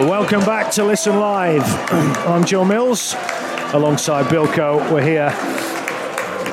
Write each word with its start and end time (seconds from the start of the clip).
Welcome 0.00 0.40
back 0.40 0.72
to 0.72 0.84
Listen 0.84 1.20
Live. 1.20 1.62
I'm 2.26 2.42
Joe 2.46 2.64
Mills 2.64 3.14
alongside 3.74 4.24
Bilko. 4.32 4.90
We're 4.90 5.02
here 5.02 5.30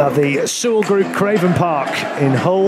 at 0.01 0.09
the 0.15 0.45
Sewell 0.45 0.83
Group 0.83 1.13
Craven 1.13 1.53
Park 1.53 1.87
in 2.21 2.33
Hull 2.33 2.67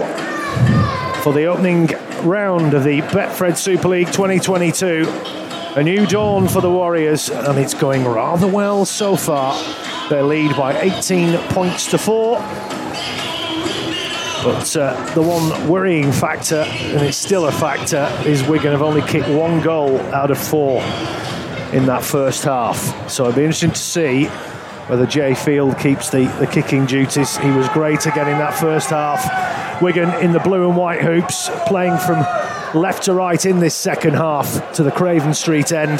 for 1.21 1.33
the 1.33 1.47
opening 1.47 1.87
round 2.23 2.73
of 2.73 2.85
the 2.85 3.01
Betfred 3.01 3.57
Super 3.57 3.89
League 3.89 4.07
2022. 4.07 5.03
A 5.75 5.83
new 5.83 6.05
dawn 6.05 6.47
for 6.47 6.61
the 6.61 6.71
Warriors, 6.71 7.29
and 7.29 7.59
it's 7.59 7.73
going 7.73 8.05
rather 8.05 8.47
well 8.47 8.85
so 8.85 9.17
far. 9.17 9.61
They 10.09 10.21
lead 10.21 10.55
by 10.55 10.79
18 10.79 11.37
points 11.49 11.91
to 11.91 11.97
four. 11.97 12.37
But 14.43 14.75
uh, 14.77 15.13
the 15.15 15.21
one 15.21 15.67
worrying 15.67 16.11
factor, 16.11 16.61
and 16.61 17.01
it's 17.01 17.17
still 17.17 17.47
a 17.47 17.51
factor, 17.51 18.09
is 18.25 18.41
Wigan 18.47 18.71
have 18.71 18.81
only 18.81 19.01
kicked 19.01 19.27
one 19.27 19.61
goal 19.61 19.99
out 20.13 20.31
of 20.31 20.37
four 20.37 20.81
in 21.73 21.85
that 21.87 22.03
first 22.03 22.45
half. 22.45 23.09
So 23.09 23.25
it'll 23.25 23.35
be 23.35 23.43
interesting 23.43 23.71
to 23.71 23.77
see 23.77 24.25
whether 24.87 25.05
Jai 25.05 25.33
Field 25.33 25.77
keeps 25.77 26.09
the, 26.09 26.25
the 26.39 26.47
kicking 26.47 26.85
duties. 26.85 27.37
He 27.37 27.51
was 27.51 27.67
great 27.69 28.05
again 28.05 28.29
in 28.29 28.37
that 28.37 28.53
first 28.53 28.89
half. 28.89 29.81
Wigan 29.81 30.09
in 30.21 30.31
the 30.31 30.39
blue 30.39 30.67
and 30.67 30.77
white 30.77 31.01
hoops, 31.01 31.49
playing 31.67 31.97
from 31.97 32.25
left 32.73 33.03
to 33.03 33.13
right 33.13 33.45
in 33.45 33.59
this 33.59 33.75
second 33.75 34.13
half 34.13 34.73
to 34.73 34.83
the 34.83 34.91
Craven 34.91 35.33
Street 35.33 35.71
end. 35.71 35.99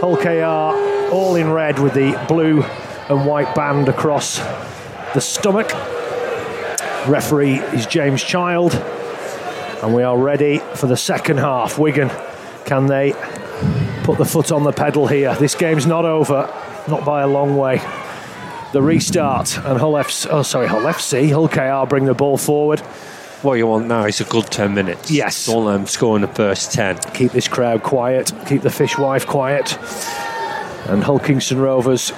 Hull 0.00 0.16
KR 0.16 1.12
all 1.12 1.36
in 1.36 1.50
red 1.50 1.78
with 1.78 1.94
the 1.94 2.20
blue 2.28 2.62
and 3.08 3.26
white 3.26 3.54
band 3.54 3.88
across 3.88 4.38
the 5.14 5.20
stomach. 5.20 5.70
Referee 7.08 7.58
is 7.72 7.86
James 7.86 8.20
Child, 8.20 8.74
and 8.74 9.94
we 9.94 10.02
are 10.02 10.18
ready 10.18 10.58
for 10.58 10.88
the 10.88 10.96
second 10.96 11.36
half. 11.36 11.78
Wigan, 11.78 12.10
can 12.64 12.86
they 12.86 13.12
put 14.02 14.18
the 14.18 14.24
foot 14.24 14.50
on 14.50 14.64
the 14.64 14.72
pedal 14.72 15.06
here? 15.06 15.32
This 15.36 15.54
game's 15.54 15.86
not 15.86 16.04
over, 16.04 16.52
not 16.88 17.04
by 17.04 17.22
a 17.22 17.28
long 17.28 17.56
way. 17.56 17.80
The 18.72 18.82
restart 18.82 19.56
and 19.58 19.78
Hull 19.78 19.92
FC, 19.92 20.26
oh 20.30 20.42
sorry, 20.42 20.66
Hull 20.66 20.82
FC, 20.82 21.30
Hull 21.30 21.48
KR 21.48 21.88
bring 21.88 22.06
the 22.06 22.14
ball 22.14 22.36
forward. 22.36 22.80
What 23.42 23.54
you 23.54 23.68
want 23.68 23.86
now 23.86 24.06
is 24.06 24.20
a 24.20 24.24
good 24.24 24.46
10 24.46 24.74
minutes. 24.74 25.08
Yes. 25.08 25.46
Don't 25.46 25.66
let 25.66 25.74
them 25.74 25.86
score 25.86 26.16
in 26.16 26.22
the 26.22 26.28
first 26.28 26.72
10. 26.72 26.98
Keep 27.14 27.30
this 27.30 27.46
crowd 27.46 27.84
quiet, 27.84 28.32
keep 28.48 28.62
the 28.62 28.70
fishwife 28.70 29.28
quiet. 29.28 29.78
And 30.88 31.04
Hull 31.04 31.20
Kingston 31.20 31.58
Rovers, 31.58 32.10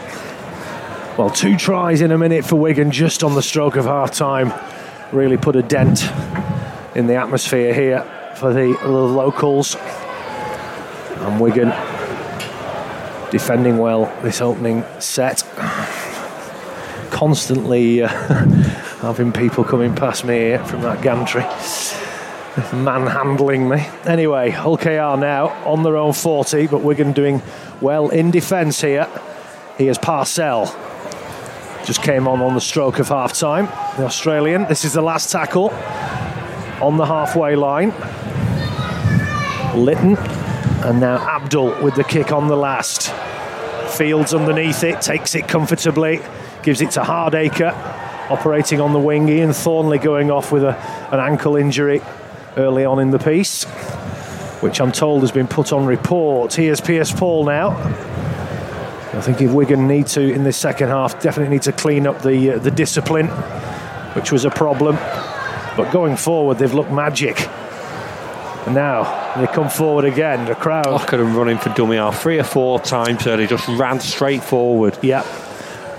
well, 1.19 1.29
two 1.29 1.57
tries 1.57 2.01
in 2.01 2.11
a 2.11 2.17
minute 2.17 2.47
for 2.47 2.57
Wigan 2.57 2.91
just 2.91 3.23
on 3.23 3.35
the 3.35 3.43
stroke 3.43 3.77
of 3.77 3.85
half 3.85 4.13
time 4.13 4.53
really 5.13 5.37
put 5.37 5.57
a 5.57 5.63
dent 5.63 6.05
in 6.95 7.07
the 7.07 7.15
atmosphere 7.15 7.73
here 7.73 8.03
for 8.37 8.53
the, 8.53 8.77
the 8.83 8.89
locals. 8.89 9.77
And 11.21 11.41
Wigan 11.41 11.69
defending 13.31 13.79
well 13.79 14.07
this 14.23 14.41
opening 14.41 14.85
set. 14.99 15.43
Constantly 17.11 18.03
uh, 18.03 18.09
having 19.01 19.33
people 19.33 19.65
coming 19.65 19.95
past 19.95 20.25
me 20.25 20.57
from 20.59 20.83
that 20.83 21.03
gantry, 21.03 21.43
manhandling 22.73 23.69
me. 23.69 23.87
Anyway, 24.05 24.51
Hull 24.51 24.77
KR 24.77 25.19
now 25.19 25.49
on 25.65 25.83
their 25.83 25.97
own 25.97 26.13
40, 26.13 26.69
but 26.69 26.83
Wigan 26.83 27.13
doing 27.13 27.43
well 27.81 28.09
in 28.11 28.31
defence 28.31 28.81
here. 28.81 29.09
He 29.77 29.85
Here's 29.85 29.99
Parcell 29.99 30.88
just 31.89 32.03
came 32.03 32.29
on 32.29 32.43
on 32.43 32.53
the 32.53 32.61
stroke 32.61 32.99
of 32.99 33.09
half 33.09 33.33
time. 33.33 33.65
The 33.97 34.05
Australian. 34.05 34.67
This 34.67 34.85
is 34.85 34.93
the 34.93 35.01
last 35.01 35.33
tackle 35.33 35.71
on 36.83 36.99
the 36.99 37.07
halfway 37.07 37.57
line. 37.57 37.95
Litten 39.75 40.19
and 40.85 41.01
now 41.01 41.17
Abdull 41.17 41.83
with 41.83 41.95
the 41.95 42.05
kick 42.05 42.31
on 42.31 42.49
the 42.49 42.57
last. 42.57 43.11
Fields 43.97 44.35
underneath 44.35 44.85
it, 44.85 45.01
takes 45.01 45.35
it 45.35 45.49
comfortably, 45.49 46.21
gives 46.63 46.83
it 46.83 46.91
to 46.91 47.01
Hardaker, 47.01 47.73
operating 48.31 48.83
on 48.83 48.93
the 48.93 48.99
wing. 48.99 49.31
Iain 49.31 49.55
Thornley 49.55 49.97
going 49.97 50.31
off 50.31 50.53
with 50.53 50.65
a, 50.65 50.77
an 51.11 51.21
ankle 51.21 51.57
injury 51.57 52.03
early 52.59 52.85
on 52.85 52.99
in 52.99 53.13
the 53.13 53.19
piece, 53.19 53.65
which 54.61 54.79
I'm 54.79 54.93
told 54.93 55.23
has 55.23 55.33
been 55.33 55.49
put 55.49 55.73
on 55.73 55.87
report. 55.87 56.53
Here's 56.53 56.83
Pearce-Paul 56.83 57.47
now. 57.47 58.08
I 59.13 59.21
think 59.23 59.41
if 59.41 59.51
Wigan 59.53 59.89
need 59.89 60.07
to 60.09 60.21
in 60.21 60.45
this 60.45 60.57
second 60.57 60.89
half, 60.89 61.21
definitely 61.23 61.55
need 61.55 61.63
to 61.63 61.73
clean 61.73 62.07
up 62.07 62.23
the 62.23 62.53
uh, 62.53 62.59
the 62.59 62.71
discipline, 62.71 63.29
which 64.15 64.31
was 64.33 64.45
a 64.45 64.51
problem. 64.51 64.97
But 65.77 65.91
going 65.93 66.17
forward, 66.17 66.59
they've 66.59 66.75
looked 66.75 66.91
magic. 66.91 67.49
And 68.67 68.75
now 68.75 69.35
they 69.41 69.47
come 69.47 69.71
forward 69.71 70.05
again. 70.05 70.45
The 70.45 70.55
crowd. 70.55 70.87
Look 70.87 71.13
at 71.13 71.17
them 71.17 71.35
running 71.35 71.57
for 71.57 71.71
dummy 71.71 71.97
half 71.97 72.21
three 72.21 72.39
or 72.39 72.45
four 72.45 72.81
times. 72.81 73.25
They 73.25 73.47
just 73.47 73.67
ran 73.69 74.01
straight 74.01 74.43
forward. 74.43 74.99
Yeah. 75.01 75.23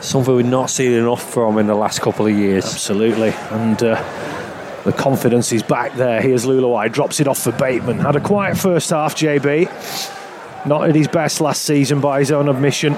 Something 0.01 0.35
we've 0.35 0.45
not 0.45 0.69
seen 0.69 0.91
enough 0.91 1.33
from 1.33 1.57
in 1.57 1.67
the 1.67 1.75
last 1.75 2.01
couple 2.01 2.27
of 2.27 2.37
years. 2.37 2.65
Absolutely. 2.65 3.29
And 3.49 3.81
uh, 3.81 4.83
the 4.83 4.93
confidence 4.93 5.51
is 5.51 5.63
back 5.63 5.95
there. 5.95 6.21
Here's 6.21 6.45
Leuluai, 6.45 6.91
drops 6.91 7.19
it 7.19 7.27
off 7.27 7.39
for 7.39 7.51
Bateman. 7.53 7.99
Had 7.99 8.15
a 8.15 8.21
quiet 8.21 8.57
first 8.57 8.91
half, 8.91 9.15
JB. 9.15 10.18
Not 10.65 10.89
at 10.89 10.95
his 10.95 11.07
best 11.07 11.41
last 11.41 11.63
season 11.63 11.99
by 12.01 12.19
his 12.19 12.31
own 12.31 12.49
admission. 12.49 12.93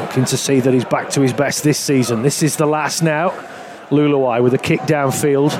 Looking 0.00 0.24
to 0.26 0.36
see 0.36 0.60
that 0.60 0.74
he's 0.74 0.84
back 0.84 1.10
to 1.10 1.20
his 1.20 1.32
best 1.32 1.62
this 1.62 1.78
season. 1.78 2.22
This 2.22 2.42
is 2.42 2.56
the 2.56 2.66
last 2.66 3.02
now. 3.02 3.30
Leuluai 3.90 4.42
with 4.42 4.54
a 4.54 4.58
kick 4.58 4.80
downfield. 4.80 5.52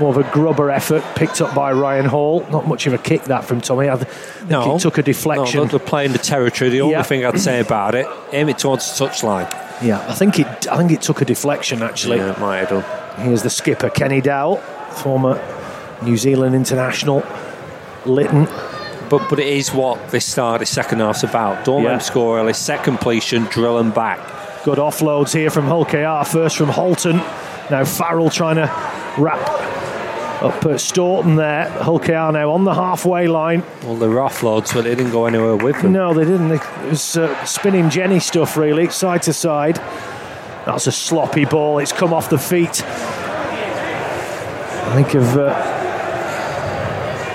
More 0.00 0.10
of 0.10 0.16
a 0.18 0.30
grubber 0.32 0.70
effort 0.70 1.02
picked 1.14 1.40
up 1.40 1.54
by 1.54 1.72
Ryan 1.72 2.04
Hall. 2.06 2.44
Not 2.50 2.66
much 2.66 2.86
of 2.86 2.92
a 2.92 2.98
kick 2.98 3.24
that 3.24 3.44
from 3.44 3.60
Tommy. 3.60 3.88
I 3.88 3.96
think 3.96 4.50
No. 4.50 4.74
it 4.76 4.80
took 4.80 4.98
a 4.98 5.02
deflection. 5.02 5.60
No, 5.60 5.66
they're 5.66 5.78
playing 5.78 6.12
the 6.12 6.18
territory. 6.18 6.68
The 6.70 6.80
only 6.82 6.94
Yeah. 6.94 7.02
thing 7.02 7.24
I'd 7.24 7.40
say 7.40 7.60
about 7.60 7.94
it, 7.94 8.06
aim 8.32 8.48
it 8.48 8.58
towards 8.58 8.98
the 8.98 9.06
touchline. 9.06 9.48
Yeah, 9.80 10.00
I 10.08 10.12
think 10.14 10.38
it. 10.40 10.46
I 10.70 10.76
think 10.76 10.90
it 10.90 11.00
took 11.02 11.20
a 11.22 11.24
deflection 11.24 11.82
actually. 11.82 12.18
Yeah, 12.18 12.30
it 12.32 12.38
might 12.40 12.58
have 12.58 12.68
done. 12.70 12.84
Here's 13.18 13.42
the 13.42 13.50
skipper 13.50 13.88
Kenny 13.88 14.20
Dowell, 14.20 14.56
former 14.90 15.38
New 16.02 16.16
Zealand 16.16 16.54
international. 16.54 17.22
Litten. 18.04 18.48
But 19.08 19.28
but 19.30 19.38
it 19.38 19.46
is 19.48 19.72
what 19.72 20.10
this 20.10 20.24
start, 20.26 20.60
this 20.60 20.70
second 20.70 21.00
half's 21.00 21.22
about. 21.22 21.64
Don't 21.64 21.82
Yeah. 21.82 21.88
let 21.90 21.94
them 21.94 22.00
score 22.00 22.38
early. 22.38 22.52
Set 22.52 22.82
completion, 22.84 23.44
drill 23.44 23.76
them 23.76 23.90
back. 23.90 24.18
Good 24.64 24.78
offloads 24.78 25.32
here 25.32 25.50
from 25.50 25.66
Hull 25.66 25.84
KR. 25.84 26.24
First 26.24 26.56
from 26.56 26.68
Halton. 26.70 27.20
Now 27.70 27.84
Farrell 27.84 28.30
trying 28.30 28.56
to 28.56 28.70
wrap 29.18 29.40
up 30.42 30.64
at 30.66 30.80
Storton 30.80 31.36
there. 31.36 31.68
Hull 31.70 31.98
KR 31.98 32.30
now 32.32 32.50
on 32.50 32.64
the 32.64 32.74
halfway 32.74 33.26
line. 33.28 33.62
Well, 33.84 33.94
they 33.96 34.08
were 34.08 34.16
offloads, 34.16 34.74
but 34.74 34.84
they 34.84 34.94
didn't 34.94 35.12
go 35.12 35.26
anywhere 35.26 35.56
with 35.56 35.80
them. 35.82 35.92
No, 35.92 36.12
they 36.14 36.24
didn't. 36.24 36.50
It 36.52 36.62
was 36.90 37.16
uh, 37.16 37.44
spinning 37.44 37.88
Jenny 37.90 38.18
stuff, 38.20 38.56
really, 38.56 38.88
side 38.90 39.22
to 39.22 39.32
side. 39.32 39.76
That's 40.66 40.86
a 40.88 40.92
sloppy 40.92 41.44
ball. 41.44 41.78
It's 41.78 41.92
come 41.92 42.12
off 42.12 42.28
the 42.28 42.38
feet. 42.38 42.82
I 44.88 44.92
think 44.94 45.14
of. 45.14 45.36
Uh, 45.36 45.75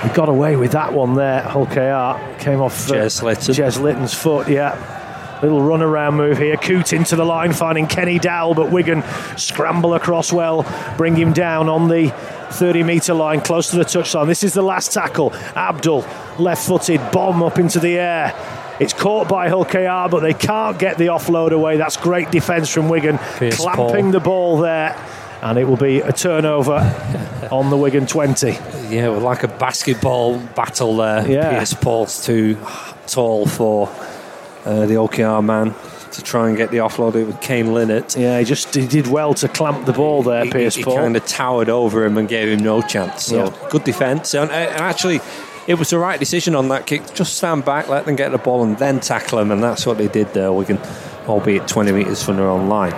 he 0.02 0.08
got 0.10 0.28
away 0.28 0.56
with 0.56 0.72
that 0.72 0.92
one 0.92 1.14
there. 1.14 1.42
Hull 1.42 1.66
KR 1.66 2.40
came 2.42 2.60
off 2.60 2.90
uh, 2.90 2.94
Jez 2.94 3.22
Litten. 3.22 3.54
Jez 3.54 3.80
Litten's 3.80 4.14
foot, 4.14 4.48
yeah. 4.48 5.38
Little 5.42 5.62
run 5.62 5.82
around 5.82 6.14
move 6.14 6.38
here. 6.38 6.56
Coote 6.56 6.92
into 6.92 7.16
the 7.16 7.24
line, 7.24 7.52
finding 7.52 7.86
Kenny-Dowall, 7.88 8.54
but 8.54 8.70
Wigan 8.70 9.02
scramble 9.36 9.94
across 9.94 10.32
well, 10.32 10.64
bring 10.96 11.16
him 11.16 11.32
down 11.32 11.68
on 11.68 11.88
the 11.88 12.10
30 12.52 12.84
metre 12.84 13.14
line, 13.14 13.40
close 13.40 13.70
to 13.70 13.76
the 13.76 13.84
touchline. 13.84 14.26
This 14.26 14.44
is 14.44 14.54
the 14.54 14.62
last 14.62 14.92
tackle. 14.92 15.32
Abdull, 15.56 16.06
left 16.38 16.66
footed, 16.66 17.00
bomb 17.10 17.42
up 17.42 17.58
into 17.58 17.80
the 17.80 17.98
air. 17.98 18.34
It's 18.78 18.92
caught 18.92 19.28
by 19.28 19.48
Hull 19.48 19.64
KR, 19.64 20.10
but 20.10 20.20
they 20.20 20.34
can't 20.34 20.78
get 20.78 20.98
the 20.98 21.06
offload 21.06 21.52
away. 21.52 21.76
That's 21.76 21.96
great 21.96 22.30
defence 22.30 22.68
from 22.68 22.88
Wigan, 22.88 23.18
Pearce 23.18 23.56
clamping 23.56 24.04
Paul. 24.04 24.12
the 24.12 24.20
ball 24.20 24.58
there. 24.58 24.96
And 25.42 25.58
it 25.58 25.64
will 25.64 25.76
be 25.76 26.00
a 26.00 26.12
turnover 26.12 26.78
on 27.50 27.70
the 27.70 27.76
Wigan 27.76 28.06
20. 28.06 28.50
Yeah, 28.88 29.08
was 29.08 29.22
like 29.24 29.42
a 29.42 29.48
basketball 29.48 30.38
battle 30.38 30.96
there. 30.96 31.28
Yeah. 31.28 31.58
Pearce-Paul's 31.58 32.24
too 32.24 32.56
tall 33.08 33.46
for 33.46 33.88
uh, 34.64 34.86
the 34.86 34.94
OKR 34.94 35.44
man 35.44 35.74
to 36.12 36.22
try 36.22 36.46
and 36.48 36.56
get 36.56 36.70
the 36.70 36.76
offload 36.76 37.16
It 37.16 37.24
with 37.24 37.40
Kane 37.40 37.72
Linnett. 37.74 38.16
Yeah, 38.16 38.38
he 38.38 38.44
just 38.44 38.74
he 38.74 38.86
did 38.86 39.06
well 39.08 39.34
to 39.34 39.48
clamp 39.48 39.86
the 39.86 39.92
ball 39.92 40.22
there, 40.22 40.44
He, 40.44 40.50
Pearce 40.50 40.74
he 40.76 40.84
Paul. 40.84 40.96
kind 40.96 41.16
of 41.16 41.26
towered 41.26 41.68
over 41.70 42.04
him 42.04 42.18
and 42.18 42.28
gave 42.28 42.48
him 42.48 42.62
no 42.64 42.80
chance. 42.82 43.24
So 43.24 43.46
Yeah. 43.46 43.68
good 43.70 43.82
defence. 43.84 44.34
And, 44.34 44.50
uh, 44.50 44.54
and 44.54 44.80
actually, 44.80 45.20
it 45.66 45.74
was 45.78 45.90
the 45.90 45.98
right 45.98 46.20
decision 46.20 46.54
on 46.54 46.68
that 46.68 46.86
kick. 46.86 47.14
Just 47.14 47.36
stand 47.36 47.64
back, 47.64 47.88
let 47.88 48.04
them 48.04 48.14
get 48.14 48.30
the 48.30 48.38
ball, 48.38 48.62
and 48.62 48.76
then 48.78 49.00
tackle 49.00 49.38
them. 49.38 49.50
And 49.50 49.62
that's 49.62 49.86
what 49.86 49.98
they 49.98 50.08
did 50.08 50.32
there. 50.34 50.52
Wigan, 50.52 50.78
albeit 51.26 51.66
20 51.66 51.90
metres 51.92 52.22
from 52.22 52.36
their 52.36 52.48
own 52.48 52.68
line. 52.68 52.94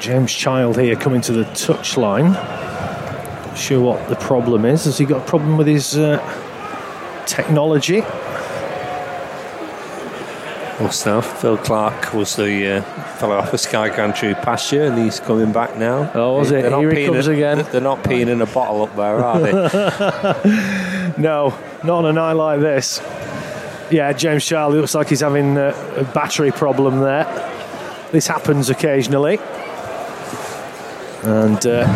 James 0.00 0.32
Child 0.32 0.78
here 0.78 0.96
coming 0.96 1.20
to 1.22 1.32
the 1.32 1.44
touchline. 1.44 2.32
Not 2.32 3.56
sure 3.58 3.80
what 3.80 4.08
the 4.08 4.16
problem 4.16 4.64
is. 4.64 4.84
Has 4.84 4.98
he 4.98 5.04
got 5.04 5.22
a 5.22 5.24
problem 5.26 5.56
with 5.56 5.66
his 5.66 5.96
uh, 5.96 6.18
technology? 7.26 8.02
Well, 10.78 10.92
now 11.06 11.20
Phil 11.22 11.56
Clark 11.56 12.12
was 12.12 12.36
the 12.36 12.76
uh, 12.76 12.82
fellow 13.16 13.36
off 13.36 13.50
the 13.50 13.56
Sky 13.56 13.88
Gantry 13.88 14.34
past 14.34 14.70
year, 14.72 14.84
and 14.92 14.98
he's 14.98 15.20
coming 15.20 15.50
back 15.50 15.74
now. 15.78 16.10
Oh, 16.14 16.34
was 16.36 16.50
it? 16.50 16.62
They're 16.62 16.78
Here 16.78 16.94
he 16.94 17.06
comes 17.06 17.28
in- 17.28 17.34
again. 17.34 17.66
They're 17.72 17.80
not 17.80 18.02
peeing 18.04 18.28
in 18.28 18.42
a 18.42 18.46
bottle 18.46 18.82
up 18.82 18.94
there, 18.94 19.24
are 19.24 19.40
they? 19.40 21.12
No, 21.22 21.58
not 21.82 22.00
on 22.00 22.06
a 22.06 22.12
night 22.12 22.32
like 22.34 22.60
this. 22.60 23.00
Yeah, 23.90 24.12
James 24.12 24.44
Charlie 24.44 24.78
looks 24.80 24.94
like 24.94 25.08
he's 25.08 25.20
having 25.20 25.56
a, 25.56 25.68
a 25.96 26.04
battery 26.04 26.50
problem 26.50 26.98
there. 27.00 27.24
This 28.12 28.26
happens 28.26 28.68
occasionally. 28.68 29.38
And 31.26 31.66
uh, 31.66 31.86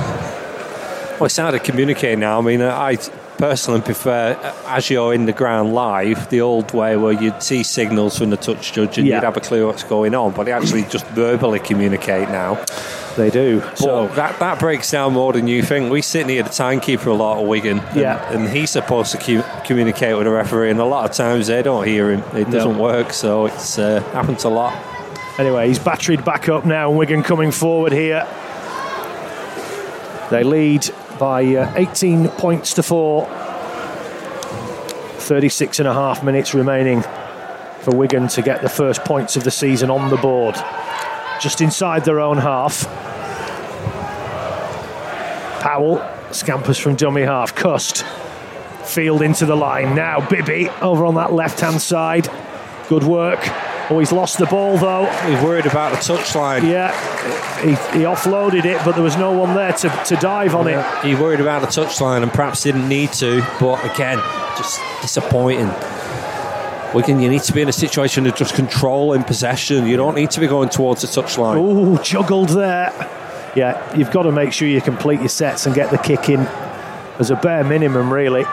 Well, 1.18 1.26
it's 1.26 1.36
hard 1.36 1.52
to 1.54 1.60
communicate 1.60 2.18
now. 2.18 2.38
I 2.38 2.42
mean, 2.42 2.62
I 2.62 2.96
personally 3.38 3.80
prefer, 3.80 4.36
as 4.66 4.90
you're 4.90 5.14
in 5.14 5.26
the 5.26 5.32
ground 5.32 5.72
live, 5.72 6.28
the 6.30 6.40
old 6.40 6.72
way 6.74 6.96
where 6.96 7.12
you'd 7.12 7.42
see 7.42 7.62
signals 7.62 8.18
from 8.18 8.30
the 8.30 8.36
touch 8.36 8.72
judge 8.72 8.98
and 8.98 9.06
Yeah. 9.06 9.16
you'd 9.16 9.24
have 9.24 9.36
a 9.36 9.40
clue 9.40 9.66
what's 9.66 9.84
going 9.84 10.14
on, 10.14 10.32
but 10.32 10.44
they 10.44 10.52
actually 10.52 10.82
just 10.84 11.06
verbally 11.08 11.58
communicate 11.58 12.28
now. 12.28 12.58
they 13.16 13.28
do. 13.28 13.60
So 13.74 13.84
So 13.84 14.06
that, 14.14 14.38
that 14.38 14.58
breaks 14.60 14.90
down 14.90 15.12
more 15.14 15.32
than 15.32 15.46
you 15.48 15.62
think. 15.62 15.90
We 15.90 16.00
sit 16.00 16.26
near 16.26 16.42
the 16.44 16.48
timekeeper 16.50 17.10
a 17.10 17.14
lot 17.14 17.38
at 17.40 17.44
Wigan, 17.46 17.80
and, 17.80 17.96
Yeah. 18.00 18.32
and 18.32 18.48
he's 18.48 18.70
supposed 18.70 19.10
to 19.12 19.18
cu- 19.18 19.42
communicate 19.66 20.16
with 20.16 20.24
the 20.26 20.30
referee, 20.30 20.70
and 20.70 20.80
a 20.80 20.84
lot 20.84 21.08
of 21.10 21.14
times 21.16 21.48
they 21.48 21.60
don't 21.62 21.86
hear 21.86 22.10
him. 22.12 22.22
It 22.34 22.50
doesn't 22.50 22.78
work, 22.78 23.12
so 23.12 23.46
it's 23.46 23.78
uh, 23.78 24.00
happens 24.12 24.44
a 24.44 24.48
lot. 24.48 24.74
Anyway, 25.38 25.66
he's 25.68 25.78
batteried 25.78 26.24
back 26.24 26.48
up 26.48 26.64
now, 26.64 26.88
and 26.88 26.98
Wigan 26.98 27.22
coming 27.22 27.50
forward 27.50 27.92
here. 27.92 28.26
They 30.30 30.44
lead 30.44 30.88
by 31.18 31.44
uh, 31.56 31.72
18 31.76 32.28
points 32.28 32.74
to 32.74 32.82
four. 32.82 33.26
36 35.18 35.78
and 35.80 35.88
a 35.88 35.92
half 35.92 36.24
minutes 36.24 36.54
remaining 36.54 37.02
for 37.80 37.94
Wigan 37.94 38.28
to 38.28 38.42
get 38.42 38.62
the 38.62 38.68
first 38.68 39.04
points 39.04 39.36
of 39.36 39.44
the 39.44 39.50
season 39.50 39.90
on 39.90 40.10
the 40.10 40.16
board. 40.16 40.54
Just 41.40 41.60
inside 41.60 42.04
their 42.04 42.20
own 42.20 42.38
half. 42.38 42.84
Powell 45.60 46.04
scampers 46.30 46.78
from 46.78 46.94
dummy 46.94 47.22
half. 47.22 47.54
Cust. 47.54 48.04
Field 48.84 49.22
into 49.22 49.46
the 49.46 49.56
line. 49.56 49.94
Now 49.94 50.26
Bibby 50.28 50.68
over 50.80 51.04
on 51.04 51.16
that 51.16 51.32
left 51.32 51.60
hand 51.60 51.82
side. 51.82 52.28
Good 52.88 53.04
work. 53.04 53.40
Oh, 53.90 53.98
he's 53.98 54.12
lost 54.12 54.38
the 54.38 54.46
ball 54.46 54.78
though. 54.78 55.06
He's 55.28 55.42
worried 55.42 55.66
about 55.66 55.90
the 55.90 55.98
touchline. 55.98 56.62
Yeah, 56.70 56.92
he, 57.60 57.70
he 57.98 58.04
offloaded 58.04 58.64
it, 58.64 58.80
but 58.84 58.92
there 58.92 59.02
was 59.02 59.16
no 59.16 59.32
one 59.32 59.56
there 59.56 59.72
to, 59.72 59.88
to 60.06 60.16
dive 60.16 60.54
on 60.54 60.68
it. 60.68 61.04
He 61.04 61.16
worried 61.16 61.40
about 61.40 61.62
the 61.62 61.66
touchline 61.66 62.22
and 62.22 62.30
perhaps 62.30 62.62
didn't 62.62 62.88
need 62.88 63.12
to, 63.14 63.40
but 63.58 63.84
again, 63.84 64.18
just 64.56 64.80
disappointing. 65.02 65.68
Wigan, 66.94 67.20
you 67.20 67.28
need 67.28 67.42
to 67.42 67.52
be 67.52 67.62
in 67.62 67.68
a 67.68 67.72
situation 67.72 68.26
of 68.26 68.36
just 68.36 68.54
controlling 68.54 69.24
possession. 69.24 69.86
You 69.86 69.96
don't 69.96 70.14
need 70.14 70.30
to 70.32 70.40
be 70.40 70.46
going 70.46 70.68
towards 70.68 71.02
the 71.02 71.08
touchline. 71.08 71.60
Ooh, 71.60 72.00
juggled 72.02 72.50
there. 72.50 72.92
Yeah, 73.56 73.96
you've 73.96 74.12
got 74.12 74.22
to 74.22 74.32
make 74.32 74.52
sure 74.52 74.68
you 74.68 74.80
complete 74.80 75.18
your 75.18 75.28
sets 75.28 75.66
and 75.66 75.74
get 75.74 75.90
the 75.90 75.98
kick 75.98 76.28
in 76.28 76.40
as 77.18 77.30
a 77.30 77.36
bare 77.36 77.64
minimum, 77.64 78.12
really. 78.12 78.44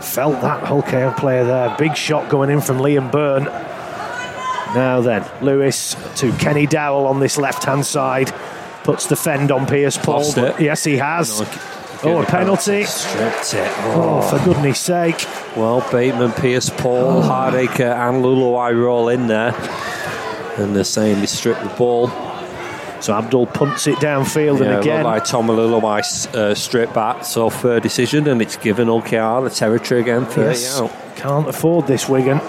Felt 0.00 0.40
that 0.40 0.62
Hull 0.64 0.82
KR 0.82 1.10
player 1.18 1.44
there. 1.44 1.74
Big 1.76 1.96
shot 1.96 2.28
going 2.28 2.50
in 2.50 2.60
from 2.60 2.78
Liam 2.78 3.10
Byrne. 3.10 3.48
Now 4.74 5.00
then, 5.00 5.24
Lewis 5.42 5.96
to 6.16 6.32
Kenny-Dowall 6.32 7.06
on 7.06 7.20
this 7.20 7.36
left 7.36 7.64
hand 7.64 7.84
side. 7.84 8.32
Puts 8.84 9.06
the 9.06 9.16
fend 9.16 9.50
on 9.52 9.66
Pearce-Paul. 9.66 10.24
Yes, 10.58 10.84
he 10.84 10.96
has. 10.96 11.40
Oh, 12.02 12.22
a 12.22 12.24
penalty. 12.24 12.84
Stripped 12.84 13.52
it. 13.54 13.70
Oh, 13.80 14.20
Oh. 14.22 14.22
for 14.22 14.42
goodness 14.44 14.78
sake. 14.80 15.26
Well, 15.54 15.86
Bateman, 15.92 16.32
Pearce, 16.32 16.70
Paul, 16.70 17.22
Hardaker, 17.22 17.94
and 17.94 18.24
Leuluai 18.24 18.72
roll 18.82 19.08
in 19.10 19.26
there. 19.26 19.54
And 20.56 20.74
they're 20.74 20.84
saying 20.84 21.20
they 21.20 21.26
stripped 21.26 21.62
the 21.62 21.68
ball. 21.70 22.10
So 23.00 23.14
Abdull 23.14 23.46
punts 23.46 23.86
it 23.86 23.96
downfield, 23.96 24.60
Yeah, 24.60 24.66
and 24.66 24.74
again, 24.80 25.04
by 25.04 25.20
Tom 25.20 25.48
Leuluai 25.48 26.34
uh, 26.34 26.54
straight 26.54 26.92
back. 26.94 27.24
So 27.24 27.50
third 27.50 27.82
decision, 27.82 28.26
and 28.28 28.40
it's 28.40 28.56
given 28.56 28.88
OKR 28.88 29.42
the 29.44 29.50
territory 29.50 30.00
again. 30.00 30.24
30 30.26 30.40
Yes, 30.58 30.80
out. 30.80 30.90
can't 31.16 31.48
afford 31.48 31.86
this 31.86 32.08
Wigan. 32.08 32.40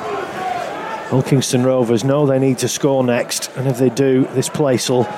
Hull 1.11 1.21
Kingston 1.21 1.63
Rovers 1.63 2.05
know 2.05 2.25
they 2.25 2.39
need 2.39 2.59
to 2.59 2.69
score 2.69 3.03
next, 3.03 3.51
and 3.57 3.67
if 3.67 3.77
they 3.77 3.89
do, 3.89 4.23
this 4.27 4.47
place 4.47 4.89
will 4.89 5.09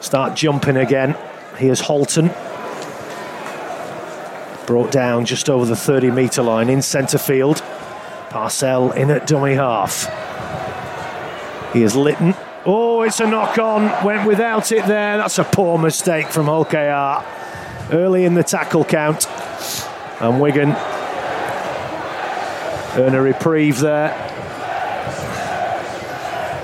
start 0.00 0.34
jumping 0.34 0.78
again. 0.78 1.14
Here's 1.58 1.80
Halton. 1.80 2.30
Brought 4.66 4.90
down 4.90 5.26
just 5.26 5.50
over 5.50 5.66
the 5.66 5.76
30 5.76 6.12
metre 6.12 6.42
line 6.42 6.70
in 6.70 6.80
centre 6.80 7.18
field. 7.18 7.58
Parcell 8.30 8.92
in 8.92 9.10
at 9.10 9.26
dummy 9.26 9.52
half. 9.52 10.06
Here's 11.74 11.94
Litten. 11.94 12.34
Oh, 12.64 13.02
it's 13.02 13.20
a 13.20 13.26
knock 13.26 13.58
on. 13.58 14.06
Went 14.06 14.26
without 14.26 14.72
it 14.72 14.86
there. 14.86 15.18
That's 15.18 15.38
a 15.38 15.44
poor 15.44 15.76
mistake 15.76 16.28
from 16.28 16.46
Hull 16.46 16.64
KR. 16.64 17.22
Early 17.94 18.24
in 18.24 18.32
the 18.32 18.44
tackle 18.44 18.86
count. 18.86 19.28
And 20.22 20.40
Wigan 20.40 20.70
earn 22.96 23.14
a 23.14 23.20
reprieve 23.20 23.80
there. 23.80 24.37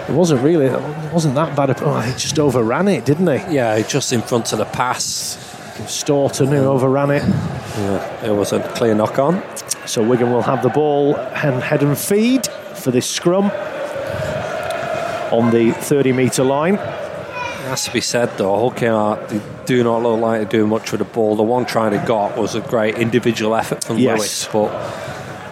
It 0.08 0.12
wasn't 0.12 0.42
really, 0.42 0.66
it 0.66 1.12
wasn't 1.12 1.34
that 1.36 1.56
bad. 1.56 1.80
Oh, 1.82 1.98
he 2.00 2.12
just 2.12 2.38
overran 2.38 2.88
it, 2.88 3.04
didn't 3.04 3.26
he? 3.26 3.54
Yeah, 3.54 3.80
just 3.80 4.12
in 4.12 4.20
front 4.22 4.52
of 4.52 4.58
the 4.58 4.64
pass. 4.66 5.38
Storton 5.86 6.48
who 6.48 6.64
overran 6.66 7.10
it. 7.10 7.22
Yeah, 7.24 8.26
it 8.26 8.30
was 8.30 8.52
a 8.52 8.60
clear 8.74 8.94
knock 8.94 9.18
on. 9.18 9.42
So 9.86 10.02
Wigan 10.06 10.30
will 10.30 10.42
have 10.42 10.62
the 10.62 10.68
ball 10.68 11.16
and 11.16 11.62
head 11.62 11.82
and 11.82 11.98
feed 11.98 12.46
for 12.74 12.90
this 12.90 13.08
scrum 13.10 13.46
on 15.32 15.50
the 15.50 15.72
30 15.72 16.12
metre 16.12 16.44
line. 16.44 16.74
It 16.74 17.68
has 17.68 17.84
to 17.86 17.92
be 17.92 18.00
said 18.00 18.30
though, 18.38 18.54
Hull 18.54 18.70
they 19.26 19.40
do 19.64 19.82
not 19.82 20.02
look 20.02 20.20
like 20.20 20.40
they're 20.42 20.60
doing 20.60 20.68
much 20.70 20.92
with 20.92 21.00
the 21.00 21.04
ball. 21.06 21.34
The 21.34 21.42
one 21.42 21.64
try 21.64 21.88
they 21.88 21.98
got 22.06 22.36
was 22.36 22.54
a 22.54 22.60
great 22.60 22.96
individual 22.96 23.56
effort 23.56 23.82
from 23.82 23.98
Yes. 23.98 24.18
Lewis, 24.18 24.48
but 24.52 24.70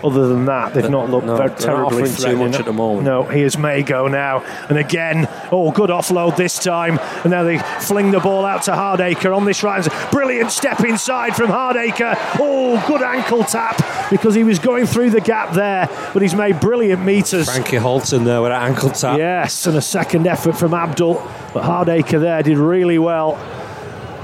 Other 0.04 0.26
than 0.28 0.46
that, 0.46 0.74
they've 0.74 0.90
not 0.90 1.10
looked 1.10 1.26
no, 1.26 1.36
very 1.36 1.48
they're 1.50 1.56
not 1.56 1.60
terribly 1.60 1.84
offering 1.86 2.04
too 2.06 2.22
threatening. 2.22 2.50
much 2.50 2.60
at 2.60 2.66
the 2.66 2.72
moment. 2.72 3.04
No, 3.04 3.22
here's 3.22 3.56
Mago 3.56 4.08
now, 4.08 4.42
and 4.68 4.78
again, 4.78 5.28
oh, 5.52 5.70
good 5.70 5.90
offload 5.90 6.36
this 6.36 6.58
time, 6.58 6.98
and 7.22 7.30
now 7.30 7.44
they 7.44 7.58
fling 7.80 8.10
the 8.10 8.20
ball 8.20 8.44
out 8.44 8.62
to 8.64 8.72
Hardaker 8.72 9.36
on 9.36 9.44
this 9.44 9.62
right. 9.62 9.86
Brilliant 10.10 10.50
step 10.50 10.80
inside 10.80 11.36
from 11.36 11.50
Hardaker. 11.50 12.14
Oh, 12.40 12.82
good 12.86 13.02
ankle 13.02 13.44
tap 13.44 14.10
because 14.10 14.34
he 14.34 14.44
was 14.44 14.58
going 14.58 14.86
through 14.86 15.10
the 15.10 15.20
gap 15.20 15.54
there, 15.54 15.88
but 16.12 16.22
he's 16.22 16.34
made 16.34 16.60
brilliant 16.60 17.04
meters. 17.04 17.48
Frankie 17.48 17.76
Halton 17.76 18.24
there 18.24 18.42
with 18.42 18.52
an 18.52 18.60
ankle 18.60 18.90
tap. 18.90 19.18
Yes, 19.18 19.66
and 19.66 19.76
a 19.76 19.82
second 19.82 20.26
effort 20.26 20.56
from 20.56 20.74
Abdull, 20.74 21.14
but 21.54 21.62
Hardaker 21.62 22.20
there 22.20 22.42
did 22.42 22.58
really 22.58 22.98
well. 22.98 23.38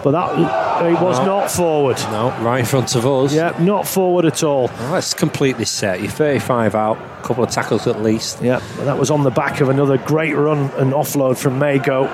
But 0.02 0.12
that 0.12 0.84
it 0.86 1.00
was 1.00 1.18
No. 1.18 1.26
not 1.26 1.50
forward. 1.50 1.98
No, 2.12 2.32
right 2.40 2.60
in 2.60 2.64
front 2.64 2.94
of 2.94 3.04
us. 3.06 3.32
Yeah, 3.32 3.52
not 3.58 3.86
forward 3.86 4.24
at 4.24 4.42
all. 4.44 4.70
Well, 4.80 4.92
let's 4.92 5.12
complete 5.12 5.58
this 5.58 5.70
set. 5.70 6.00
You're 6.00 6.10
35 6.10 6.74
out, 6.74 6.98
a 7.20 7.26
couple 7.26 7.42
of 7.42 7.50
tackles 7.50 7.86
at 7.86 8.00
least. 8.02 8.40
Yeah, 8.40 8.60
that 8.80 8.96
was 8.98 9.10
on 9.10 9.24
the 9.24 9.30
back 9.30 9.60
of 9.60 9.68
another 9.68 9.98
great 9.98 10.34
run 10.36 10.70
and 10.76 10.92
offload 10.92 11.36
from 11.36 11.58
Mago, 11.58 12.04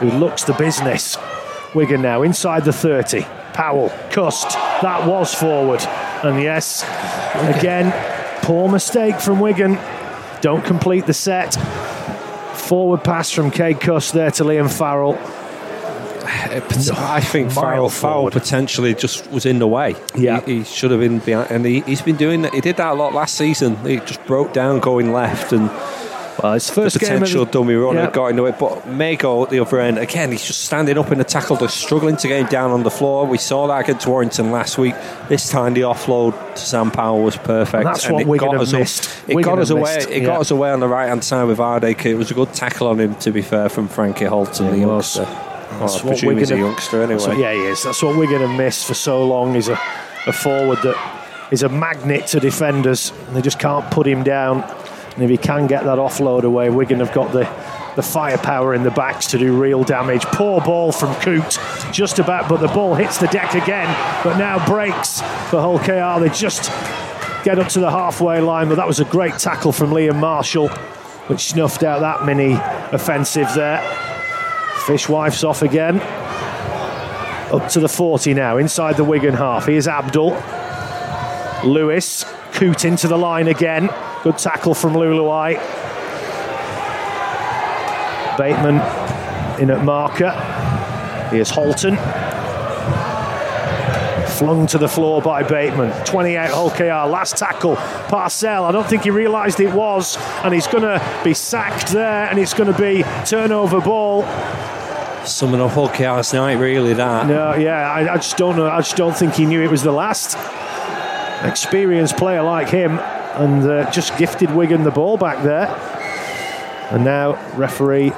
who 0.00 0.10
looks 0.10 0.44
the 0.44 0.52
business. 0.54 1.18
Wigan 1.74 2.02
now 2.02 2.22
inside 2.22 2.64
the 2.64 2.72
30. 2.72 3.26
Powell, 3.52 3.90
Cust, 4.10 4.50
that 4.82 5.06
was 5.06 5.34
forward. 5.34 5.82
And 6.22 6.40
yes, 6.40 6.84
again, 7.56 7.92
poor 8.42 8.68
mistake 8.68 9.18
from 9.20 9.40
Wigan. 9.40 9.78
Don't 10.40 10.64
complete 10.64 11.06
the 11.06 11.14
set. 11.14 11.54
Forward 12.54 13.02
pass 13.04 13.30
from 13.30 13.50
Cade 13.50 13.80
Cust 13.80 14.12
there 14.14 14.30
to 14.32 14.44
Liam 14.44 14.70
Farrell. 14.72 15.18
I 16.24 17.20
think 17.20 17.50
Farrell, 17.52 17.88
Farrell 17.88 18.30
potentially 18.30 18.94
just 18.94 19.30
was 19.30 19.46
in 19.46 19.58
the 19.58 19.66
way. 19.66 19.96
Yeah. 20.14 20.40
he, 20.44 20.58
he 20.58 20.64
should 20.64 20.90
have 20.90 21.00
been 21.00 21.18
behind, 21.18 21.50
and 21.50 21.64
he, 21.66 21.80
he's 21.80 22.02
been 22.02 22.16
doing 22.16 22.42
that. 22.42 22.54
He 22.54 22.60
did 22.60 22.76
that 22.76 22.92
a 22.92 22.94
lot 22.94 23.12
last 23.14 23.34
season. 23.36 23.76
He 23.84 23.96
just 23.98 24.24
broke 24.26 24.52
down 24.52 24.80
going 24.80 25.12
left, 25.12 25.52
and 25.52 25.70
Well, 26.42 26.54
his 26.54 26.70
first 26.70 26.98
game 26.98 27.12
of 27.14 27.20
potential 27.20 27.44
the- 27.44 27.50
dummy 27.52 27.74
runner 27.74 28.02
Yeah. 28.04 28.10
got 28.10 28.26
into 28.28 28.46
it. 28.46 28.58
But 28.58 28.86
Mago 28.88 29.42
at 29.44 29.50
the 29.50 29.60
other 29.60 29.80
end, 29.80 29.98
again, 29.98 30.32
he's 30.32 30.44
just 30.44 30.62
standing 30.64 30.96
up 30.96 31.12
in 31.12 31.18
the 31.18 31.24
tackle. 31.24 31.56
They're 31.56 31.68
struggling 31.68 32.16
to 32.16 32.28
get 32.28 32.40
him 32.40 32.46
down 32.46 32.70
on 32.70 32.82
the 32.84 32.90
floor. 32.90 33.26
We 33.26 33.36
saw 33.38 33.66
that 33.66 33.80
against 33.84 34.06
Warrington 34.06 34.50
last 34.50 34.78
week. 34.78 34.94
This 35.28 35.48
time, 35.50 35.74
the 35.74 35.82
offload 35.82 36.32
to 36.54 36.60
Sam 36.60 36.90
Powell 36.90 37.22
was 37.22 37.36
perfect. 37.36 37.74
And 37.74 37.86
that's 37.86 38.08
what 38.08 38.22
it 38.22 38.26
Wigan 38.26 38.50
got 38.52 38.60
us 38.62 38.72
missed. 38.72 39.04
It 39.28 39.36
Wigan 39.36 39.54
got 39.54 39.58
us 39.62 39.70
away. 39.70 39.94
missed, 39.96 40.10
It 40.10 40.22
yeah. 40.22 40.26
got 40.28 40.40
us 40.40 40.50
away 40.50 40.70
on 40.70 40.80
the 40.80 40.88
right 40.88 41.08
hand 41.08 41.22
side 41.22 41.44
with 41.44 41.58
Hardaker. 41.58 42.06
It 42.06 42.14
was 42.16 42.30
a 42.30 42.34
good 42.34 42.52
tackle 42.54 42.88
on 42.88 42.98
him, 42.98 43.14
to 43.16 43.30
be 43.30 43.42
fair, 43.42 43.68
from 43.68 43.86
Frankie 43.88 44.24
Halton, 44.24 44.66
the 44.70 44.76
It 44.82 44.86
was. 44.86 45.16
youngster. 45.16 45.48
That's 45.78 45.96
I 45.96 46.04
what 46.04 46.08
presume 46.08 46.38
he's 46.38 46.50
a 46.50 46.58
youngster 46.58 47.02
anyway. 47.02 47.38
Yeah, 47.38 47.52
he 47.52 47.60
is. 47.60 47.82
That's 47.82 48.02
what 48.02 48.16
Wigan 48.16 48.40
have 48.40 48.56
missed 48.56 48.86
for 48.86 48.94
so 48.94 49.24
long. 49.26 49.56
Is 49.56 49.68
a, 49.68 49.78
a 50.26 50.32
forward 50.32 50.78
that 50.82 51.48
is 51.50 51.62
a 51.62 51.68
magnet 51.68 52.26
to 52.28 52.40
defenders, 52.40 53.12
and 53.26 53.36
they 53.36 53.42
just 53.42 53.58
can't 53.58 53.90
put 53.90 54.06
him 54.06 54.22
down. 54.22 54.62
And 55.14 55.22
if 55.22 55.30
he 55.30 55.36
can 55.36 55.66
get 55.66 55.84
that 55.84 55.98
offload 55.98 56.44
away, 56.44 56.70
Wigan 56.70 57.00
have 57.00 57.12
got 57.12 57.32
the 57.32 57.44
the 57.96 58.02
firepower 58.02 58.74
in 58.74 58.82
the 58.82 58.90
backs 58.90 59.26
to 59.26 59.38
do 59.38 59.60
real 59.60 59.84
damage. 59.84 60.22
Poor 60.26 60.60
ball 60.60 60.92
from 60.92 61.14
Coote, 61.16 61.58
just 61.92 62.18
about, 62.18 62.48
but 62.48 62.58
the 62.58 62.68
ball 62.68 62.94
hits 62.94 63.18
the 63.18 63.26
deck 63.26 63.54
again. 63.54 63.86
But 64.24 64.38
now 64.38 64.64
breaks 64.66 65.20
for 65.20 65.60
Hull 65.60 65.78
KR. 65.78 66.20
They 66.24 66.34
just 66.34 66.70
get 67.44 67.58
up 67.58 67.68
to 67.68 67.80
the 67.80 67.90
halfway 67.90 68.40
line, 68.40 68.68
but 68.68 68.76
that 68.76 68.86
was 68.86 69.00
a 69.00 69.04
great 69.04 69.38
tackle 69.38 69.72
from 69.72 69.90
Liam 69.90 70.18
Marshall, 70.18 70.68
which 71.28 71.40
snuffed 71.40 71.82
out 71.82 72.00
that 72.00 72.24
mini 72.24 72.52
offensive 72.92 73.48
there. 73.54 73.80
Fishwife's 74.86 75.44
off 75.44 75.62
again. 75.62 76.00
Up 77.52 77.68
to 77.70 77.80
the 77.80 77.88
40 77.88 78.34
now, 78.34 78.56
inside 78.56 78.96
the 78.96 79.04
Wigan 79.04 79.34
half. 79.34 79.66
Here's 79.66 79.86
Abdull. 79.86 80.42
Lewis, 81.64 82.24
Coote 82.52 82.84
into 82.84 83.08
the 83.08 83.16
line 83.16 83.48
again. 83.48 83.88
Good 84.22 84.38
tackle 84.38 84.74
from 84.74 84.94
Leuluai. 84.94 85.54
Bateman 88.38 88.76
in 89.60 89.70
at 89.70 89.84
marker. 89.84 90.30
Here's 91.30 91.50
Halton. 91.50 91.96
Flung 94.42 94.66
to 94.66 94.76
the 94.76 94.88
floor 94.88 95.22
by 95.22 95.44
Bateman. 95.44 95.92
28 96.04 96.50
Hull 96.50 96.68
KR. 96.68 97.08
Last 97.08 97.36
tackle. 97.36 97.76
Parcell. 97.76 98.64
I 98.64 98.72
don't 98.72 98.88
think 98.88 99.04
he 99.04 99.10
realised 99.10 99.60
it 99.60 99.72
was. 99.72 100.16
And 100.42 100.52
he's 100.52 100.66
going 100.66 100.82
to 100.82 101.00
be 101.22 101.32
sacked 101.32 101.92
there. 101.92 102.28
And 102.28 102.40
it's 102.40 102.52
going 102.52 102.72
to 102.72 102.76
be 102.76 103.04
turnover 103.24 103.80
ball. 103.80 104.22
Summing 105.24 105.60
up 105.60 105.70
Hull 105.70 105.88
KR's 105.88 106.32
night, 106.32 106.54
really, 106.54 106.92
that. 106.94 107.28
No, 107.28 107.54
yeah, 107.54 107.88
I, 107.88 108.14
I 108.14 108.16
just 108.16 108.36
don't 108.36 108.56
know. 108.56 108.68
I 108.68 108.78
just 108.78 108.96
don't 108.96 109.16
think 109.16 109.34
he 109.34 109.46
knew 109.46 109.62
it 109.62 109.70
was 109.70 109.84
the 109.84 109.92
last. 109.92 110.36
Experienced 111.44 112.16
player 112.16 112.42
like 112.42 112.68
him. 112.68 112.98
And 112.98 113.62
uh, 113.62 113.92
just 113.92 114.18
gifted 114.18 114.50
Wigan 114.50 114.82
the 114.82 114.90
ball 114.90 115.16
back 115.18 115.44
there. 115.44 115.68
And 116.90 117.04
now, 117.04 117.34
referee 117.54 118.10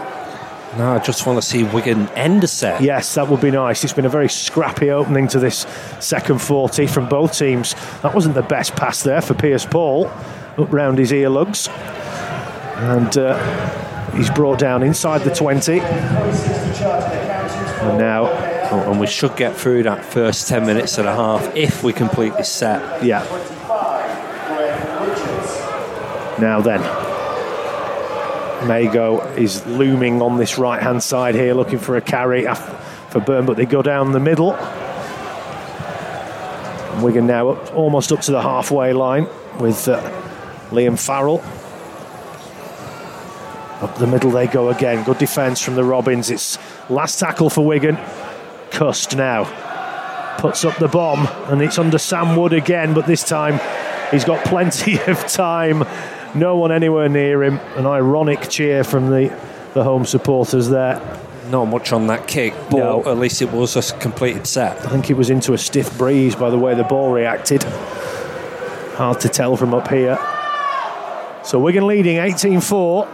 no, 0.78 0.94
I 0.94 0.98
just 0.98 1.26
want 1.26 1.40
to 1.40 1.46
see 1.46 1.62
Wigan 1.62 2.08
end 2.10 2.44
a 2.44 2.46
set. 2.46 2.80
Yes, 2.80 3.14
that 3.14 3.28
would 3.28 3.40
be 3.40 3.50
nice. 3.50 3.84
It's 3.84 3.92
been 3.92 4.06
a 4.06 4.10
very 4.10 4.28
scrappy 4.28 4.90
opening 4.90 5.28
to 5.28 5.38
this 5.38 5.66
second 6.00 6.40
40 6.40 6.86
from 6.86 7.08
both 7.08 7.38
teams. 7.38 7.74
That 8.02 8.14
wasn't 8.14 8.34
the 8.34 8.42
best 8.42 8.74
pass 8.74 9.02
there 9.02 9.20
for 9.20 9.34
Pearce-Paul, 9.34 10.06
up 10.06 10.72
round 10.72 10.98
his 10.98 11.12
earlugs. 11.12 11.68
And 12.78 13.16
uh, 13.16 14.10
he's 14.16 14.30
brought 14.30 14.58
down 14.58 14.82
inside 14.82 15.22
the 15.22 15.34
20. 15.34 15.80
And 15.80 17.98
now. 17.98 18.28
Oh, 18.70 18.90
and 18.90 18.98
we 18.98 19.06
should 19.06 19.36
get 19.36 19.54
through 19.54 19.84
that 19.84 20.04
first 20.04 20.48
10 20.48 20.66
minutes 20.66 20.98
and 20.98 21.06
a 21.06 21.14
half 21.14 21.54
if 21.54 21.84
we 21.84 21.92
complete 21.92 22.32
this 22.36 22.50
set. 22.50 23.04
Yeah. 23.04 23.22
Now 26.40 26.60
then, 26.60 26.80
Mago 28.66 29.20
is 29.34 29.64
looming 29.66 30.22
on 30.22 30.38
this 30.38 30.58
right 30.58 30.82
hand 30.82 31.02
side 31.02 31.34
here, 31.34 31.54
looking 31.54 31.78
for 31.78 31.96
a 31.96 32.00
carry 32.00 32.46
for 33.10 33.20
Byrne, 33.20 33.46
but 33.46 33.56
they 33.56 33.66
go 33.66 33.82
down 33.82 34.12
the 34.12 34.20
middle. 34.20 34.52
Wigan 37.02 37.26
now 37.26 37.50
up, 37.50 37.74
almost 37.74 38.12
up 38.12 38.20
to 38.20 38.32
the 38.32 38.40
halfway 38.40 38.92
line 38.92 39.26
with 39.58 39.88
uh, 39.88 40.00
Liam 40.70 40.98
Farrell. 40.98 41.42
Up 43.82 43.96
the 43.98 44.06
middle 44.06 44.30
they 44.30 44.46
go 44.46 44.70
again. 44.70 45.04
Good 45.04 45.18
defence 45.18 45.60
from 45.60 45.74
the 45.74 45.84
Robins. 45.84 46.30
It's 46.30 46.58
last 46.88 47.18
tackle 47.18 47.50
for 47.50 47.66
Wigan. 47.66 47.98
Cust 48.70 49.16
now 49.16 49.44
puts 50.38 50.64
up 50.64 50.76
the 50.76 50.88
bomb, 50.88 51.26
and 51.50 51.62
it's 51.62 51.78
under 51.78 51.96
Sam 51.98 52.36
Wood 52.36 52.52
again, 52.52 52.92
but 52.92 53.06
this 53.06 53.24
time 53.24 53.60
he's 54.10 54.24
got 54.24 54.44
plenty 54.44 54.98
of 55.06 55.26
time 55.26 55.84
no 56.34 56.56
one 56.56 56.72
anywhere 56.72 57.08
near 57.08 57.42
him. 57.42 57.58
An 57.76 57.86
ironic 57.86 58.48
cheer 58.48 58.84
from 58.84 59.10
the, 59.10 59.36
the 59.74 59.84
home 59.84 60.04
supporters 60.04 60.68
there. 60.68 61.00
Not 61.50 61.66
much 61.66 61.92
on 61.92 62.06
that 62.06 62.26
kick, 62.26 62.54
but 62.70 62.78
no. 62.78 63.04
at 63.04 63.18
least 63.18 63.42
it 63.42 63.52
was 63.52 63.76
a 63.76 63.96
completed 63.98 64.46
set. 64.46 64.84
I 64.84 64.88
think 64.88 65.10
it 65.10 65.14
was 65.14 65.30
into 65.30 65.52
a 65.52 65.58
stiff 65.58 65.96
breeze 65.98 66.34
by 66.34 66.50
the 66.50 66.58
way 66.58 66.74
the 66.74 66.84
ball 66.84 67.12
reacted. 67.12 67.62
Hard 68.94 69.20
to 69.20 69.28
tell 69.28 69.56
from 69.56 69.74
up 69.74 69.88
here. 69.88 70.18
So 71.44 71.58
Wigan 71.58 71.86
leading 71.86 72.16
18 72.16 72.60
4. 72.60 73.08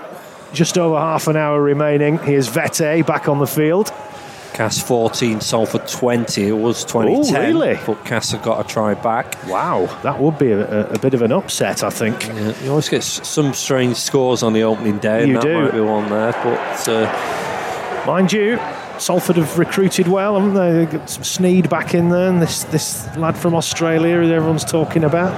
Just 0.52 0.78
over 0.78 0.98
half 0.98 1.28
an 1.28 1.36
hour 1.36 1.62
remaining. 1.62 2.18
Here's 2.18 2.48
Vete 2.48 3.06
back 3.06 3.28
on 3.28 3.38
the 3.38 3.46
field. 3.46 3.92
Cas 4.60 4.78
14, 4.82 5.40
Salford 5.40 5.88
20. 5.88 6.48
It 6.48 6.52
was 6.52 6.84
2010. 6.84 7.34
Ooh, 7.34 7.46
really? 7.46 7.80
But 7.86 8.04
Cas 8.04 8.32
have 8.32 8.42
got 8.42 8.62
a 8.62 8.68
try 8.68 8.92
back. 8.92 9.42
Wow, 9.46 9.86
that 10.02 10.20
would 10.20 10.38
be 10.38 10.52
a, 10.52 10.86
a 10.86 10.98
bit 10.98 11.14
of 11.14 11.22
an 11.22 11.32
upset, 11.32 11.82
I 11.82 11.88
think. 11.88 12.26
Yeah, 12.26 12.52
you 12.62 12.68
always 12.68 12.90
get 12.90 13.02
some 13.02 13.54
strange 13.54 13.96
scores 13.96 14.42
on 14.42 14.52
the 14.52 14.64
opening 14.64 14.98
day. 14.98 15.26
You 15.28 15.32
that 15.32 15.42
do. 15.44 15.62
might 15.62 15.72
be 15.72 15.80
one 15.80 16.10
there. 16.10 16.32
But 16.32 16.88
uh, 16.90 18.04
mind 18.06 18.34
you, 18.34 18.58
Salford 18.98 19.36
have 19.36 19.58
recruited 19.58 20.08
well, 20.08 20.38
haven't 20.38 20.52
they? 20.52 20.72
They've 20.72 20.90
got 20.90 21.08
some 21.08 21.22
Sneyd 21.22 21.70
back 21.70 21.94
in 21.94 22.10
there, 22.10 22.28
and 22.28 22.42
this 22.42 22.64
this 22.64 23.06
lad 23.16 23.38
from 23.38 23.54
Australia 23.54 24.18
that 24.18 24.30
everyone's 24.30 24.66
talking 24.66 25.04
about. 25.04 25.32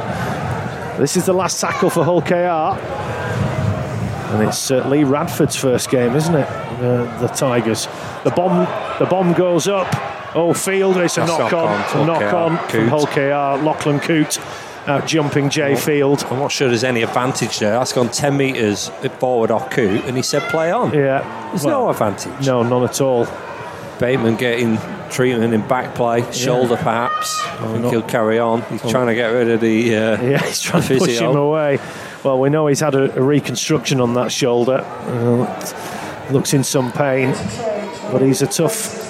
This 0.98 1.16
is 1.16 1.26
the 1.26 1.32
last 1.32 1.60
tackle 1.60 1.90
for 1.90 2.02
Hull 2.02 2.22
KR. 2.22 2.76
And 4.32 4.48
it's 4.48 4.70
uh, 4.70 4.88
Lee 4.88 5.04
Radford's 5.04 5.56
first 5.56 5.90
game, 5.90 6.16
isn't 6.16 6.34
it? 6.34 6.48
Uh, 6.48 7.20
the 7.20 7.28
Tigers. 7.28 7.86
The 8.24 8.32
bomb, 8.34 8.66
the 9.02 9.10
bomb 9.10 9.32
goes 9.32 9.66
up. 9.66 9.88
Oh, 10.36 10.54
Field, 10.54 10.96
it's 10.98 11.18
a 11.18 11.26
knock, 11.26 11.52
on, 11.52 11.96
on 11.96 12.06
knock 12.06 12.32
on 12.32 12.68
from 12.68 12.88
Hull 12.88 13.06
KR. 13.06 13.62
Lachlan 13.64 13.98
Coote 13.98 14.38
out 14.86 15.06
jumping 15.06 15.50
Jai 15.50 15.74
Field. 15.74 16.24
I'm 16.30 16.38
not 16.38 16.52
sure 16.52 16.68
there's 16.68 16.84
any 16.84 17.02
advantage 17.02 17.58
there. 17.58 17.72
That's 17.72 17.92
gone 17.92 18.10
10 18.10 18.36
metres 18.36 18.90
forward 19.18 19.50
off 19.50 19.70
Coote, 19.70 20.04
and 20.04 20.16
he 20.16 20.22
said 20.22 20.42
play 20.50 20.70
on. 20.70 20.94
Yeah. 20.94 21.48
There's 21.50 21.64
well, 21.64 21.84
no 21.84 21.90
advantage. 21.90 22.46
No, 22.46 22.62
none 22.62 22.84
at 22.84 23.00
all. 23.00 23.26
Bateman 23.98 24.36
getting 24.36 24.78
treatment 25.10 25.52
in 25.52 25.66
back 25.66 25.94
play, 25.96 26.30
shoulder 26.32 26.74
yeah. 26.74 26.82
perhaps. 26.82 27.40
I 27.44 27.72
think 27.72 27.86
he'll 27.86 28.02
carry 28.02 28.38
on. 28.38 28.62
He's 28.62 28.84
oh. 28.84 28.90
trying 28.90 29.08
to 29.08 29.14
get 29.14 29.28
rid 29.28 29.50
of 29.50 29.60
the. 29.60 29.96
Uh, 29.96 30.22
yeah, 30.22 30.46
he's 30.46 30.60
trying 30.60 30.84
to 30.84 30.98
push 30.98 31.18
him 31.18 31.36
away. 31.36 31.78
Well, 32.24 32.38
we 32.38 32.50
know 32.50 32.68
he's 32.68 32.80
had 32.80 32.94
a, 32.94 33.16
a 33.16 33.22
reconstruction 33.22 34.00
on 34.00 34.14
that 34.14 34.30
shoulder. 34.30 34.78
Uh, 34.78 36.30
looks 36.30 36.54
in 36.54 36.64
some 36.64 36.92
pain, 36.92 37.34
but 38.12 38.20
he's 38.22 38.42
a 38.42 38.46
tough. 38.46 39.08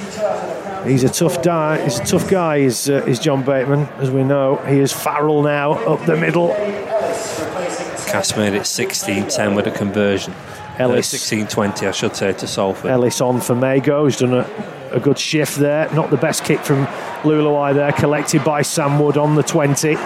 He's 0.86 1.04
a 1.04 1.08
tough 1.08 1.42
guy. 1.42 1.82
He's 1.82 1.98
a 1.98 2.04
tough 2.04 2.30
guy. 2.30 2.56
Is 2.58 2.88
uh, 2.88 3.04
is 3.06 3.18
John 3.18 3.44
Bateman, 3.44 3.80
as 3.98 4.10
we 4.10 4.22
know. 4.22 4.56
He 4.56 4.78
is 4.78 4.92
Farrell 4.92 5.42
now 5.42 5.72
up 5.72 6.06
the 6.06 6.16
middle. 6.16 6.48
Cas 8.08 8.36
made 8.36 8.52
it 8.52 8.62
16-10 8.62 9.56
with 9.56 9.66
a 9.66 9.70
conversion. 9.70 10.34
Ellis, 10.78 11.14
uh, 11.14 11.16
16-20, 11.16 11.88
I 11.88 11.90
should 11.92 12.14
say, 12.14 12.32
to 12.32 12.46
Salford. 12.46 12.90
Ellis 12.90 13.20
on 13.20 13.40
for 13.40 13.54
Mago, 13.54 14.04
He's 14.04 14.18
done 14.18 14.34
a, 14.34 14.48
a 14.90 15.00
good 15.00 15.18
shift 15.18 15.56
there. 15.56 15.90
Not 15.94 16.10
the 16.10 16.18
best 16.18 16.44
kick 16.44 16.60
from 16.60 16.86
Leuluai 17.22 17.74
there, 17.74 17.92
collected 17.92 18.44
by 18.44 18.62
Sam 18.62 18.98
Wood 18.98 19.16
on 19.16 19.34
the 19.34 19.42
20. 19.42 19.96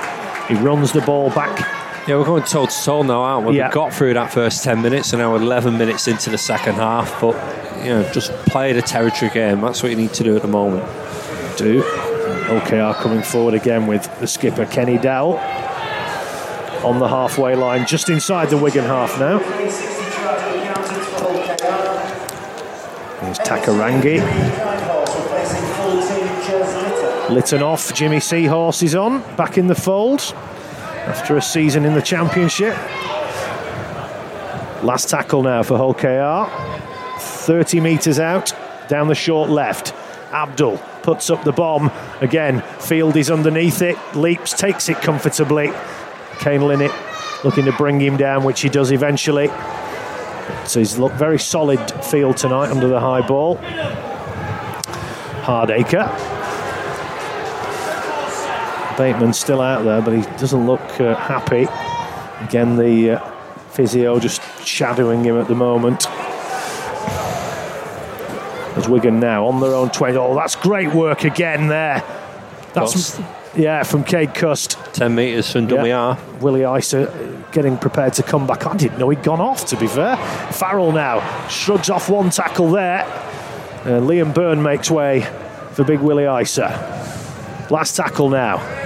He 0.48 0.54
runs 0.54 0.92
the 0.92 1.00
ball 1.00 1.30
back 1.30 1.75
yeah, 2.06 2.16
we're 2.16 2.25
going 2.25 2.44
toe 2.44 2.66
to 2.66 2.84
toe 2.84 3.02
now, 3.02 3.20
aren't 3.20 3.48
we? 3.48 3.56
Yeah. 3.56 3.68
We 3.68 3.75
got 3.75 3.92
through 3.92 4.14
that 4.14 4.32
first 4.32 4.62
10 4.62 4.80
minutes 4.80 5.12
and 5.12 5.20
now 5.20 5.32
we're 5.32 5.42
11 5.42 5.76
minutes 5.76 6.06
into 6.06 6.30
the 6.30 6.38
second 6.38 6.75
half, 6.75 7.20
but, 7.20 7.34
you 7.78 7.90
know, 7.90 8.08
just 8.12 8.30
play 8.46 8.72
the 8.72 8.82
territory 8.82 9.30
game. 9.32 9.60
That's 9.60 9.82
what 9.82 9.90
you 9.90 9.96
need 9.96 10.12
to 10.14 10.22
do 10.22 10.36
at 10.36 10.42
the 10.42 10.48
moment. 10.48 10.84
Do. 11.58 11.82
OKR 11.82 12.94
coming 12.94 13.22
forward 13.22 13.54
again 13.54 13.88
with 13.88 14.08
the 14.20 14.28
skipper, 14.28 14.66
Kenny-Dowall, 14.66 15.38
on 16.84 17.00
the 17.00 17.08
halfway 17.08 17.56
line, 17.56 17.86
just 17.86 18.08
inside 18.08 18.50
the 18.50 18.56
Wigan 18.56 18.84
half 18.84 19.18
now. 19.18 19.38
Here's 23.18 23.38
Takairangi. 23.40 24.20
Litten 27.30 27.62
off, 27.62 27.92
Jimmy 27.92 28.18
Keinhorst 28.18 28.84
is 28.84 28.94
on, 28.94 29.22
back 29.34 29.58
in 29.58 29.66
the 29.66 29.75
fold 29.75 30.32
after 31.06 31.36
a 31.36 31.42
season 31.42 31.84
in 31.84 31.94
the 31.94 32.02
Championship. 32.02 32.76
Last 34.82 35.08
tackle 35.08 35.42
now 35.42 35.62
for 35.62 35.76
Hull 35.76 35.94
KR. 35.94 36.50
30 37.20 37.80
metres 37.80 38.18
out, 38.18 38.52
down 38.88 39.08
the 39.08 39.14
short 39.14 39.48
left. 39.48 39.94
Abdull 40.32 40.78
puts 41.02 41.30
up 41.30 41.44
the 41.44 41.52
bomb. 41.52 41.90
Again, 42.20 42.60
Field 42.80 43.16
is 43.16 43.30
underneath 43.30 43.82
it, 43.82 43.96
leaps, 44.14 44.52
takes 44.52 44.88
it 44.88 44.96
comfortably. 44.96 45.72
Kane 46.40 46.66
Linnett 46.66 46.92
looking 47.44 47.64
to 47.66 47.72
bring 47.72 48.00
him 48.00 48.16
down, 48.16 48.42
which 48.44 48.60
he 48.60 48.68
does 48.68 48.90
eventually. 48.90 49.48
So 50.66 50.80
he's 50.80 50.98
looked 50.98 51.16
very 51.16 51.38
solid 51.38 51.78
field 52.04 52.36
tonight 52.36 52.70
under 52.70 52.88
the 52.88 53.00
high 53.00 53.26
ball. 53.26 53.56
Hardaker 55.46 56.36
Bateman 58.96 59.32
still 59.32 59.60
out 59.60 59.84
there, 59.84 60.00
but 60.00 60.14
he 60.14 60.22
doesn't 60.38 60.66
look 60.66 61.00
uh, 61.00 61.14
happy. 61.14 61.66
Again, 62.46 62.76
the 62.76 63.12
uh, 63.12 63.30
physio 63.70 64.18
just 64.18 64.42
shadowing 64.66 65.24
him 65.24 65.38
at 65.38 65.48
the 65.48 65.54
moment. 65.54 66.06
As 68.76 68.88
Wigan 68.88 69.20
now 69.20 69.46
on 69.46 69.60
their 69.60 69.74
own 69.74 69.90
20. 69.90 70.16
Oh, 70.16 70.34
that's 70.34 70.56
great 70.56 70.92
work 70.92 71.24
again 71.24 71.68
there. 71.68 72.02
That's 72.74 73.18
yeah 73.54 73.82
from 73.84 74.04
Cade 74.04 74.34
Cust. 74.34 74.78
10 74.92 75.14
metres 75.14 75.50
from 75.50 75.66
Dummy 75.66 75.88
yeah. 75.88 76.18
Willie 76.40 76.64
Isa 76.78 77.42
getting 77.52 77.78
prepared 77.78 78.12
to 78.14 78.22
come 78.22 78.46
back. 78.46 78.66
I 78.66 78.76
didn't 78.76 78.98
know 78.98 79.08
he'd 79.08 79.22
gone 79.22 79.40
off. 79.40 79.64
To 79.66 79.76
be 79.76 79.86
fair, 79.86 80.16
Farrell 80.52 80.92
now 80.92 81.48
shrugs 81.48 81.88
off 81.88 82.10
one 82.10 82.28
tackle 82.28 82.70
there. 82.70 83.04
Uh, 83.80 84.00
Liam 84.00 84.34
Byrne 84.34 84.62
makes 84.62 84.90
way 84.90 85.22
for 85.72 85.84
Big 85.84 86.00
Willie 86.00 86.26
Isa. 86.42 86.68
Last 87.70 87.96
tackle 87.96 88.28
now. 88.28 88.86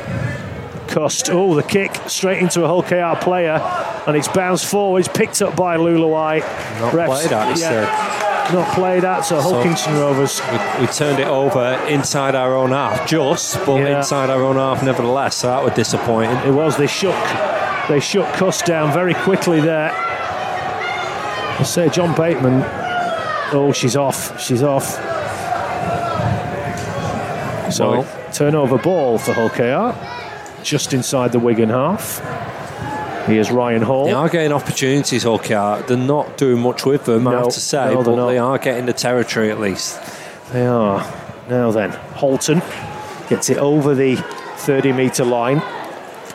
Cust. 0.91 1.31
Oh, 1.31 1.55
the 1.55 1.63
kick 1.63 1.95
straight 2.07 2.43
into 2.43 2.65
a 2.65 2.67
Hull 2.67 2.83
KR 2.83 3.19
player, 3.23 3.59
and 4.07 4.17
it's 4.17 4.29
bounced 4.29 4.67
forwards, 4.67 5.09
picked 5.09 5.41
up 5.41 5.57
by 5.57 5.77
Leuluai. 5.77 6.41
Not 6.81 6.93
Refs, 6.93 7.07
played 7.07 7.33
at, 7.33 7.57
he 7.57 7.63
yeah, 7.63 7.69
said. 7.69 8.55
Not 8.55 8.75
played 8.75 9.05
at, 9.05 9.21
so 9.21 9.41
Hull 9.41 9.63
Kingston 9.63 9.95
Rovers. 9.95 10.41
We, 10.41 10.87
we, 10.87 10.93
turned 10.93 11.21
it 11.21 11.29
over 11.29 11.81
inside 11.89 12.35
our 12.35 12.55
own 12.57 12.71
half, 12.71 13.09
just, 13.09 13.65
but 13.65 13.77
yeah. 13.77 13.99
inside 13.99 14.29
our 14.29 14.43
own 14.43 14.57
half 14.57 14.83
nevertheless, 14.83 15.37
so 15.37 15.47
that 15.47 15.63
was 15.63 15.73
disappointing. 15.75 16.37
It 16.39 16.53
was, 16.53 16.77
they 16.77 16.89
shook 16.89 17.15
they 17.89 17.99
shut 17.99 18.33
Cust 18.35 18.67
down 18.67 18.93
very 18.93 19.15
quickly 19.15 19.61
there. 19.61 19.91
I 19.93 21.63
say 21.65 21.89
John 21.89 22.15
Bateman. 22.17 22.63
Oh, 23.53 23.73
she's 23.75 23.97
off. 23.97 24.41
She's 24.41 24.63
off. 24.63 24.85
So 27.73 27.91
Well- 27.91 28.07
turnover 28.33 28.79
ball 28.79 29.19
for 29.19 29.33
Hull 29.33 29.51
KR, 29.51 29.93
just 30.63 30.93
inside 30.93 31.33
the 31.33 31.39
Wigan 31.39 31.69
half. 31.69 32.19
Here's 33.27 33.51
Ryan 33.51 33.83
Hall. 33.83 34.07
They 34.07 34.13
are 34.13 34.29
getting 34.29 34.53
opportunities, 34.53 35.23
Hull 35.25 35.39
They're 35.39 35.97
not 35.97 36.37
doing 36.37 36.61
much 36.63 36.85
with 36.85 37.05
them, 37.05 37.29
I 37.29 37.35
have 37.35 37.49
to 37.49 37.61
say, 37.61 37.95
no, 37.95 38.03
but 38.03 38.17
not. 38.17 38.29
they 38.29 38.39
are 38.39 38.59
getting 38.59 38.87
the 38.87 38.93
territory 38.93 39.51
at 39.51 39.61
least. 39.61 40.01
They 40.53 40.67
are. 40.67 40.99
Now 41.49 41.71
then, 41.71 41.91
Halton 41.91 42.61
gets 43.29 43.51
it 43.51 43.59
over 43.59 43.95
the 43.95 44.17
30 44.17 44.93
metre 44.93 45.25
line. 45.25 45.61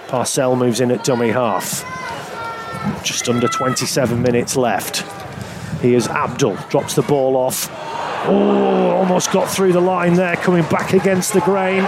Parcell 0.08 0.56
moves 0.56 0.80
in 0.80 0.92
at 0.92 1.04
dummy 1.04 1.30
half. 1.30 1.84
Just 3.04 3.28
under 3.28 3.48
27 3.48 4.22
minutes 4.22 4.56
left. 4.56 5.02
Here's 5.82 6.08
Abdull, 6.08 6.56
drops 6.70 6.96
the 6.96 7.02
ball 7.02 7.36
off. 7.36 7.70
Oh, 8.28 8.92
almost 8.92 9.32
got 9.32 9.50
through 9.50 9.74
the 9.74 9.82
line 9.82 10.14
there, 10.14 10.36
coming 10.36 10.64
back 10.70 10.94
against 10.94 11.34
the 11.34 11.42
grain. 11.42 11.84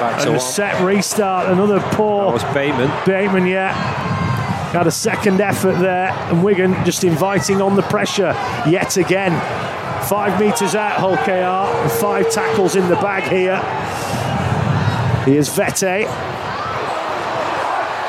Back 0.00 0.22
to 0.22 0.28
And 0.28 0.36
a 0.36 0.40
set 0.40 0.82
restart, 0.82 1.48
another 1.50 1.80
poor 1.92 2.26
That 2.26 2.32
was 2.32 2.54
Bateman. 2.54 2.90
Bateman, 3.06 3.46
yeah. 3.46 3.72
Had 4.72 4.86
a 4.88 4.90
second 4.90 5.40
effort 5.40 5.78
there, 5.78 6.10
and 6.10 6.42
Wigan 6.42 6.72
just 6.84 7.04
inviting 7.04 7.62
on 7.62 7.76
the 7.76 7.82
pressure 7.82 8.32
yet 8.68 8.96
again. 8.96 9.32
Five 10.08 10.38
metres 10.40 10.74
out, 10.74 10.98
Hull 10.98 11.16
KR, 11.18 11.30
and 11.30 11.92
five 11.92 12.30
tackles 12.30 12.74
in 12.74 12.88
the 12.88 12.96
bag 12.96 13.22
here. 13.30 13.60
Here's 15.24 15.48
Vete. 15.48 16.06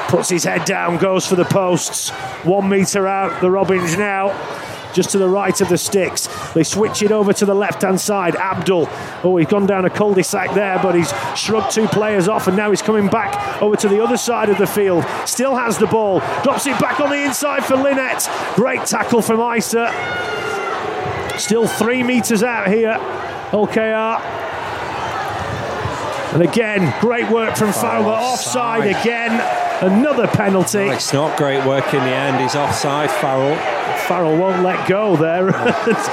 Puts 0.09 0.29
his 0.29 0.43
head 0.43 0.65
down, 0.65 0.97
goes 0.97 1.25
for 1.25 1.35
the 1.35 1.45
posts. 1.45 2.09
One 2.43 2.67
metre 2.67 3.07
out, 3.07 3.41
the 3.41 3.49
Robins 3.49 3.97
now. 3.97 4.29
Just 4.95 5.09
to 5.09 5.17
the 5.17 5.27
right 5.27 5.59
of 5.59 5.67
the 5.67 5.77
sticks. 5.77 6.27
They 6.53 6.63
switch 6.63 7.03
it 7.03 7.11
over 7.11 7.33
to 7.33 7.45
the 7.45 7.53
left 7.53 7.81
hand 7.81 7.99
side. 7.99 8.37
Abdull. 8.37 8.87
Oh, 9.25 9.35
he's 9.35 9.47
gone 9.47 9.65
down 9.65 9.83
a 9.83 9.89
cul 9.89 10.13
de 10.13 10.23
sac 10.23 10.53
there, 10.55 10.79
but 10.81 10.95
he's 10.95 11.13
shrugged 11.37 11.71
two 11.71 11.85
players 11.87 12.29
off, 12.29 12.47
and 12.47 12.55
now 12.55 12.69
he's 12.69 12.81
coming 12.81 13.09
back 13.09 13.61
over 13.61 13.75
to 13.75 13.89
the 13.89 14.01
other 14.01 14.15
side 14.15 14.47
of 14.47 14.57
the 14.57 14.65
field. 14.65 15.03
Still 15.25 15.53
has 15.57 15.77
the 15.77 15.87
ball. 15.87 16.19
Drops 16.43 16.65
it 16.65 16.79
back 16.79 17.01
on 17.01 17.09
the 17.09 17.21
inside 17.25 17.65
for 17.65 17.75
Linnett. 17.75 18.25
Great 18.55 18.85
tackle 18.85 19.21
from 19.21 19.41
Isa. 19.55 19.91
Still 21.37 21.67
three 21.67 22.01
metres 22.01 22.41
out 22.41 22.69
here. 22.69 22.97
OKR. 23.51 24.21
And 26.33 26.41
again, 26.41 26.93
great 27.01 27.29
work 27.29 27.57
from. 27.57 27.69
Offside 27.69 28.05
offside. 28.05 28.95
again. 29.01 29.64
Another 29.85 30.27
penalty. 30.27 30.79
It's 30.87 31.13
not 31.13 31.37
great 31.37 31.65
work 31.65 31.93
in 31.93 31.99
the 32.01 32.09
end. 32.09 32.41
He's 32.41 32.55
offside, 32.55 33.11
Farrell. 33.11 33.55
Farrell 34.07 34.37
won't 34.37 34.61
let 34.63 34.87
go 34.87 35.15
there. 35.15 35.51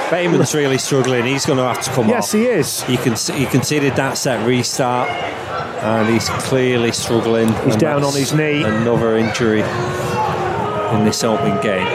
Bateman's 0.09 0.53
really 0.61 0.77
struggling. 0.77 1.25
He's 1.25 1.45
going 1.45 1.57
to 1.57 1.63
have 1.65 1.81
to 1.81 1.91
come 1.91 2.05
up. 2.05 2.11
yes, 2.11 2.29
off. 2.33 2.39
he 2.39 2.45
is. 2.47 2.83
You 2.89 2.97
can 2.97 3.15
you 3.39 3.47
conceded 3.47 3.95
that 3.95 4.17
set 4.17 4.45
restart, 4.47 5.09
and 5.09 6.09
he's 6.11 6.27
clearly 6.29 6.91
struggling. 6.91 7.53
He's 7.65 7.75
down 7.75 8.03
on 8.03 8.13
his 8.13 8.33
knee. 8.33 8.63
Another 8.63 9.17
injury 9.17 9.61
in 9.61 11.05
this 11.05 11.23
opening 11.23 11.59
game. 11.61 11.85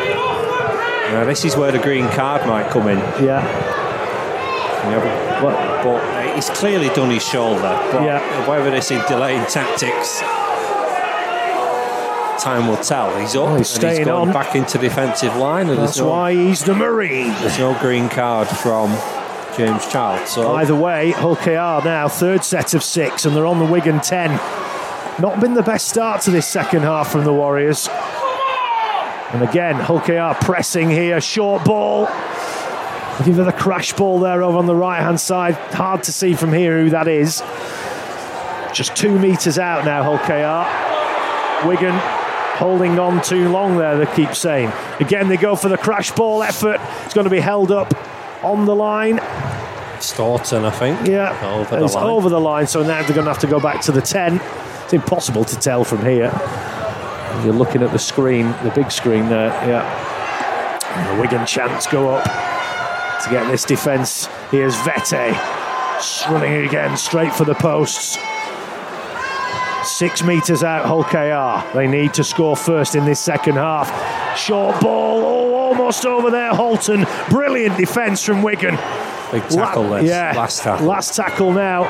Now 1.13 1.25
this 1.25 1.45
is 1.45 1.57
where 1.57 1.73
the 1.73 1.79
green 1.79 2.07
card 2.11 2.47
might 2.47 2.71
come 2.71 2.89
in. 2.89 2.99
Yeah. 3.25 3.43
Yeah, 4.89 5.43
but, 5.43 5.83
but 5.83 6.03
uh, 6.03 6.35
he's 6.35 6.49
clearly 6.51 6.89
done 6.91 7.11
his 7.11 7.23
shoulder. 7.27 7.61
But 7.93 8.03
Yeah. 8.05 8.49
whether 8.49 8.71
this 8.71 8.91
is 8.91 9.05
delaying 9.07 9.45
tactics, 9.47 10.21
time 12.39 12.67
will 12.69 12.77
tell. 12.79 13.17
He's 13.19 13.35
up 13.37 13.49
Oh, 13.49 13.57
he's 13.57 13.75
and 13.77 13.85
he's 13.89 14.05
going 14.05 14.29
on. 14.29 14.33
back 14.33 14.55
into 14.55 14.79
defensive 14.79 15.35
line, 15.37 15.69
and 15.69 15.79
That's 15.79 15.99
no, 15.99 16.09
why 16.09 16.35
he's 16.35 16.63
the 16.65 16.75
Marine. 16.75 17.29
there's 17.41 17.59
no 17.59 17.79
green 17.81 18.09
card 18.09 18.49
from 18.49 18.91
James 19.57 19.87
Child. 19.89 20.27
So 20.29 20.53
Either 20.55 20.75
way, 20.75 21.11
Hull 21.13 21.37
KR 21.37 21.85
now, 21.87 22.09
third 22.09 22.45
set 22.45 22.75
of 22.75 22.83
six, 22.83 23.25
and 23.25 23.35
they're 23.37 23.47
on 23.47 23.59
the 23.59 23.65
Wigan 23.65 24.01
10. 24.01 24.31
Not 25.21 25.41
been 25.41 25.55
the 25.55 25.63
best 25.63 25.89
start 25.89 26.21
to 26.23 26.31
this 26.31 26.47
second 26.47 26.83
half 26.83 27.11
from 27.11 27.25
the 27.25 27.33
Warriors. 27.33 27.89
And 29.33 29.43
again, 29.43 29.75
Hull 29.75 30.01
KR 30.01 30.39
pressing 30.45 30.89
here, 30.89 31.21
short 31.21 31.65
ball. 31.65 32.09
Looking 33.19 33.35
for 33.35 33.43
the 33.45 33.53
crash 33.53 33.93
ball 33.95 34.21
there 34.21 34.43
over 34.45 34.57
on 34.59 34.67
the 34.67 34.77
right 34.77 35.01
hand 35.03 35.21
side. 35.21 35.55
Hard 35.55 36.05
to 36.05 36.13
see 36.13 36.35
from 36.35 36.53
here 36.53 36.81
who 36.83 36.91
that 36.91 37.09
is. 37.09 37.43
Just 38.73 38.95
two 38.95 39.19
metres 39.19 39.59
out 39.59 39.85
now, 39.85 40.05
Hull 40.05 40.19
KR. 40.19 41.67
Wigan 41.69 41.95
holding 42.59 42.99
on 42.99 43.23
too 43.23 43.49
long 43.49 43.77
there, 43.79 43.97
they 43.97 44.07
keep 44.15 44.35
saying. 44.35 44.71
Again, 45.01 45.29
they 45.29 45.37
go 45.37 45.57
for 45.57 45.69
the 45.69 45.79
crash 45.79 46.11
ball 46.13 46.43
effort. 46.43 46.81
It's 47.05 47.15
going 47.15 47.25
to 47.25 47.31
be 47.31 47.41
held 47.41 47.71
up 47.71 47.95
on 48.45 48.67
the 48.67 48.75
line. 48.75 49.19
Storton, 50.01 50.65
I 50.65 50.71
think. 50.71 51.07
Yeah, 51.09 51.37
Over 51.55 51.77
the 51.79 51.85
it's 51.85 51.95
line. 51.95 52.05
over 52.07 52.29
the 52.29 52.41
line. 52.41 52.67
So 52.67 52.83
now 52.83 53.03
they're 53.03 53.15
going 53.15 53.25
to 53.27 53.33
have 53.33 53.39
to 53.41 53.47
go 53.47 53.59
back 53.61 53.81
to 53.83 53.93
the 53.93 54.01
10. 54.03 54.41
It's 54.85 54.93
impossible 54.93 55.45
to 55.45 55.57
tell 55.57 55.85
from 55.85 56.05
here. 56.05 56.31
You're 57.45 57.55
looking 57.55 57.83
at 57.83 57.93
the 57.93 57.99
screen, 57.99 58.47
the 58.65 58.73
big 58.75 58.91
screen 58.91 59.29
there. 59.29 59.49
Yeah. 59.69 59.85
And 60.97 61.17
the 61.17 61.23
Wigan 61.23 61.47
chants 61.47 61.87
go 61.87 62.11
up 62.11 62.25
to 63.23 63.31
get 63.31 63.49
this 63.51 63.65
defence. 63.65 64.27
Here's 64.51 64.75
Vete 64.83 65.37
running 66.31 66.65
again 66.67 66.97
straight 66.97 67.33
for 67.35 67.45
the 67.45 67.55
posts. 67.55 68.17
Six 69.85 70.23
metres 70.23 70.63
out, 70.63 70.85
Hull 70.87 71.05
KR. 71.05 71.77
They 71.77 71.87
need 71.87 72.15
to 72.15 72.25
score 72.25 72.57
first 72.57 72.95
in 72.95 73.05
this 73.05 73.21
second 73.21 73.55
half. 73.57 73.89
Short 74.37 74.81
ball, 74.81 75.21
oh, 75.25 75.55
almost 75.55 76.05
over 76.05 76.31
there, 76.31 76.55
Halton. 76.55 77.07
Brilliant 77.31 77.77
defence 77.77 78.23
from 78.25 78.43
Wigan. 78.43 78.77
Big 79.31 79.47
tackle 79.49 79.85
La- 79.85 79.99
yeah, 79.99 80.33
Last 80.37 80.63
tackle. 80.63 80.87
Last 80.87 81.15
tackle 81.15 81.53
now. 81.53 81.85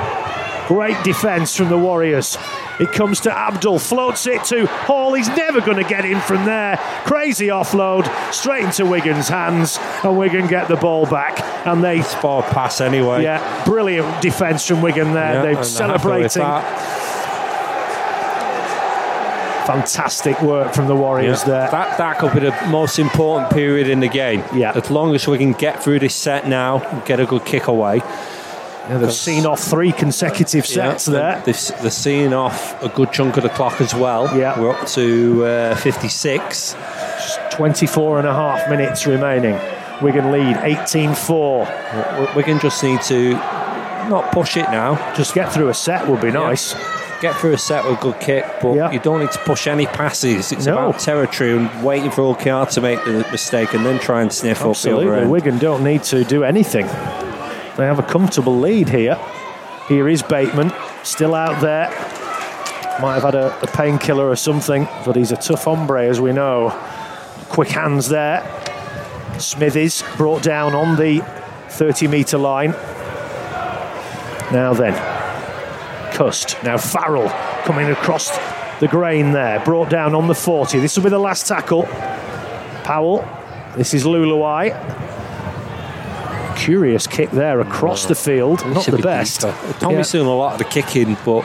Great 0.68 1.02
defence 1.02 1.56
from 1.56 1.70
the 1.70 1.78
Warriors. 1.78 2.36
It 2.78 2.92
comes 2.92 3.20
to 3.20 3.32
Abdull, 3.36 3.78
floats 3.78 4.26
it 4.26 4.44
to 4.44 4.66
Hall. 4.66 5.14
He's 5.14 5.28
never 5.28 5.60
going 5.60 5.78
to 5.78 5.88
get 5.88 6.04
in 6.04 6.20
from 6.20 6.44
there. 6.44 6.76
Crazy 7.06 7.46
offload, 7.48 8.06
straight 8.32 8.64
into 8.64 8.84
Wigan's 8.84 9.28
hands, 9.28 9.78
and 10.04 10.16
Wigan 10.18 10.46
get 10.46 10.68
the 10.68 10.76
ball 10.76 11.06
back. 11.06 11.40
And 11.66 11.82
they, 11.82 12.02
Forward 12.02 12.44
pass 12.50 12.80
anyway. 12.82 13.22
yeah, 13.22 13.64
brilliant 13.64 14.20
defence 14.20 14.66
from 14.66 14.82
Wigan 14.82 15.14
there. 15.14 15.34
Yeah, 15.34 15.42
They're 15.42 15.64
celebrating. 15.64 16.42
That. 19.68 19.76
Fantastic 19.78 20.40
work 20.42 20.74
from 20.74 20.86
the 20.88 20.96
Warriors 20.96 21.40
Yeah. 21.42 21.48
there. 21.48 21.70
That 21.70 21.98
that 21.98 22.18
could 22.18 22.32
be 22.34 22.40
the 22.40 22.54
most 22.68 22.98
important 22.98 23.50
period 23.52 23.88
in 23.88 24.00
the 24.00 24.08
game. 24.08 24.42
Yeah. 24.54 24.72
As 24.74 24.90
long 24.90 25.14
as 25.14 25.26
we 25.28 25.38
can 25.38 25.52
get 25.52 25.82
through 25.82 26.00
this 26.00 26.14
set 26.14 26.46
now, 26.48 26.80
and 26.90 27.04
get 27.04 27.20
a 27.20 27.26
good 27.26 27.44
kick 27.44 27.66
away. 27.68 28.02
Yeah, 28.88 28.96
they've 28.98 29.12
seen 29.12 29.44
off 29.44 29.60
three 29.60 29.92
consecutive 29.92 30.64
sets 30.66 31.06
Yeah, 31.08 31.12
there. 31.14 31.42
They've, 31.44 31.70
they're 31.82 31.90
seeing 31.90 32.32
off 32.32 32.82
a 32.82 32.88
good 32.88 33.12
chunk 33.12 33.36
of 33.36 33.42
the 33.42 33.50
clock 33.50 33.82
as 33.82 33.94
well. 33.94 34.34
Yeah. 34.34 34.58
We're 34.58 34.70
up 34.70 34.86
to 34.88 35.44
uh, 35.44 35.74
56. 35.76 36.74
24 37.50 38.18
and 38.20 38.26
a 38.28 38.32
half 38.32 38.70
minutes 38.70 39.06
remaining. 39.06 39.58
Wigan 40.00 40.30
lead 40.32 40.56
18 40.62 41.14
4. 41.14 41.68
We- 42.18 42.26
Wigan 42.36 42.60
just 42.60 42.82
need 42.82 43.02
to 43.02 43.32
not 44.08 44.32
push 44.32 44.56
it 44.56 44.70
now. 44.70 44.94
Just 45.14 45.34
get 45.34 45.52
through 45.52 45.68
a 45.68 45.74
set 45.74 46.08
would 46.08 46.20
be 46.22 46.30
nice. 46.30 46.74
Get 47.20 47.34
through 47.36 47.52
a 47.54 47.58
set 47.58 47.84
with 47.84 47.98
a 47.98 48.00
good 48.00 48.20
kick, 48.20 48.44
but 48.62 48.74
Yeah. 48.74 48.90
you 48.92 49.00
don't 49.00 49.18
need 49.20 49.32
to 49.32 49.38
push 49.40 49.66
any 49.66 49.86
passes. 49.86 50.52
It's 50.52 50.66
No. 50.66 50.74
about 50.78 51.00
territory 51.00 51.50
and 51.56 51.82
waiting 51.82 52.10
for 52.12 52.22
OKR 52.22 52.66
to 52.66 52.80
make 52.80 53.04
the 53.04 53.24
mistake 53.32 53.74
and 53.74 53.84
then 53.84 53.98
try 53.98 54.22
and 54.22 54.32
sniff 54.32 54.64
up 54.64 54.76
the 54.76 54.96
other 54.96 55.14
end. 55.14 55.30
Wigan 55.30 55.58
don't 55.58 55.82
need 55.82 56.04
to 56.04 56.22
do 56.22 56.44
anything. 56.44 56.86
They 57.76 57.84
have 57.86 57.98
a 57.98 58.04
comfortable 58.04 58.56
lead 58.58 58.88
here. 58.90 59.16
Here 59.88 60.08
is 60.08 60.22
Bateman, 60.22 60.72
still 61.02 61.34
out 61.34 61.60
there. 61.60 61.88
Might 63.00 63.14
have 63.14 63.22
had 63.24 63.34
a, 63.34 63.52
a 63.62 63.66
painkiller 63.66 64.28
or 64.28 64.36
something, 64.36 64.86
but 65.04 65.16
he's 65.16 65.32
a 65.32 65.36
tough 65.36 65.64
hombre, 65.64 66.04
as 66.08 66.20
we 66.20 66.32
know. 66.32 66.72
Quick 67.48 67.68
hands 67.70 68.08
there. 68.08 68.42
Smithies 69.38 70.04
brought 70.16 70.42
down 70.42 70.74
on 70.74 70.96
the 70.96 71.22
30 71.70 72.06
metre 72.08 72.38
line. 72.38 72.74
Now 74.52 74.72
then, 74.72 74.94
Cust. 76.12 76.56
Now 76.64 76.76
Farrell 76.76 77.28
coming 77.64 77.88
across 77.90 78.36
the 78.80 78.88
grain 78.88 79.32
there, 79.32 79.60
brought 79.60 79.90
down 79.90 80.14
on 80.14 80.28
the 80.28 80.34
40. 80.34 80.78
This 80.80 80.96
will 80.96 81.04
be 81.04 81.10
the 81.10 81.18
last 81.18 81.46
tackle. 81.46 81.84
Powell. 82.84 83.26
This 83.76 83.92
is 83.94 84.04
Leuluai. 84.04 84.72
Curious 86.56 87.06
kick 87.06 87.30
there 87.30 87.60
across 87.60 88.06
the 88.06 88.14
field. 88.14 88.64
Not 88.66 88.84
the 88.86 88.96
be 88.96 89.02
best. 89.02 89.42
Tommy's 89.80 90.10
doing 90.10 90.26
a 90.26 90.34
lot 90.34 90.52
of 90.54 90.58
the 90.58 90.64
kicking, 90.64 91.16
but 91.24 91.44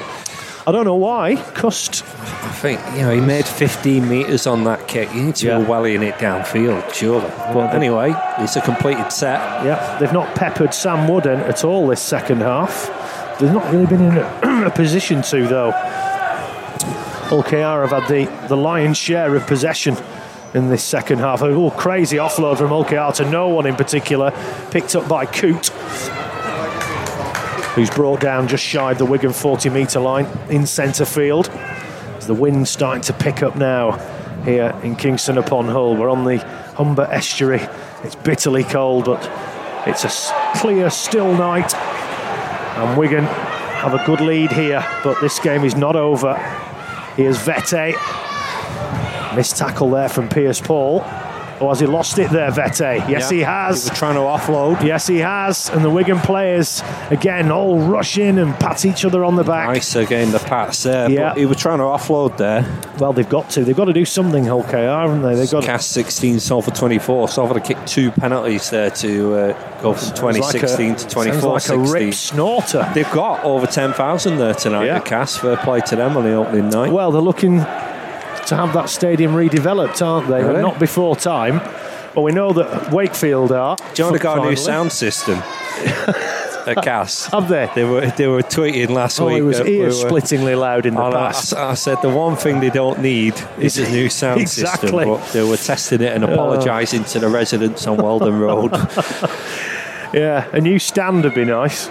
I 0.66 0.72
don't 0.72 0.86
know 0.86 0.96
why. 0.96 1.36
Cust. 1.54 2.04
I 2.04 2.52
think 2.56 2.80
you 2.96 3.02
know 3.02 3.12
he 3.14 3.22
made 3.22 3.46
15 3.46 4.08
metres 4.10 4.48
on 4.48 4.64
that 4.64 4.88
kick. 4.88 5.14
You 5.14 5.24
need 5.24 5.36
to 5.36 5.48
Yeah. 5.48 5.58
be 5.60 5.66
wellying 5.66 6.02
it 6.04 6.16
downfield, 6.16 6.94
surely. 6.94 7.30
But 7.54 7.76
anyway, 7.76 8.16
it's 8.40 8.56
a 8.56 8.62
completed 8.62 9.12
set. 9.12 9.40
Yeah, 9.66 9.98
they've 10.00 10.14
not 10.14 10.34
peppered 10.36 10.74
Sam 10.74 11.08
Wooden 11.08 11.42
at 11.42 11.64
all 11.64 11.88
this 11.88 12.02
second 12.02 12.42
half. 12.42 12.90
They've 13.40 13.52
not 13.52 13.72
really 13.72 13.86
been 13.86 14.02
in 14.02 14.18
a, 14.18 14.66
a 14.68 14.72
position 14.72 15.22
to, 15.24 15.48
though. 15.48 15.72
Hull 15.72 17.44
KR 17.44 17.88
have 17.88 17.90
had 17.90 18.08
the, 18.08 18.48
the 18.48 18.56
lion's 18.56 18.98
share 18.98 19.36
of 19.36 19.48
possession 19.48 19.98
in 20.54 20.70
this 20.70 20.84
second 20.84 21.20
half. 21.20 21.42
A 21.42 21.72
crazy 21.76 22.18
offload 22.18 22.58
from 22.60 22.68
Hull 22.68 22.86
KR 22.86 23.12
to 23.16 23.30
no 23.30 23.50
one 23.50 23.66
in 23.66 23.76
particular, 23.76 24.32
picked 24.70 24.96
up 24.96 25.08
by 25.08 25.26
Coote, 25.26 25.70
who's 27.74 27.90
brought 27.90 28.20
down 28.20 28.48
just 28.48 28.64
shy 28.64 28.92
of 28.92 29.00
the 29.00 29.06
Wigan 29.06 29.34
40 29.34 29.70
metre 29.70 30.00
line 30.00 30.28
in 30.50 30.68
centre 30.68 31.06
field. 31.06 31.50
As 32.18 32.28
the 32.28 32.36
wind's 32.36 32.70
starting 32.70 33.02
to 33.04 33.14
pick 33.14 33.42
up 33.42 33.56
now 33.56 33.98
here 34.44 34.78
in 34.84 34.96
Kingston 34.96 35.38
upon 35.38 35.66
Hull. 35.66 35.96
We're 35.96 36.10
on 36.10 36.24
the 36.24 36.38
Humber 36.76 37.08
estuary. 37.10 37.62
It's 38.04 38.16
bitterly 38.16 38.64
cold, 38.64 39.06
but 39.06 39.28
it's 39.88 40.04
a 40.04 40.58
clear, 40.58 40.90
still 40.90 41.34
night. 41.34 41.74
And 42.76 42.98
Wigan 42.98 43.26
have 43.26 43.94
a 43.94 44.04
good 44.06 44.22
lead 44.22 44.52
here, 44.52 44.86
but 45.04 45.20
this 45.22 45.40
game 45.40 45.64
is 45.64 45.76
not 45.76 45.96
over. 45.96 46.36
Here's 47.16 47.38
Vete. 47.38 47.96
Missed 49.36 49.58
tackle 49.58 49.92
there 49.92 50.10
from 50.10 50.30
Pearce-Paul. 50.30 51.06
Or 51.60 51.70
has 51.70 51.80
he 51.80 51.86
lost 51.86 52.18
it 52.20 52.30
there, 52.32 52.50
Vete? 52.52 52.80
Yes, 53.08 53.32
Yeah. 53.32 53.38
he 53.38 53.40
has. 53.42 53.84
He 53.86 53.90
was 53.92 53.98
trying 54.00 54.16
to 54.16 54.22
offload. 54.22 54.84
Yes, 54.84 55.08
he 55.08 55.20
has. 55.20 55.70
And 55.70 55.84
the 55.86 55.90
Wigan 55.90 56.20
players, 56.20 56.82
again, 57.10 57.52
all 57.52 57.80
rush 57.80 58.18
in 58.18 58.38
and 58.40 58.54
pat 58.60 58.86
each 58.86 59.06
other 59.06 59.24
on 59.24 59.36
the 59.36 59.44
back. 59.44 59.68
Nice 59.70 59.96
again, 59.96 60.32
the 60.32 60.40
pats 60.40 60.84
there. 60.84 61.10
Yeah. 61.10 61.30
But 61.30 61.38
he 61.38 61.46
was 61.46 61.58
trying 61.58 61.78
to 61.78 61.84
offload 61.86 62.38
there. 62.38 62.66
Well, 63.00 63.14
they've 63.14 63.28
got 63.30 63.50
to. 63.52 63.64
They've 63.64 63.76
got 63.78 63.86
to 63.86 63.94
do 63.94 64.04
something, 64.06 64.46
Hull 64.46 64.64
KR, 64.64 64.78
haven't 64.78 65.22
they? 65.22 65.36
They've 65.36 65.50
got. 65.50 65.64
Cast 65.64 65.92
16, 65.92 66.40
Salford 66.40 66.76
24. 66.76 67.28
Salford 67.30 67.64
kicked 67.64 67.88
two 67.88 68.12
penalties 68.12 68.70
there 68.70 68.90
to 68.92 69.36
uh, 69.36 69.82
go 69.82 69.94
from 69.94 70.16
2016 70.16 70.96
to 70.96 71.08
24 71.08 71.60
Sounds 71.60 71.70
like 71.70 71.78
a 71.78 71.92
rip 71.92 72.14
snorter. 72.14 72.90
They've 72.94 73.12
got 73.12 73.44
over 73.44 73.66
10,000 73.68 74.38
there 74.38 74.54
tonight 74.54 74.86
Yeah. 74.86 74.98
at 74.98 75.06
Cast. 75.06 75.40
Fair 75.40 75.58
play 75.58 75.82
to 75.82 75.96
them 75.96 76.18
on 76.18 76.24
the 76.24 76.34
opening 76.34 76.70
night. 76.70 76.92
Well, 76.92 77.12
they're 77.12 77.22
looking 77.22 77.60
to 78.48 78.56
have 78.56 78.74
that 78.74 78.90
stadium 78.90 79.34
redeveloped, 79.34 80.06
aren't 80.06 80.28
they? 80.28 80.44
Really? 80.44 80.62
Not 80.62 80.80
before 80.80 81.16
time. 81.16 81.58
Well, 82.16 82.24
we 82.24 82.32
know 82.32 82.54
that 82.54 82.92
Wakefield 82.92 83.52
are. 83.52 83.76
Do 83.94 84.04
you 84.04 84.10
want 84.12 84.22
got 84.22 84.46
a 84.46 84.50
new 84.50 84.56
sound 84.56 84.92
system 84.92 85.36
at 86.68 86.78
Cast? 86.84 87.32
Have 87.32 87.50
they? 87.50 87.70
They 87.74 87.84
were 87.84 88.06
they 88.12 88.28
were 88.28 88.44
tweeting 88.44 88.90
last 88.90 89.20
Oh, 89.20 89.26
week. 89.28 89.38
it 89.40 89.42
was 89.42 89.60
ear 89.62 89.90
splittingly 89.90 90.56
loud 90.56 90.86
in 90.86 90.94
the 90.94 91.02
And 91.04 91.16
I, 91.16 91.32
past. 91.32 91.54
I 91.54 91.74
said 91.74 91.98
the 92.04 92.10
one 92.10 92.36
thing 92.36 92.60
they 92.60 92.70
don't 92.70 93.00
need 93.02 93.34
is 93.58 93.80
a 93.80 93.90
new 93.90 94.10
sound 94.10 94.42
Exactly. 94.42 94.90
system. 94.90 95.06
But 95.10 95.32
they 95.34 95.44
were 95.44 95.58
testing 95.58 96.02
it 96.02 96.14
and 96.14 96.24
oh. 96.26 96.32
apologising 96.32 97.06
to 97.06 97.20
the 97.20 97.30
residents 97.30 97.88
on 97.88 97.98
Wheldon 97.98 98.38
Road. 98.40 98.72
Yeah, 100.14 100.48
a 100.54 100.62
new 100.62 100.78
stand 100.78 101.24
would 101.24 101.34
be 101.34 101.46
nice. 101.46 101.90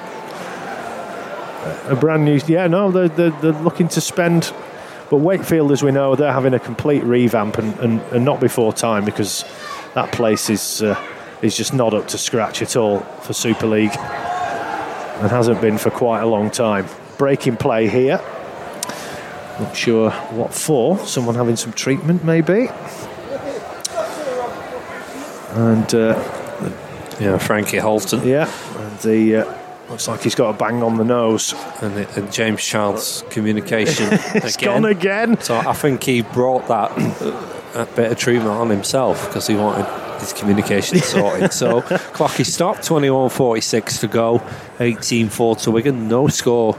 A 1.88 1.96
brand 1.98 2.24
new. 2.24 2.40
Yeah, 2.46 2.68
no, 2.68 2.92
they're, 2.92 3.08
they're, 3.08 3.30
they're 3.30 3.52
looking 3.62 3.88
to 3.88 4.00
spend. 4.00 4.52
But 5.12 5.18
Wakefield, 5.18 5.70
as 5.72 5.82
we 5.82 5.92
know, 5.92 6.16
they're 6.16 6.32
having 6.32 6.54
a 6.54 6.58
complete 6.58 7.04
revamp 7.04 7.58
and, 7.58 7.78
and, 7.80 8.00
and 8.14 8.24
not 8.24 8.40
before 8.40 8.72
time 8.72 9.04
because 9.04 9.44
that 9.92 10.10
place 10.10 10.48
is 10.48 10.80
uh, 10.80 10.98
is 11.42 11.54
just 11.54 11.74
not 11.74 11.92
up 11.92 12.08
to 12.08 12.16
scratch 12.16 12.62
at 12.62 12.76
all 12.76 13.00
for 13.20 13.34
Super 13.34 13.66
League 13.66 13.94
and 13.94 15.30
hasn't 15.30 15.60
been 15.60 15.76
for 15.76 15.90
quite 15.90 16.22
a 16.22 16.26
long 16.26 16.50
time. 16.50 16.86
Breaking 17.18 17.58
play 17.58 17.90
here. 17.90 18.22
Not 19.60 19.76
sure 19.76 20.12
what 20.30 20.54
for. 20.54 20.98
Someone 21.00 21.34
having 21.34 21.56
some 21.56 21.74
treatment, 21.74 22.24
maybe. 22.24 22.68
And 25.50 25.94
uh, 25.94 26.14
yeah, 27.20 27.36
Frankie 27.36 27.76
Halton 27.76 28.26
yeah, 28.26 28.50
and 28.78 28.98
the 29.00 29.36
uh, 29.36 29.61
looks 29.90 30.08
like 30.08 30.22
he's 30.22 30.34
got 30.34 30.54
a 30.54 30.58
bang 30.58 30.82
on 30.82 30.96
the 30.96 31.04
nose. 31.04 31.54
and, 31.82 31.94
the- 31.96 32.20
and 32.20 32.32
James 32.32 32.62
Charles 32.64 33.24
communication 33.30 34.08
It's 34.34 34.56
gone 34.56 34.84
again. 34.84 35.32
again. 35.32 35.40
So 35.42 35.56
I 35.56 35.72
think 35.74 36.02
he 36.04 36.22
brought 36.22 36.68
that 36.68 36.90
uh, 37.74 37.84
bit 37.96 38.10
of 38.12 38.18
treatment 38.18 38.50
on 38.50 38.70
himself 38.70 39.26
because 39.28 39.46
he 39.46 39.54
wanted 39.56 39.86
his 40.20 40.32
communication 40.32 40.98
sorted. 41.02 41.52
so 41.52 41.82
clock 41.82 42.38
is 42.40 42.52
stopped, 42.52 42.80
21.46 42.82 44.00
to 44.00 44.08
go, 44.08 44.38
18-4 44.78 45.62
to 45.62 45.70
Wigan. 45.70 46.08
No 46.08 46.28
score 46.28 46.78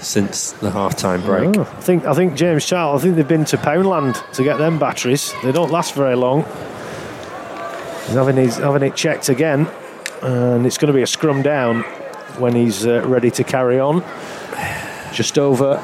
since 0.00 0.50
the 0.52 0.70
half-time 0.70 1.22
break. 1.22 1.56
Oh, 1.56 1.62
I 1.62 1.64
think 1.80 2.04
I 2.06 2.12
think 2.12 2.34
James 2.34 2.66
Charles. 2.66 3.00
I 3.00 3.04
think 3.04 3.16
they've 3.16 3.26
been 3.28 3.44
to 3.46 3.56
Poundland 3.56 4.30
to 4.32 4.42
get 4.42 4.58
them 4.58 4.78
batteries. 4.78 5.32
They 5.44 5.52
don't 5.52 5.70
last 5.70 5.94
very 5.94 6.16
long. 6.16 6.42
He's 8.06 8.14
having 8.16 8.36
his 8.36 8.56
having 8.56 8.82
it 8.82 8.96
checked 8.96 9.28
again, 9.28 9.68
and 10.22 10.66
it's 10.66 10.76
going 10.76 10.88
to 10.92 10.92
be 10.96 11.02
a 11.02 11.06
scrum 11.06 11.40
down 11.42 11.84
when 12.38 12.54
he's 12.54 12.86
uh, 12.86 13.02
ready 13.06 13.30
to 13.32 13.44
carry 13.44 13.78
on. 13.78 14.02
Just 15.12 15.38
over, 15.38 15.76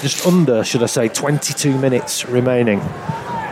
just 0.00 0.26
under, 0.26 0.64
should 0.64 0.82
I 0.82 0.86
say, 0.86 1.08
22 1.08 1.78
minutes 1.78 2.26
remaining 2.26 2.80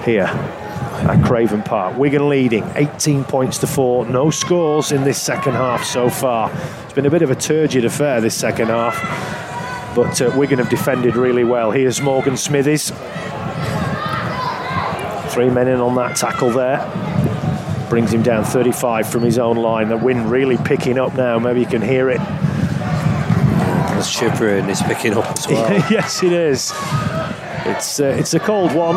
here 0.04 0.26
at 0.26 1.22
Craven 1.24 1.62
Park. 1.62 1.96
Wigan 1.96 2.28
leading 2.28 2.64
18 2.74 3.24
points 3.24 3.58
to 3.58 3.66
four. 3.66 4.06
No 4.06 4.30
scores 4.30 4.92
in 4.92 5.04
this 5.04 5.20
second 5.20 5.52
half 5.52 5.84
so 5.84 6.08
far. 6.08 6.50
It's 6.84 6.92
been 6.94 7.06
a 7.06 7.10
bit 7.10 7.22
of 7.22 7.30
a 7.30 7.36
turgid 7.36 7.84
affair 7.84 8.20
this 8.20 8.34
second 8.34 8.68
half 8.68 9.46
but 9.98 10.20
uh, 10.20 10.30
Wigan 10.36 10.58
have 10.58 10.68
defended 10.68 11.16
really 11.16 11.42
well. 11.42 11.72
Here's 11.72 12.00
Morgan 12.00 12.36
Smithies. 12.36 12.90
Three 15.32 15.50
men 15.50 15.66
in 15.66 15.80
on 15.80 15.96
that 15.96 16.14
tackle 16.16 16.50
there. 16.50 16.78
Brings 17.88 18.12
him 18.12 18.22
down 18.22 18.44
35 18.44 19.09
from 19.11 19.22
his 19.22 19.38
own 19.38 19.57
line. 19.57 19.88
The 19.88 19.96
wind 19.96 20.31
really 20.31 20.57
picking 20.59 20.98
up 20.98 21.14
now. 21.14 21.38
Maybe 21.38 21.61
you 21.61 21.66
can 21.66 21.81
hear 21.83 22.11
it. 22.11 22.18
The 22.18 24.03
shivering 24.03 24.68
is 24.68 24.83
picking 24.83 25.14
up 25.14 25.24
as 25.37 25.48
well. 25.48 25.70
yes, 25.90 26.22
it 26.22 26.33
is. 26.33 26.72
It's 27.66 27.98
uh, 28.01 28.14
it's 28.18 28.35
a 28.35 28.40
cold 28.40 28.72
one. 28.74 28.96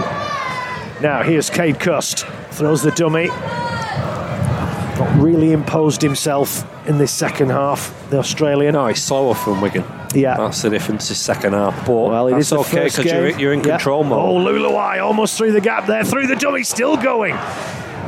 Now 1.01 1.23
here's 1.23 1.49
Cade 1.49 1.79
Cust. 1.79 2.25
Throws 2.51 2.83
the 2.83 2.91
dummy. 2.91 3.27
Not 3.27 5.19
really 5.19 5.51
imposed 5.53 6.01
himself 6.01 6.63
in 6.87 6.97
this 6.99 7.11
second 7.11 7.49
half. 7.49 7.93
The 8.09 8.19
Australian. 8.19 8.73
no, 8.73 8.87
he's 8.87 9.01
slower 9.01 9.33
from 9.33 9.61
Wigan. 9.61 9.83
Yeah. 10.13 10.35
That's 10.37 10.61
the 10.61 10.69
difference 10.69 11.07
this 11.09 11.19
second 11.19 11.53
half. 11.53 11.87
But 11.87 11.93
Well, 11.93 12.27
it 12.27 12.37
is 12.37 12.51
okay 12.53 12.83
because 12.83 13.05
you're, 13.05 13.29
you're 13.39 13.53
in 13.53 13.61
Yeah. 13.63 13.77
control 13.77 14.03
mode. 14.03 14.19
Oh, 14.19 14.35
Leuluai 14.51 15.01
almost 15.01 15.37
through 15.37 15.53
the 15.53 15.61
gap 15.61 15.87
there, 15.87 16.03
through 16.03 16.27
the 16.27 16.35
dummy, 16.35 16.63
still 16.63 16.97
going. 16.97 17.35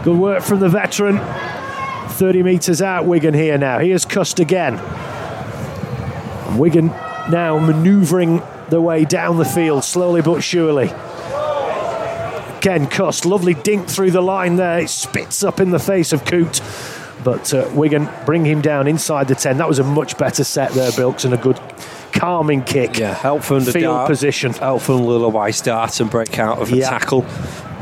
Good 0.03 0.17
work 0.17 0.43
from 0.43 0.59
the 0.59 0.69
veteran. 0.69 1.17
30 2.09 2.43
metres 2.43 2.81
out, 2.81 3.05
Wigan 3.05 3.33
here 3.33 3.57
now. 3.57 3.79
Here's 3.79 4.05
Cust 4.05 4.39
again. 4.39 4.75
Wigan 6.57 6.87
now 7.31 7.57
manoeuvring 7.57 8.41
the 8.69 8.81
way 8.81 9.05
down 9.05 9.37
the 9.37 9.45
field, 9.45 9.83
slowly 9.83 10.21
but 10.21 10.41
surely. 10.43 10.91
Again, 12.57 12.87
Cust, 12.87 13.25
lovely 13.25 13.53
dink 13.53 13.87
through 13.89 14.11
the 14.11 14.21
line 14.21 14.57
there. 14.57 14.79
It 14.79 14.89
spits 14.89 15.43
up 15.43 15.59
in 15.59 15.71
the 15.71 15.79
face 15.79 16.13
of 16.13 16.25
Coote. 16.25 16.61
But 17.23 17.53
uh, 17.53 17.69
Wigan 17.73 18.09
bring 18.25 18.43
him 18.45 18.61
down 18.61 18.87
inside 18.87 19.29
the 19.29 19.35
10. 19.35 19.57
That 19.57 19.67
was 19.69 19.79
a 19.79 19.83
much 19.83 20.17
better 20.17 20.43
set 20.43 20.71
there, 20.73 20.91
Bilks, 20.91 21.23
and 21.23 21.33
a 21.33 21.37
good 21.37 21.57
calming 22.11 22.63
kick. 22.63 22.99
Yeah, 22.99 23.13
help 23.13 23.43
from 23.43 23.63
the 23.63 23.71
Field 23.71 23.83
dart, 23.95 24.07
position. 24.09 24.51
Help 24.53 24.81
from 24.81 25.03
Lullaby 25.03 25.51
start 25.51 25.99
and 26.01 26.09
break 26.11 26.37
out 26.39 26.59
of 26.59 26.71
a 26.71 26.75
Yeah. 26.75 26.89
tackle. 26.89 27.25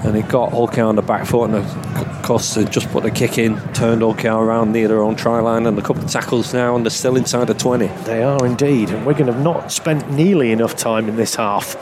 And 0.04 0.16
it 0.16 0.28
got 0.28 0.52
Hulk 0.52 0.78
on 0.80 0.96
the 0.96 1.02
back 1.02 1.28
foot 1.28 1.52
and 1.52 1.56
of 1.56 2.22
course 2.24 2.56
they 2.56 2.66
just 2.66 2.90
put 2.90 3.04
the 3.04 3.12
kick 3.12 3.38
in, 3.38 3.58
turned 3.74 4.02
Hulk 4.02 4.26
around 4.26 4.72
near 4.72 4.88
their 4.88 5.02
own 5.02 5.16
try 5.16 5.40
line 5.40 5.68
and 5.68 5.78
a 5.78 5.82
couple 5.82 6.04
of 6.04 6.10
tackles 6.10 6.54
now 6.54 6.76
and 6.76 6.84
they're 6.86 6.90
still 6.90 7.16
inside 7.16 7.46
the 7.46 7.54
20. 7.54 7.88
They 8.06 8.24
are 8.24 8.44
indeed. 8.46 8.90
And 8.90 9.06
Wigan 9.06 9.28
have 9.28 9.42
not 9.42 9.72
spent 9.72 10.10
nearly 10.12 10.52
enough 10.52 10.76
time 10.76 11.08
in 11.08 11.18
this 11.18 11.36
half, 11.36 11.76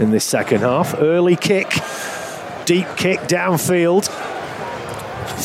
in 0.00 0.10
this 0.10 0.24
second 0.24 0.60
half. 0.60 0.94
Early 0.98 1.36
kick, 1.36 1.68
deep 2.64 2.86
kick 2.96 3.20
downfield. 3.20 4.08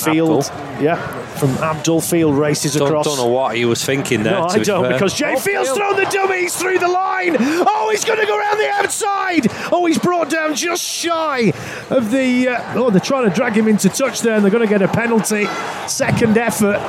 Field, 0.04 0.46
yeah, 0.82 0.98
from 1.38 1.52
Abdull. 1.58 2.02
Field 2.02 2.36
races 2.36 2.74
Don't, 2.76 2.88
across. 2.88 3.06
don't 3.06 3.18
know 3.18 3.28
what 3.28 3.56
he 3.56 3.66
was 3.66 3.84
thinking 3.84 4.24
there. 4.24 4.34
No, 4.40 4.48
to 4.50 4.60
I 4.60 4.64
don't, 4.64 4.92
because 4.92 5.14
Jai 5.14 5.34
Oh, 5.34 5.40
Field's 5.40 5.70
Field. 5.70 5.78
thrown 5.78 5.96
the 5.96 6.06
dummies 6.12 6.56
through 6.56 6.80
the 6.80 6.88
line. 6.88 7.36
Oh, 7.40 7.90
he's 7.92 8.04
going 8.06 8.20
to 8.20 8.26
go 8.26 8.38
around 8.38 8.58
the 8.58 8.70
outside. 8.70 9.48
Oh, 9.72 9.86
he's 9.86 9.98
brought 10.00 10.30
down 10.30 10.56
just 10.56 10.84
shy 10.84 11.52
of 11.90 12.12
the. 12.12 12.50
Uh, 12.50 12.74
oh, 12.80 12.90
they're 12.90 13.00
trying 13.00 13.30
to 13.30 13.36
drag 13.36 13.54
him 13.58 13.68
into 13.68 13.90
touch 13.90 14.22
there, 14.22 14.36
and 14.36 14.44
they're 14.44 14.52
going 14.52 14.68
to 14.68 14.70
get 14.70 14.82
a 14.82 14.88
penalty. 14.88 15.46
Second 15.88 16.38
effort. 16.38 16.80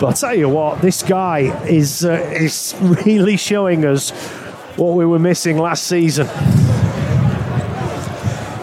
But 0.00 0.06
I'll 0.08 0.12
tell 0.14 0.34
you 0.34 0.48
what, 0.48 0.80
this 0.82 1.02
guy 1.02 1.64
is 1.66 2.04
uh, 2.04 2.12
is 2.34 2.74
really 3.06 3.36
showing 3.36 3.84
us 3.84 4.10
what 4.76 4.94
we 4.96 5.06
were 5.06 5.18
missing 5.20 5.58
last 5.58 5.84
season. 5.86 6.26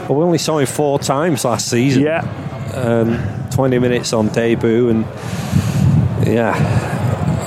Well, 0.10 0.18
we 0.18 0.24
only 0.26 0.38
saw 0.40 0.58
him 0.58 0.66
four 0.66 0.98
times 1.00 1.46
last 1.46 1.70
season. 1.70 2.02
Yeah, 2.04 2.22
20 3.60 3.78
minutes 3.78 4.14
on 4.14 4.30
debut 4.30 4.88
and 4.88 5.02
yeah 6.26 6.54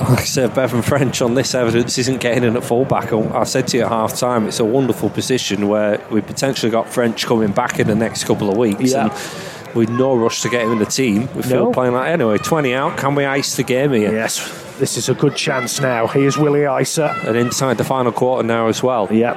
like 0.07 0.19
I 0.19 0.23
said 0.25 0.53
Bevan 0.53 0.83
French 0.83 1.23
on 1.23 1.33
this 1.33 1.55
evidence 1.55 1.97
isn't 1.97 2.21
getting 2.21 2.43
in 2.43 2.55
at 2.55 2.63
fullback 2.63 3.11
I 3.11 3.43
said 3.45 3.67
to 3.69 3.77
you 3.77 3.83
at 3.85 3.89
half 3.89 4.15
time 4.15 4.45
it's 4.47 4.59
a 4.59 4.63
wonderful 4.65 5.09
position 5.09 5.67
where 5.69 5.99
we 6.11 6.21
potentially 6.21 6.71
got 6.71 6.87
French 6.87 7.25
coming 7.25 7.51
back 7.51 7.79
in 7.79 7.87
the 7.87 7.95
next 7.95 8.25
couple 8.25 8.51
of 8.51 8.57
weeks 8.57 8.91
Yeah. 8.91 9.05
and 9.09 9.75
with 9.75 9.89
no 9.89 10.15
rush 10.15 10.43
to 10.43 10.49
get 10.49 10.61
him 10.61 10.73
in 10.73 10.77
the 10.77 10.85
team 10.85 11.27
we 11.33 11.41
feel 11.41 11.65
No. 11.65 11.71
playing 11.71 11.93
like 11.95 12.09
anyway 12.11 12.37
20 12.37 12.75
out 12.75 12.95
can 12.95 13.15
we 13.15 13.25
ice 13.25 13.55
the 13.55 13.63
game 13.63 13.91
here 13.93 14.13
yes, 14.13 14.37
this 14.77 14.97
is 14.97 15.09
a 15.09 15.15
good 15.15 15.35
chance 15.35 15.81
now. 15.81 16.05
Here's 16.05 16.37
Willie 16.37 16.65
Isa. 16.81 17.09
and 17.25 17.35
inside 17.35 17.79
the 17.79 17.83
final 17.83 18.11
quarter 18.11 18.45
now 18.47 18.67
as 18.67 18.83
well 18.83 19.07
Yeah. 19.09 19.33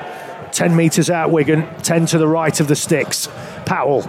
10 0.52 0.76
metres 0.76 1.08
out, 1.08 1.30
Wigan, 1.30 1.66
10 1.82 2.04
to 2.04 2.18
the 2.18 2.28
right 2.28 2.60
of 2.60 2.68
the 2.68 2.76
sticks. 2.76 3.28
Powell, 3.64 4.06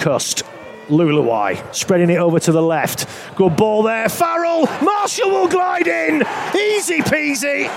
Cust, 0.00 0.42
Leuluai, 0.92 1.74
spreading 1.74 2.10
it 2.10 2.18
over 2.18 2.38
to 2.38 2.52
the 2.52 2.62
left. 2.62 3.08
Good 3.34 3.56
ball 3.56 3.82
there. 3.82 4.08
Farrell, 4.08 4.66
Marshall 4.82 5.30
will 5.30 5.48
glide 5.48 5.86
in. 5.86 6.22
Easy 6.54 6.98
peasy. 6.98 7.70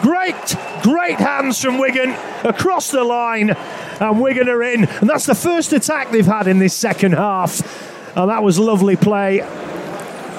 Great, 0.00 0.56
great 0.82 1.18
hands 1.18 1.60
from 1.60 1.78
Wigan 1.78 2.10
across 2.44 2.90
the 2.90 3.04
line. 3.04 3.50
And 3.50 4.20
Wigan 4.20 4.48
are 4.48 4.62
in. 4.62 4.84
And 4.84 5.10
that's 5.10 5.26
the 5.26 5.34
first 5.34 5.72
attack 5.72 6.10
they've 6.10 6.24
had 6.24 6.46
in 6.46 6.58
this 6.58 6.72
second 6.74 7.12
half. 7.12 8.16
And 8.16 8.30
that 8.30 8.42
was 8.42 8.58
lovely 8.58 8.96
play. 8.96 9.38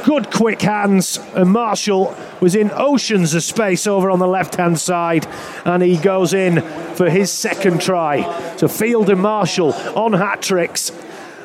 Good 0.03 0.31
quick 0.31 0.61
hands. 0.61 1.19
And 1.35 1.51
Marshall 1.51 2.15
was 2.39 2.55
in 2.55 2.71
oceans 2.73 3.35
of 3.35 3.43
space 3.43 3.85
over 3.85 4.09
on 4.09 4.17
the 4.17 4.27
left 4.27 4.55
hand 4.55 4.79
side. 4.79 5.27
And 5.63 5.83
he 5.83 5.97
goes 5.97 6.33
in 6.33 6.61
for 6.95 7.09
his 7.09 7.29
second 7.29 7.81
try. 7.81 8.55
So 8.55 8.67
Field 8.67 9.09
and 9.11 9.21
Marshall 9.21 9.73
on 9.95 10.13
hat 10.13 10.41
tricks. 10.41 10.91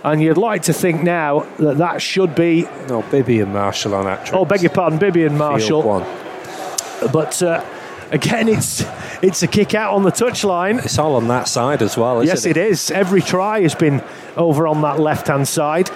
And 0.05 0.23
you'd 0.23 0.39
like 0.39 0.63
to 0.63 0.73
think 0.73 1.03
now 1.03 1.41
that 1.59 1.79
that 1.79 2.01
should 2.01 2.35
be. 2.35 2.63
No, 2.89 3.03
Bibby 3.11 3.41
and 3.41 3.53
Marshall 3.53 3.95
on 3.95 4.05
that. 4.05 4.33
Oh, 4.33 4.45
beg 4.45 4.63
your 4.63 4.71
pardon, 4.71 4.99
Bibby 4.99 5.25
and 5.25 5.37
Marshall. 5.37 5.83
Field 5.83 6.03
one. 6.03 7.13
But 7.13 7.43
uh, 7.43 7.65
again, 8.11 8.49
it's 8.49 8.85
it's 9.23 9.43
a 9.43 9.47
kick 9.47 9.75
out 9.75 9.95
on 9.95 10.03
the 10.03 10.13
touchline. 10.13 10.85
It's 10.85 10.99
all 10.99 11.17
on 11.17 11.29
that 11.29 11.49
side 11.49 11.83
as 11.83 11.97
well, 11.97 12.21
isn't 12.21 12.35
Yes, 12.35 12.47
it 12.47 12.57
is. 12.57 12.91
Every 12.91 13.21
try 13.21 13.63
has 13.63 13.75
been 13.75 14.03
over 14.37 14.69
on 14.69 14.83
that 14.83 15.01
left 15.01 15.27
hand 15.27 15.49
side. 15.49 15.91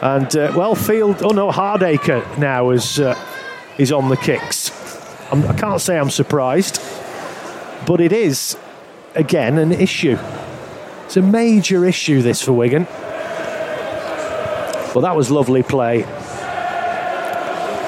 And 0.00 0.34
uh, 0.36 0.52
well, 0.56 0.74
Field. 0.74 1.22
Oh 1.22 1.30
no, 1.30 1.50
Hardaker 1.50 2.38
now 2.38 2.70
is 2.70 2.98
uh, 3.00 3.16
is 3.78 3.92
on 3.92 4.08
the 4.08 4.16
kicks. 4.16 4.70
I'm, 5.30 5.44
I 5.46 5.54
can't 5.54 5.80
say 5.80 5.98
I'm 5.98 6.10
surprised, 6.10 6.80
but 7.86 8.00
it 8.00 8.12
is 8.12 8.56
again 9.14 9.58
an 9.58 9.72
issue. 9.72 10.18
It's 11.04 11.16
a 11.16 11.22
major 11.22 11.84
issue 11.84 12.20
this 12.22 12.42
for 12.42 12.52
Wigan. 12.52 12.86
Well, 14.94 15.02
that 15.02 15.14
was 15.16 15.30
lovely 15.30 15.62
play. 15.62 16.02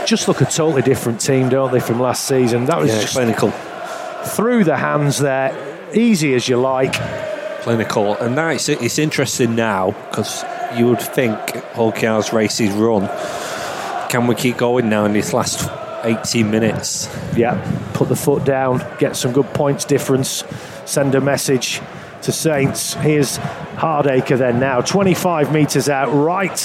Just 0.07 0.27
look 0.29 0.41
a 0.41 0.45
totally 0.45 0.83
different 0.83 1.21
team, 1.21 1.49
don't 1.49 1.71
they, 1.73 1.81
from 1.81 2.01
last 2.01 2.27
season? 2.27 2.65
That 2.67 2.79
was 2.81 2.91
Yeah, 2.93 3.01
just 3.01 3.13
clinical. 3.15 3.51
through 4.25 4.65
the 4.65 4.77
hands 4.77 5.19
there, 5.19 5.55
easy 5.95 6.35
as 6.35 6.49
you 6.49 6.57
like. 6.57 6.95
clinical. 7.63 8.17
And 8.17 8.35
now 8.35 8.49
it's, 8.49 8.69
it's 8.69 8.99
interesting 8.99 9.55
now 9.55 9.91
because 10.11 10.45
you 10.77 10.87
would 10.89 11.01
think 11.01 11.37
Hull 11.75 11.93
KR's 11.93 12.33
race 12.33 12.59
is 12.61 12.73
run. 12.73 13.09
Can 14.09 14.27
we 14.27 14.35
keep 14.35 14.57
going 14.57 14.89
now 14.89 15.05
in 15.05 15.13
this 15.13 15.33
last 15.33 15.69
18 16.05 16.51
minutes? 16.51 17.09
Yeah, 17.37 17.55
put 17.95 18.09
the 18.09 18.17
foot 18.17 18.45
down, 18.45 18.85
get 18.99 19.15
some 19.15 19.33
good 19.33 19.47
points 19.55 19.85
difference, 19.85 20.43
send 20.87 21.15
a 21.15 21.21
message 21.21 21.81
to 22.23 22.33
Saints. 22.33 22.95
Here's 22.95 23.39
Hardacre 23.39 24.37
then 24.39 24.59
now, 24.59 24.81
25 24.81 25.53
metres 25.53 25.89
out, 25.89 26.13
right, 26.13 26.59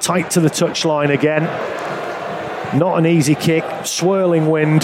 tight 0.00 0.30
to 0.32 0.40
the 0.40 0.48
touchline 0.48 1.10
again. 1.10 1.44
Not 2.78 2.98
an 2.98 3.06
easy 3.06 3.34
kick, 3.34 3.64
swirling 3.84 4.48
wind. 4.48 4.82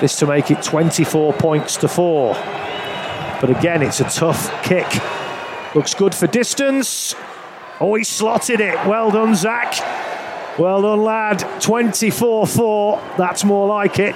This 0.00 0.16
to 0.18 0.26
make 0.26 0.50
it 0.50 0.62
24 0.62 1.34
points 1.34 1.76
to 1.78 1.88
four. 1.88 2.34
But 3.40 3.50
again, 3.50 3.82
it's 3.82 4.00
a 4.00 4.04
tough 4.04 4.50
kick. 4.64 4.86
Looks 5.74 5.94
good 5.94 6.14
for 6.14 6.26
distance. 6.26 7.14
Oh, 7.80 7.94
he 7.94 8.04
slotted 8.04 8.60
it. 8.60 8.74
Well 8.86 9.10
done, 9.10 9.34
Zak. 9.34 9.74
Well 10.58 10.82
done, 10.82 11.02
lad. 11.02 11.60
24 11.60 12.46
4. 12.46 13.02
That's 13.18 13.44
more 13.44 13.66
like 13.66 13.98
it. 13.98 14.14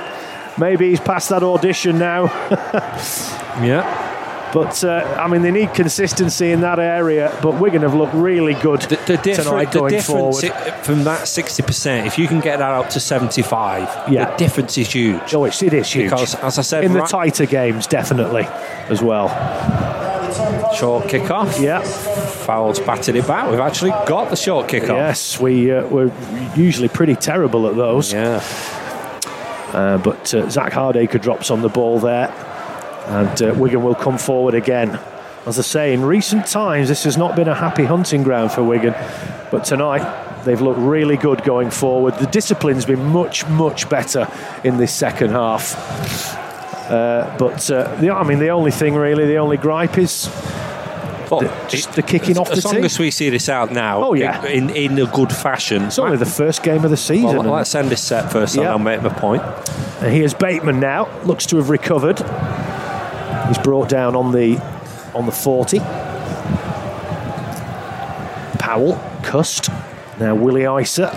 Maybe 0.58 0.90
he's 0.90 1.00
passed 1.00 1.28
that 1.28 1.42
audition 1.42 1.98
now. 1.98 2.26
Yeah. 3.60 4.07
But, 4.52 4.82
uh, 4.82 5.16
I 5.18 5.28
mean, 5.28 5.42
they 5.42 5.50
need 5.50 5.74
consistency 5.74 6.52
in 6.52 6.60
that 6.62 6.78
area. 6.78 7.36
But 7.42 7.60
Wigan 7.60 7.82
have 7.82 7.94
looked 7.94 8.14
really 8.14 8.54
good 8.54 8.80
The, 8.82 8.96
the, 9.22 9.34
tonight 9.34 9.72
going 9.72 10.00
forward. 10.00 10.44
from 10.82 11.04
that 11.04 11.22
60%, 11.26 12.06
if 12.06 12.18
you 12.18 12.26
can 12.26 12.40
get 12.40 12.58
that 12.58 12.70
up 12.70 12.88
to 12.90 13.00
75, 13.00 14.10
Yeah. 14.10 14.30
the 14.30 14.36
difference 14.36 14.78
is 14.78 14.90
huge. 14.92 15.34
Oh, 15.34 15.44
it's, 15.44 15.62
it 15.62 15.74
is 15.74 15.90
huge. 15.92 16.10
Because, 16.10 16.34
as 16.36 16.58
I 16.58 16.62
said, 16.62 16.84
in 16.84 16.92
the 16.94 17.02
tighter 17.02 17.44
games, 17.46 17.86
definitely, 17.86 18.44
as 18.88 19.02
well. 19.02 19.28
short 20.74 21.08
kick 21.08 21.30
off. 21.30 21.58
Yeah. 21.60 21.80
Fowles 21.82 22.78
batted 22.80 23.16
it 23.16 23.26
back. 23.26 23.50
We've 23.50 23.60
actually 23.60 23.90
got 24.06 24.30
the 24.30 24.36
short 24.36 24.68
kick 24.68 24.84
off. 24.84 24.96
Yes, 24.96 25.38
we, 25.40 25.70
uh, 25.72 25.86
we're 25.88 26.12
usually 26.56 26.88
pretty 26.88 27.16
terrible 27.16 27.66
at 27.68 27.76
those. 27.76 28.12
Yeah. 28.12 28.42
Uh, 29.72 29.98
but 29.98 30.32
uh, 30.34 30.48
Zak 30.48 30.72
Hardaker 30.72 31.20
drops 31.20 31.50
on 31.50 31.60
the 31.60 31.68
ball 31.68 31.98
there, 31.98 32.28
and 33.08 33.42
uh, 33.42 33.54
Wigan 33.56 33.82
will 33.82 33.94
come 33.94 34.18
forward 34.18 34.54
again. 34.54 34.98
As 35.46 35.58
I 35.58 35.62
say, 35.62 35.94
in 35.94 36.02
recent 36.04 36.46
times, 36.46 36.88
this 36.88 37.04
has 37.04 37.16
not 37.16 37.34
been 37.34 37.48
a 37.48 37.54
happy 37.54 37.84
hunting 37.84 38.22
ground 38.22 38.52
for 38.52 38.62
Wigan, 38.62 38.94
but 39.50 39.64
tonight 39.64 40.44
they've 40.44 40.60
looked 40.60 40.78
really 40.80 41.16
good 41.16 41.42
going 41.42 41.70
forward. 41.70 42.14
The 42.18 42.26
discipline's 42.26 42.84
been 42.84 43.04
much, 43.06 43.46
much 43.48 43.88
better 43.88 44.28
in 44.62 44.76
this 44.76 44.92
second 44.92 45.30
half. 45.30 45.74
Uh, 46.90 47.34
but 47.38 47.70
uh, 47.70 47.94
the, 47.96 48.10
I 48.10 48.24
mean, 48.24 48.38
the 48.38 48.48
only 48.50 48.70
thing 48.70 48.94
really, 48.94 49.26
the 49.26 49.36
only 49.36 49.56
gripe 49.58 49.96
is 49.98 50.26
But 51.30 51.68
just 51.68 51.92
the 51.92 52.02
kicking 52.02 52.38
off 52.38 52.46
the 52.48 52.54
as 52.54 52.62
the 52.62 52.68
long 52.68 52.76
tee. 52.78 52.84
as 52.84 52.98
we 52.98 53.10
see 53.10 53.28
this 53.30 53.48
out 53.48 53.70
now, 53.72 54.02
Oh, 54.04 54.14
yeah. 54.14 54.44
in, 54.46 54.70
in 54.70 54.98
a 54.98 55.06
good 55.06 55.30
fashion. 55.32 55.84
It's 55.84 55.98
only 55.98 56.16
the 56.16 56.24
first 56.26 56.62
game 56.62 56.84
of 56.84 56.90
the 56.90 56.96
season. 56.96 57.36
well, 57.38 57.52
let's 57.52 57.74
end 57.74 57.90
this 57.90 58.02
set 58.02 58.30
first, 58.32 58.56
and 58.56 58.66
I'll 58.66 58.78
make 58.78 59.02
my 59.02 59.08
point. 59.10 59.42
And 60.00 60.12
here's 60.14 60.32
Bateman 60.34 60.80
now. 60.80 61.08
Looks 61.24 61.44
to 61.46 61.56
have 61.56 61.68
recovered. 61.70 62.18
He's 63.48 63.58
brought 63.58 63.88
down 63.88 64.14
on 64.14 64.32
the 64.32 64.58
on 65.14 65.26
the 65.26 65.32
40. 65.32 65.78
Powell, 68.58 69.00
Cust. 69.22 69.70
Now 70.20 70.34
Willie 70.34 70.64
Isa. 70.82 71.10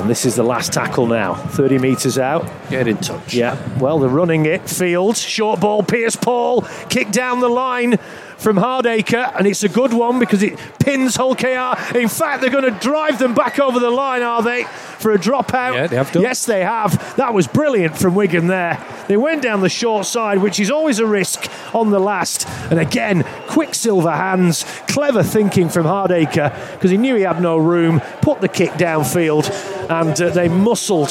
And 0.00 0.08
this 0.08 0.24
is 0.24 0.34
the 0.34 0.42
last 0.42 0.72
tackle 0.72 1.06
now. 1.06 1.34
30 1.34 1.76
metres 1.78 2.18
out. 2.18 2.50
Get 2.70 2.88
in 2.88 2.96
touch. 2.96 3.34
Yeah, 3.34 3.58
well, 3.78 3.98
they're 3.98 4.08
running 4.08 4.46
it. 4.46 4.66
Fields, 4.66 5.20
short 5.20 5.60
ball, 5.60 5.82
Pearce-Paul, 5.82 6.62
kick 6.88 7.10
down 7.10 7.40
the 7.40 7.50
line 7.50 7.98
from 8.38 8.56
Hardaker, 8.56 9.36
and 9.36 9.46
it's 9.46 9.62
a 9.62 9.68
good 9.68 9.92
one 9.92 10.18
because 10.18 10.42
it 10.42 10.58
pins 10.78 11.16
Hull 11.16 11.34
KR. 11.34 11.98
In 11.98 12.08
fact, 12.08 12.40
they're 12.40 12.48
going 12.48 12.72
to 12.72 12.80
drive 12.80 13.18
them 13.18 13.34
back 13.34 13.58
over 13.58 13.78
the 13.78 13.90
line, 13.90 14.22
are 14.22 14.42
they, 14.42 14.64
for 15.00 15.12
a 15.12 15.18
dropout? 15.18 15.74
Yeah, 15.74 15.86
they 15.86 15.96
have 15.96 16.12
done. 16.12 16.22
Yes, 16.22 16.44
they 16.46 16.62
have. 16.62 17.16
That 17.16 17.34
was 17.34 17.46
brilliant 17.46 17.96
from 17.96 18.14
Wigan 18.14 18.46
there. 18.46 18.84
They 19.08 19.16
went 19.16 19.42
down 19.42 19.60
the 19.60 19.68
short 19.68 20.06
side, 20.06 20.38
which 20.38 20.60
is 20.60 20.70
always 20.70 20.98
a 20.98 21.06
risk 21.06 21.50
on 21.74 21.90
the 21.90 21.98
last. 21.98 22.46
And 22.70 22.78
again, 22.78 23.24
quicksilver 23.48 24.12
hands, 24.12 24.64
clever 24.88 25.22
thinking 25.22 25.68
from 25.68 25.86
Hardaker 25.86 26.72
because 26.72 26.90
he 26.90 26.96
knew 26.96 27.14
he 27.16 27.22
had 27.22 27.40
no 27.40 27.56
room, 27.56 28.00
put 28.22 28.40
the 28.40 28.48
kick 28.48 28.70
downfield, 28.72 29.50
and 29.90 30.20
uh, 30.20 30.30
they 30.30 30.48
muscled 30.48 31.10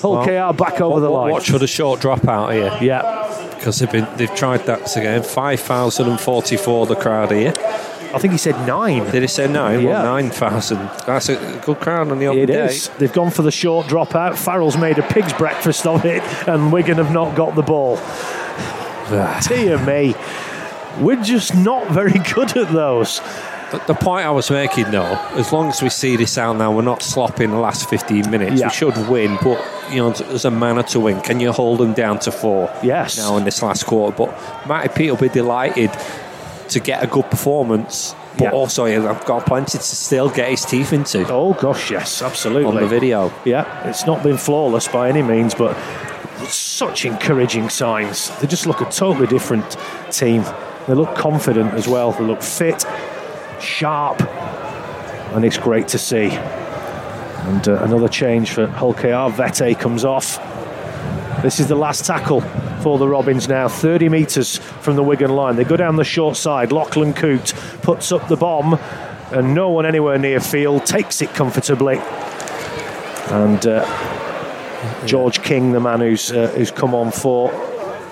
Hull 0.00 0.24
KR 0.24 0.56
back 0.56 0.80
over 0.80 1.00
the 1.00 1.10
line. 1.10 1.32
Watch 1.32 1.50
for 1.50 1.58
the 1.58 1.66
short 1.66 2.00
dropout 2.00 2.52
here 2.52 2.76
Yeah, 2.80 3.52
because 3.56 3.78
they've 3.78 3.90
been 3.90 4.06
they've 4.16 4.34
tried 4.34 4.60
that 4.66 4.96
again. 4.96 5.22
Five 5.22 5.60
thousand 5.60 6.08
and 6.08 6.20
forty-four. 6.20 6.86
The 6.86 6.94
crowd 6.96 7.32
here. 7.32 7.52
I 8.14 8.18
think 8.18 8.32
he 8.32 8.38
said 8.38 8.66
nine. 8.66 9.04
Did 9.10 9.22
he 9.22 9.28
say 9.28 9.46
nine? 9.46 9.80
Yeah. 9.82 9.90
Well, 9.90 10.04
nine 10.04 10.30
thousand. 10.30 10.78
That's 11.06 11.28
a 11.28 11.60
good 11.64 11.78
crowd 11.80 12.10
on 12.10 12.18
the 12.18 12.26
open 12.26 12.40
It 12.40 12.46
day. 12.46 12.66
is. 12.66 12.88
They've 12.98 13.12
gone 13.12 13.30
for 13.30 13.42
the 13.42 13.50
short 13.50 13.86
dropout. 13.86 14.36
Farrell's 14.36 14.76
made 14.78 14.98
a 14.98 15.02
pig's 15.02 15.32
breakfast 15.34 15.86
of 15.86 16.04
it, 16.04 16.22
and 16.48 16.72
Wigan 16.72 16.96
have 16.96 17.12
not 17.12 17.36
got 17.36 17.54
the 17.54 17.62
ball. 17.62 17.96
Dear 19.46 19.78
me. 19.84 20.14
We're 21.00 21.22
just 21.22 21.54
not 21.54 21.88
very 21.90 22.18
good 22.34 22.56
at 22.56 22.72
those. 22.72 23.20
The, 23.70 23.82
the 23.88 23.94
point 23.94 24.24
I 24.24 24.30
was 24.30 24.50
making, 24.50 24.90
though, 24.90 25.14
as 25.34 25.52
long 25.52 25.68
as 25.68 25.80
we 25.82 25.90
see 25.90 26.16
this 26.16 26.38
out 26.38 26.56
now, 26.56 26.74
we're 26.74 26.82
not 26.82 27.02
slopping 27.02 27.50
the 27.50 27.58
last 27.58 27.88
15 27.88 28.30
minutes. 28.30 28.58
Yeah. 28.60 28.68
We 28.68 28.72
should 28.72 28.96
win, 29.08 29.38
but 29.42 29.62
you 29.90 29.98
know, 29.98 30.10
there's 30.10 30.44
a 30.46 30.50
manner 30.50 30.82
to 30.84 31.00
win. 31.00 31.20
Can 31.20 31.38
you 31.40 31.52
hold 31.52 31.78
them 31.78 31.92
down 31.92 32.18
to 32.20 32.32
four? 32.32 32.74
Yes. 32.82 33.16
Now 33.18 33.36
in 33.36 33.44
this 33.44 33.62
last 33.62 33.84
quarter, 33.86 34.16
but 34.16 34.66
Matty 34.66 34.88
Peet 34.88 35.10
will 35.10 35.18
be 35.18 35.28
delighted 35.28 35.90
to 36.70 36.80
get 36.80 37.02
a 37.02 37.06
good 37.06 37.30
performance, 37.30 38.14
but 38.36 38.44
Yeah. 38.44 38.50
also 38.50 38.84
I've 38.84 39.24
got 39.24 39.46
plenty 39.46 39.78
to 39.78 39.84
still 39.84 40.28
get 40.28 40.48
his 40.50 40.64
teeth 40.64 40.92
into 40.92 41.26
Oh, 41.30 41.52
gosh, 41.54 41.90
yes, 41.90 42.22
absolutely. 42.22 42.66
on 42.68 42.74
the 42.76 42.86
video. 42.86 43.32
Yeah, 43.44 43.64
it's 43.88 44.06
not 44.06 44.22
been 44.22 44.36
flawless 44.36 44.88
by 44.88 45.08
any 45.08 45.22
means, 45.22 45.54
but 45.54 45.76
such 46.46 47.04
encouraging 47.04 47.68
signs. 47.68 48.30
They 48.40 48.46
just 48.46 48.66
look 48.66 48.80
a 48.80 48.84
totally 48.86 49.26
different 49.26 49.76
team. 50.10 50.44
They 50.86 50.94
look 50.94 51.14
confident 51.16 51.74
as 51.74 51.88
well. 51.88 52.12
They 52.12 52.24
look 52.24 52.42
fit, 52.42 52.84
sharp, 53.60 54.22
and 55.34 55.44
it's 55.44 55.58
great 55.58 55.88
to 55.88 55.98
see. 55.98 56.30
And 56.30 57.66
uh, 57.68 57.82
another 57.82 58.08
change 58.08 58.50
for 58.52 58.66
Hull 58.66 58.94
KR. 58.94 59.30
Vete 59.30 59.78
comes 59.78 60.04
off. 60.04 60.38
This 61.42 61.60
is 61.60 61.66
the 61.68 61.74
last 61.76 62.04
tackle 62.04 62.42
for 62.88 62.96
the 62.96 63.06
Robins 63.06 63.48
now. 63.48 63.68
30 63.68 64.08
metres 64.08 64.56
from 64.56 64.96
the 64.96 65.02
Wigan 65.02 65.36
line. 65.36 65.56
They 65.56 65.64
go 65.64 65.76
down 65.76 65.96
the 65.96 66.04
short 66.04 66.38
side. 66.38 66.72
Lachlan 66.72 67.12
Coote 67.12 67.52
puts 67.82 68.10
up 68.12 68.28
the 68.28 68.36
bomb, 68.36 68.78
and 69.30 69.54
no 69.54 69.68
one 69.68 69.84
anywhere 69.84 70.16
near 70.16 70.40
field 70.40 70.86
takes 70.86 71.20
it 71.20 71.28
comfortably. 71.34 71.98
And 73.28 73.66
uh, 73.66 75.04
George 75.04 75.42
King, 75.42 75.72
the 75.72 75.80
man 75.80 76.00
who's 76.00 76.32
uh, 76.32 76.46
who's 76.56 76.70
come 76.70 76.94
on 76.94 77.12
for 77.12 77.52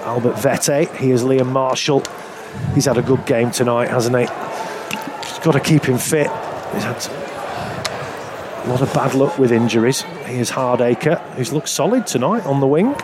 Albert 0.03 0.35
Vete. 0.41 0.91
Here's 0.91 1.25
Liam 1.25 1.53
Marshall. 1.53 2.03
He's 2.75 2.85
had 2.85 2.99
a 2.99 3.03
good 3.03 3.25
game 3.25 3.51
tonight, 3.51 3.89
hasn't 3.89 4.15
he? 4.15 4.27
He's 5.27 5.39
got 5.39 5.53
to 5.53 5.61
keep 5.61 5.87
him 5.87 5.97
fit. 5.97 6.31
He's 6.75 6.85
had 6.85 7.03
a 8.67 8.69
lot 8.69 8.83
of 8.83 8.93
bad 8.93 9.15
luck 9.15 9.39
with 9.39 9.53
injuries. 9.53 10.03
Here's 10.27 10.51
Hardaker, 10.51 11.19
who's 11.31 11.55
looked 11.55 11.71
solid 11.71 12.07
tonight 12.07 12.45
on 12.45 12.61
the 12.61 12.67
wing. 12.67 12.95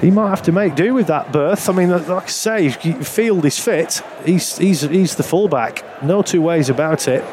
He 0.00 0.10
might 0.12 0.28
have 0.30 0.42
to 0.42 0.52
make 0.52 0.76
do 0.76 0.94
with 0.94 1.08
that 1.08 1.32
berth. 1.32 1.68
I 1.68 1.72
mean, 1.72 1.90
like 1.90 2.08
I 2.24 2.26
say, 2.26 2.70
Field 2.70 3.44
is 3.44 3.58
fit. 3.58 4.00
He's, 4.24 4.56
he's, 4.56 4.82
he's 4.82 5.16
the 5.16 5.24
fullback. 5.24 5.84
No 6.04 6.22
two 6.22 6.40
ways 6.40 6.70
about 6.70 7.08
it. 7.08 7.24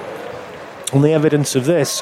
On 0.94 1.02
the 1.02 1.12
evidence 1.12 1.56
of 1.56 1.66
this. 1.66 2.02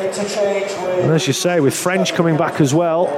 And 0.00 1.12
as 1.12 1.26
you 1.26 1.32
say, 1.32 1.60
with 1.60 1.74
French 1.76 2.14
coming 2.14 2.36
back 2.36 2.60
as 2.60 2.74
well, 2.74 3.08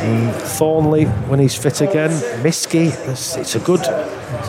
and 0.00 0.32
Thornley 0.34 1.04
when 1.04 1.40
he's 1.40 1.56
fit 1.56 1.80
again, 1.80 2.10
Miski, 2.42 2.92
it's, 3.08 3.36
it's 3.36 3.54
a 3.56 3.58
good 3.60 3.80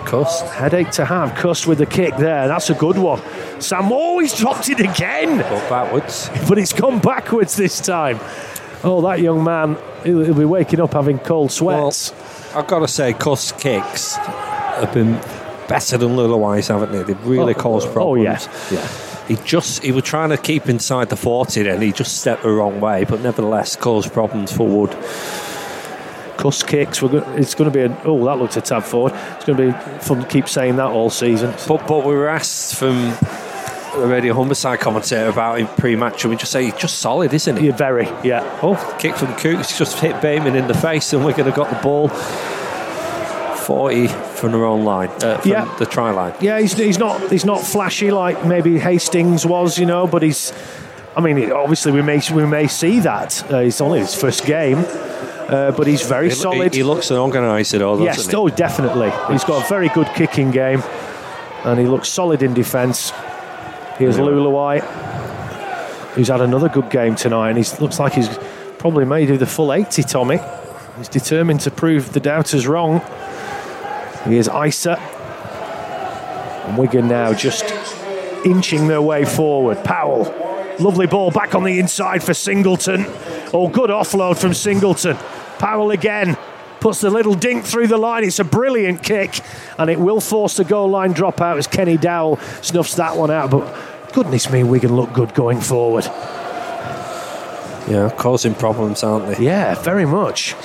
Cust. 0.06 0.46
headache 0.46 0.92
to 0.92 1.06
have. 1.06 1.34
Cust 1.36 1.68
with 1.68 1.80
the 1.80 1.86
kick 1.86 2.16
there, 2.18 2.48
that's 2.48 2.70
a 2.70 2.74
good 2.76 2.98
one. 2.98 3.22
Sam, 3.60 3.90
oh, 3.92 4.20
he's 4.20 4.36
dropped 4.38 4.70
it 4.70 4.80
again, 4.80 5.38
But 5.40 5.70
backwards. 5.70 6.30
but 6.48 6.58
it's 6.58 6.74
gone 6.74 7.00
backwards 7.00 7.56
this 7.56 7.80
time. 7.82 8.20
Oh, 8.84 9.02
that 9.02 9.20
young 9.20 9.44
man, 9.44 9.78
he'll, 10.04 10.24
he'll 10.24 10.34
be 10.34 10.46
waking 10.46 10.80
up 10.80 10.94
having 10.94 11.20
cold 11.20 11.52
sweats. 11.52 12.14
I've 12.56 12.68
got 12.68 12.80
to 12.80 12.88
say, 12.88 13.14
Cust's 13.14 13.52
kicks 13.52 14.16
have 14.16 14.94
been 14.94 15.14
better 15.68 15.98
than 15.98 16.18
otherwise, 16.18 16.70
haven't 16.70 16.92
they? 16.92 17.04
They've 17.04 17.26
really 17.26 17.54
Oh, 17.54 17.60
caused 17.60 17.90
oh, 17.90 17.94
problems. 17.94 18.24
yeah, 18.72 18.80
yeah. 18.80 18.88
He 19.28 19.36
just 19.46 19.84
he 19.84 19.92
was 19.92 20.04
trying 20.06 20.30
to 20.30 20.38
keep 20.38 20.68
inside 20.70 21.10
the 21.10 21.16
40 21.16 21.62
then 21.62 21.82
he 21.84 21.92
just 21.92 22.18
stepped 22.20 22.42
the 22.42 22.50
wrong 22.50 22.82
way 22.82 23.04
but 23.04 23.22
nevertheless 23.22 23.76
caused 23.76 24.12
problems 24.12 24.52
for 24.52 24.66
Wood 24.68 24.90
Cust 26.38 26.66
kicks. 26.68 27.00
We're 27.02 27.10
go- 27.10 27.34
it's 27.36 27.54
going 27.54 27.70
to 27.72 27.78
be 27.78 27.84
a, 27.94 28.02
oh, 28.06 28.26
that 28.26 28.38
looked 28.40 28.56
a 28.58 28.62
tad 28.62 28.86
forward. 28.86 29.14
It's 29.36 29.46
going 29.46 29.58
to 29.58 29.72
be 29.72 30.00
fun 30.00 30.22
to 30.22 30.26
keep 30.26 30.48
saying 30.48 30.78
that 30.78 30.88
all 30.88 31.10
season. 31.12 31.54
but 31.68 31.86
but 31.86 32.06
we 32.06 32.16
were 32.16 32.28
asked 32.30 32.76
from 32.76 32.96
the 33.96 34.06
radio 34.08 34.34
homicide 34.34 34.80
commentator 34.80 35.28
about 35.30 35.60
him 35.60 35.68
pre-match 35.68 36.24
and 36.24 36.32
we 36.32 36.38
just 36.38 36.52
say 36.52 36.66
he's 36.66 36.76
just 36.76 37.00
solid 37.00 37.34
isn't 37.34 37.58
he 37.58 37.68
Yeah, 37.68 37.76
very, 37.76 38.06
yeah. 38.24 38.60
oh 38.62 38.96
kick 39.00 39.16
from 39.16 39.34
Cooks 39.36 39.78
just 39.78 40.00
hit 40.00 40.22
Bateman 40.22 40.56
in 40.56 40.68
the 40.68 40.74
face 40.74 41.12
and 41.14 41.24
we're 41.26 41.34
going 41.34 41.50
to 41.50 41.56
got 41.56 41.70
the 41.70 41.82
ball 41.82 42.10
40 43.60 44.08
from 44.08 44.52
their 44.52 44.66
own 44.66 44.84
line 44.84 45.10
uh, 45.24 45.38
from 45.40 45.52
Yeah. 45.52 45.76
the 45.78 45.86
try 45.86 46.12
line 46.12 46.34
Yeah, 46.40 46.60
he's, 46.60 46.74
he's 46.74 46.98
not 46.98 47.30
he's 47.30 47.46
not 47.46 47.62
flashy 47.62 48.12
like 48.12 48.44
maybe 48.46 48.80
Hastings 48.80 49.46
was, 49.46 49.78
you 49.78 49.86
know, 49.86 50.08
but 50.08 50.22
he's. 50.24 50.54
I 51.16 51.22
mean, 51.22 51.52
obviously 51.52 51.92
we 51.92 52.02
may 52.02 52.22
we 52.34 52.46
may 52.46 52.68
see 52.68 53.00
that. 53.02 53.44
Uh, 53.52 53.58
it's 53.58 53.82
only 53.82 54.00
his 54.00 54.16
first 54.16 54.46
game, 54.46 54.78
uh, 54.78 55.72
but 55.72 55.86
he's 55.88 56.02
very 56.08 56.30
he, 56.30 56.36
solid. 56.36 56.74
he 56.74 56.84
looks 56.84 57.12
an 57.12 57.18
organiser 57.18 57.80
though 57.80 57.92
doesn't 57.98 58.06
yes, 58.06 58.28
he? 58.28 58.36
oh, 58.36 58.48
definitely. 58.48 59.12
He's 59.32 59.44
got 59.44 59.66
a 59.66 59.68
very 59.68 59.90
good 59.90 60.08
kicking 60.16 60.52
game, 60.52 60.82
and 61.66 61.80
he 61.80 61.88
looks 61.88 62.08
solid 62.10 62.42
in 62.42 62.54
defence. 62.54 63.12
Here's. 64.00 64.16
Leuluai, 64.18 64.80
who's 66.14 66.30
had 66.30 66.40
another 66.40 66.70
good 66.70 66.90
game 66.90 67.16
tonight, 67.16 67.50
and 67.50 67.58
he 67.58 67.82
looks 67.82 68.00
like 68.00 68.14
he's 68.14 68.30
probably 68.78 69.04
may 69.04 69.26
do 69.26 69.38
the 69.38 69.46
full 69.46 69.74
80. 69.74 70.04
Tommy, 70.04 70.40
he's 70.98 71.10
determined 71.10 71.60
to 71.62 71.72
prove 71.72 72.14
the 72.14 72.22
doubters 72.22 72.66
wrong. 72.66 73.02
Here's 74.24 74.48
Isa. 74.48 74.98
And 76.66 76.78
Wigan 76.78 77.10
now 77.10 77.34
just 77.34 77.66
inching 78.46 78.88
their 78.88 79.02
way 79.02 79.26
forward. 79.26 79.84
Powell, 79.84 80.24
lovely 80.80 81.06
ball 81.08 81.30
back 81.30 81.54
on 81.54 81.64
the 81.66 81.78
inside 81.78 82.24
for 82.24 82.34
Singleton. 82.34 83.06
Oh, 83.54 83.68
good 83.68 83.90
offload 83.90 84.40
from 84.40 84.54
Singleton. 84.54 85.18
Powell 85.58 85.92
again 85.92 86.38
puts 86.80 87.02
the 87.02 87.10
little 87.10 87.36
dink 87.36 87.66
through 87.66 87.88
the 87.88 87.98
line. 87.98 88.24
It's 88.24 88.40
a 88.40 88.44
brilliant 88.44 89.04
kick, 89.04 89.40
and 89.78 89.90
it 89.90 90.00
will 90.00 90.22
force 90.22 90.58
the 90.58 90.64
goal 90.64 90.90
line 90.90 91.14
dropout 91.14 91.58
as 91.58 91.68
Kenny-Dowall 91.68 92.40
snuffs 92.64 92.96
that 92.96 93.18
one 93.18 93.32
out. 93.32 93.52
But 93.52 93.76
goodness 94.14 94.50
me, 94.50 94.64
Wigan 94.64 94.96
look 94.96 95.14
good 95.14 95.34
going 95.34 95.62
forward. 95.62 96.06
yeah 97.88 98.12
causing 98.18 98.54
problems 98.54 99.04
aren't 99.04 99.28
they 99.28 99.46
Yeah, 99.46 99.76
very 99.76 100.06
much. 100.06 100.56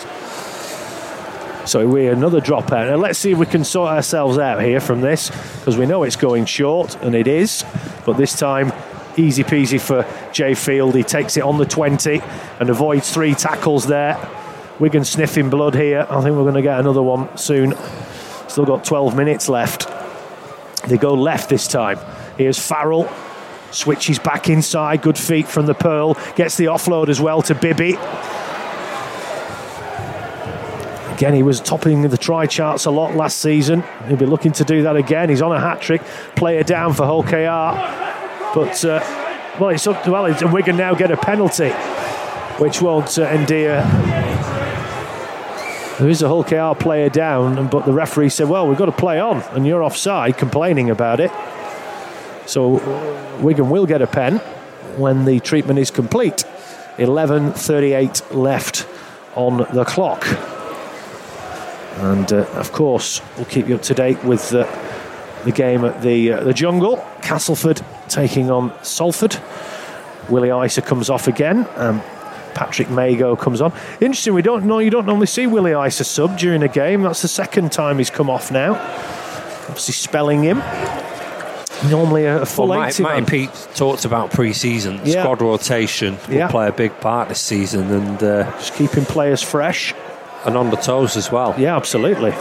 So 1.66 1.88
we 1.88 2.08
another 2.08 2.40
dropout. 2.42 2.90
Now 2.90 2.96
let's 2.96 3.18
see 3.18 3.32
if 3.32 3.38
we 3.38 3.46
can 3.46 3.64
sort 3.64 3.90
ourselves 3.90 4.36
out 4.36 4.62
here 4.62 4.80
from 4.80 5.00
this 5.00 5.30
because 5.58 5.78
we 5.78 5.86
know 5.86 6.02
it's 6.02 6.16
going 6.16 6.44
short 6.44 6.96
and 7.02 7.14
it 7.14 7.26
is. 7.26 7.64
But 8.04 8.18
this 8.18 8.38
time, 8.38 8.70
easy 9.16 9.44
peasy 9.44 9.80
for 9.80 10.06
Jai 10.32 10.54
Field. 10.54 10.94
He 10.94 11.02
takes 11.02 11.38
it 11.38 11.42
on 11.42 11.56
the 11.56 11.64
20 11.64 12.20
and 12.60 12.68
avoids 12.68 13.10
three 13.10 13.34
tackles 13.34 13.86
there. 13.86 14.18
Wigan 14.80 15.04
sniffing 15.04 15.50
blood 15.50 15.74
here. 15.74 16.06
I 16.10 16.20
think 16.20 16.36
we're 16.36 16.42
going 16.42 16.54
to 16.54 16.62
get 16.62 16.80
another 16.80 17.02
one 17.02 17.36
soon. 17.36 17.74
Still 18.48 18.64
got 18.64 18.84
12 18.84 19.16
minutes 19.16 19.48
left. 19.48 19.88
They 20.88 20.98
go 20.98 21.14
left 21.14 21.48
this 21.48 21.68
time. 21.68 21.98
Here's 22.36 22.58
Farrell. 22.58 23.08
Switches 23.70 24.18
back 24.18 24.48
inside. 24.48 25.02
Good 25.02 25.18
feet 25.18 25.48
from 25.48 25.66
the 25.66 25.74
Pearl. 25.74 26.14
Gets 26.36 26.56
the 26.56 26.66
offload 26.66 27.08
as 27.08 27.20
well 27.20 27.42
to 27.42 27.54
Bibby. 27.54 27.96
Again, 31.14 31.34
he 31.34 31.44
was 31.44 31.60
topping 31.60 32.02
the 32.02 32.18
try 32.18 32.46
charts 32.46 32.86
a 32.86 32.90
lot 32.90 33.14
last 33.14 33.38
season. 33.38 33.84
He'll 34.08 34.16
be 34.16 34.26
looking 34.26 34.52
to 34.52 34.64
do 34.64 34.82
that 34.82 34.96
again. 34.96 35.28
He's 35.28 35.42
on 35.42 35.52
a 35.52 35.60
hat 35.60 35.80
trick. 35.80 36.02
Player 36.34 36.64
down 36.64 36.92
for 36.92 37.06
Hull 37.06 37.22
KR. 37.22 37.78
But, 38.52 38.84
uh, 38.84 39.00
well, 39.60 39.70
it's 39.70 39.86
up 39.86 40.02
to 40.02 40.10
well, 40.10 40.52
Wigan 40.52 40.76
now 40.76 40.94
get 40.94 41.12
a 41.12 41.16
penalty, 41.16 41.70
which 42.58 42.82
won't 42.82 43.16
uh, 43.16 43.22
endear. 43.26 44.23
There 45.98 46.08
is 46.08 46.22
a 46.22 46.28
Hull 46.28 46.42
KR 46.42 46.76
player 46.78 47.08
down, 47.08 47.68
but 47.68 47.86
the 47.86 47.92
referee 47.92 48.30
said, 48.30 48.48
well, 48.48 48.66
we've 48.66 48.76
got 48.76 48.86
to 48.86 48.92
play 48.92 49.20
on, 49.20 49.42
and 49.52 49.64
you're 49.64 49.82
offside, 49.82 50.36
complaining 50.36 50.90
about 50.90 51.20
it. 51.20 51.30
So 52.46 52.80
Wigan 53.40 53.70
will 53.70 53.86
get 53.86 54.02
a 54.02 54.06
pen 54.08 54.38
when 54.96 55.24
the 55.24 55.38
treatment 55.38 55.78
is 55.78 55.92
complete. 55.92 56.44
11.38 56.96 58.34
left 58.34 58.88
on 59.36 59.58
the 59.72 59.84
clock. 59.84 60.26
And 61.98 62.32
uh, 62.32 62.44
of 62.54 62.72
course, 62.72 63.20
we'll 63.36 63.46
keep 63.46 63.68
you 63.68 63.76
up 63.76 63.82
to 63.82 63.94
date 63.94 64.22
with 64.24 64.52
uh, 64.52 64.66
the 65.44 65.52
game 65.52 65.84
at 65.84 66.02
the 66.02 66.32
uh, 66.32 66.42
the 66.42 66.52
jungle. 66.52 66.96
Castleford 67.22 67.82
taking 68.08 68.50
on 68.50 68.72
Salford. 68.82 69.36
Willie 70.28 70.50
Isa 70.64 70.82
comes 70.82 71.08
off 71.08 71.28
again. 71.28 71.68
Um, 71.76 72.02
Patrick 72.54 72.88
Mago 72.90 73.36
comes 73.36 73.60
on. 73.60 73.72
Interesting. 74.00 74.34
We 74.34 74.42
don't 74.42 74.64
know. 74.64 74.78
You 74.78 74.90
don't 74.90 75.06
normally 75.06 75.26
see 75.26 75.46
Willie 75.46 75.72
Isa 75.86 76.04
sub 76.04 76.38
during 76.38 76.62
a 76.62 76.68
game. 76.68 77.02
That's 77.02 77.22
the 77.22 77.28
second 77.28 77.72
time 77.72 77.98
he's 77.98 78.10
come 78.10 78.30
off 78.30 78.50
now. 78.50 78.74
Obviously, 79.68 79.94
spelling 79.94 80.42
him. 80.42 80.62
Normally 81.90 82.24
a, 82.24 82.42
a 82.42 82.46
full 82.46 82.68
Well, 82.68 82.78
Mike, 82.78 82.94
80 82.94 83.02
Mike 83.02 83.10
man. 83.12 83.18
and 83.18 83.26
Peet 83.28 83.50
talked 83.74 84.04
about 84.06 84.30
pre-season 84.30 85.00
Yeah. 85.04 85.22
squad 85.22 85.42
rotation 85.42 86.16
will 86.28 86.34
Yeah. 86.34 86.48
play 86.48 86.68
a 86.68 86.72
big 86.72 86.98
part 87.00 87.28
this 87.28 87.40
season 87.40 87.90
and 87.90 88.22
uh, 88.22 88.44
Just 88.52 88.74
keeping 88.74 89.04
players 89.04 89.42
fresh. 89.42 89.94
and 90.46 90.56
on 90.56 90.70
the 90.70 90.76
toes 90.76 91.16
as 91.16 91.30
well. 91.32 91.54
Yeah, 91.58 91.76
absolutely. 91.76 92.32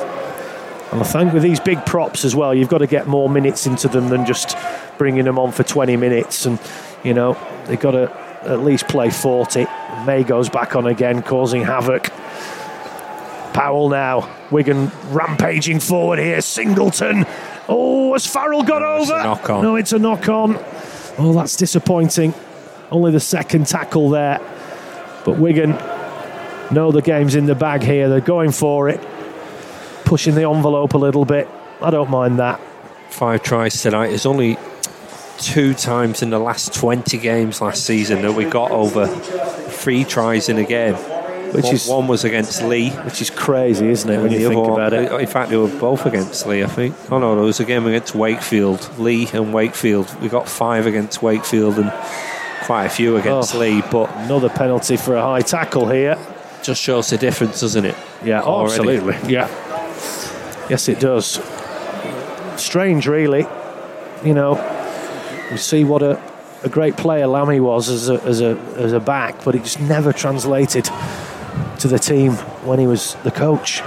And 0.91 1.01
I 1.01 1.03
think 1.03 1.33
with 1.33 1.41
these 1.43 1.59
big 1.59 1.85
props 1.85 2.23
as 2.23 2.35
well, 2.35 2.53
you've 2.53 2.69
got 2.69 2.77
to 2.79 2.87
get 2.87 3.07
more 3.07 3.29
minutes 3.29 3.65
into 3.65 3.87
them 3.87 4.09
than 4.09 4.25
just 4.25 4.55
bringing 4.97 5.25
them 5.25 5.39
on 5.39 5.51
for 5.51 5.63
20 5.63 5.97
minutes. 5.97 6.45
And, 6.45 6.59
you 7.03 7.13
know, 7.13 7.35
they've 7.65 7.79
got 7.79 7.91
to 7.91 8.11
at 8.45 8.59
least 8.61 8.87
play 8.87 9.09
40. 9.09 9.65
May 10.05 10.23
goes 10.23 10.49
back 10.49 10.75
on 10.75 10.87
again, 10.87 11.21
causing 11.21 11.63
havoc. 11.63 12.09
Powell 13.53 13.89
now. 13.89 14.29
Wigan 14.51 14.91
rampaging 15.09 15.79
forward 15.79 16.19
here. 16.19 16.41
Singleton. 16.41 17.25
Oh, 17.69 18.13
has 18.13 18.25
Farrell 18.25 18.63
got 18.63 18.81
No, 18.81 18.95
it's 19.01 19.09
over? 19.11 19.19
a 19.19 19.23
knock 19.23 19.49
on. 19.49 19.63
No, 19.63 19.75
it's 19.75 19.93
a 19.93 19.99
knock 19.99 20.27
on. 20.29 20.57
Oh, 21.17 21.33
that's 21.33 21.55
disappointing. 21.55 22.33
Only 22.91 23.11
the 23.11 23.19
second 23.19 23.67
tackle 23.67 24.09
there. 24.09 24.39
But 25.25 25.37
Wigan 25.37 25.71
know 26.71 26.91
the 26.91 27.01
game's 27.01 27.35
in 27.35 27.45
the 27.45 27.55
bag 27.55 27.83
here. 27.83 28.09
They're 28.09 28.19
going 28.21 28.51
for 28.51 28.89
it, 28.89 28.99
pushing 30.05 30.35
the 30.35 30.47
envelope 30.49 30.93
a 30.93 30.97
little 30.97 31.25
bit. 31.25 31.47
I 31.81 31.91
don't 31.91 32.09
mind 32.09 32.39
that. 32.39 32.59
Five 33.09 33.43
tries 33.43 33.81
tonight. 33.81 34.07
There's 34.07 34.25
only 34.25 34.57
two 35.37 35.73
times 35.73 36.21
in 36.21 36.29
the 36.29 36.39
last 36.39 36.73
20 36.73 37.17
games 37.17 37.61
last 37.61 37.85
season 37.85 38.21
that 38.21 38.33
we 38.33 38.45
got 38.45 38.71
over 38.71 39.07
three 39.07 40.03
tries 40.03 40.49
in 40.49 40.57
a 40.57 40.63
game. 40.63 40.95
Which 41.53 41.65
one, 41.65 41.73
is- 41.75 41.87
one 41.87 42.07
was 42.07 42.23
against 42.23 42.63
Leigh. 42.63 42.89
Which 42.89 43.21
is 43.21 43.29
crazy, 43.29 43.89
isn't 43.89 44.09
it, 44.09 44.19
when 44.19 44.31
you 44.31 44.47
think 44.49 44.67
about 44.67 44.93
it? 44.93 45.11
In 45.11 45.27
fact, 45.27 45.51
they 45.51 45.57
were 45.57 45.67
both 45.67 46.05
against 46.05 46.47
Leigh, 46.47 46.63
I 46.63 46.67
think. 46.67 46.95
Oh 47.11 47.19
no, 47.19 47.35
there 47.35 47.43
was 47.43 47.59
a 47.59 47.65
game 47.65 47.85
against 47.85 48.15
Wakefield. 48.15 48.89
Leigh 48.97 49.27
and 49.33 49.53
Wakefield. 49.53 50.13
We 50.21 50.29
got 50.29 50.47
five 50.49 50.85
against 50.87 51.21
Wakefield 51.21 51.77
and 51.77 51.91
quite 52.63 52.85
a 52.85 52.89
few 52.89 53.17
against 53.17 53.53
Oh. 53.53 53.59
Leigh, 53.59 53.81
but 53.91 54.09
Another 54.15 54.49
penalty 54.49 54.97
for 54.97 55.15
a 55.15 55.21
high 55.21 55.41
tackle 55.41 55.87
here. 55.89 56.17
just 56.63 56.81
shows 56.81 57.09
the 57.11 57.17
difference, 57.17 57.59
doesn't 57.59 57.85
it? 57.85 57.95
Yeah, 58.23 58.41
oh, 58.43 58.63
absolutely. 58.65 59.15
Yeah. 59.31 59.47
Yes, 60.69 60.87
it 60.89 60.99
does. 60.99 61.39
Strange, 62.55 63.05
really. 63.07 63.45
You 64.23 64.33
know, 64.33 64.55
we 65.51 65.57
see 65.57 65.83
what 65.83 66.01
a, 66.01 66.21
a 66.63 66.69
great 66.69 66.97
player 66.97 67.27
Lammy 67.27 67.59
was 67.59 67.89
as 67.89 68.09
a, 68.09 68.21
as, 68.23 68.41
a, 68.41 68.57
as 68.77 68.93
a 68.93 68.99
back, 68.99 69.43
but 69.43 69.55
it 69.55 69.63
just 69.63 69.79
never 69.79 70.13
translated 70.13 70.85
to 71.79 71.87
the 71.87 71.99
team 71.99 72.33
when 72.63 72.79
he 72.79 72.87
was 72.87 73.15
the 73.23 73.31
coach. 73.31 73.81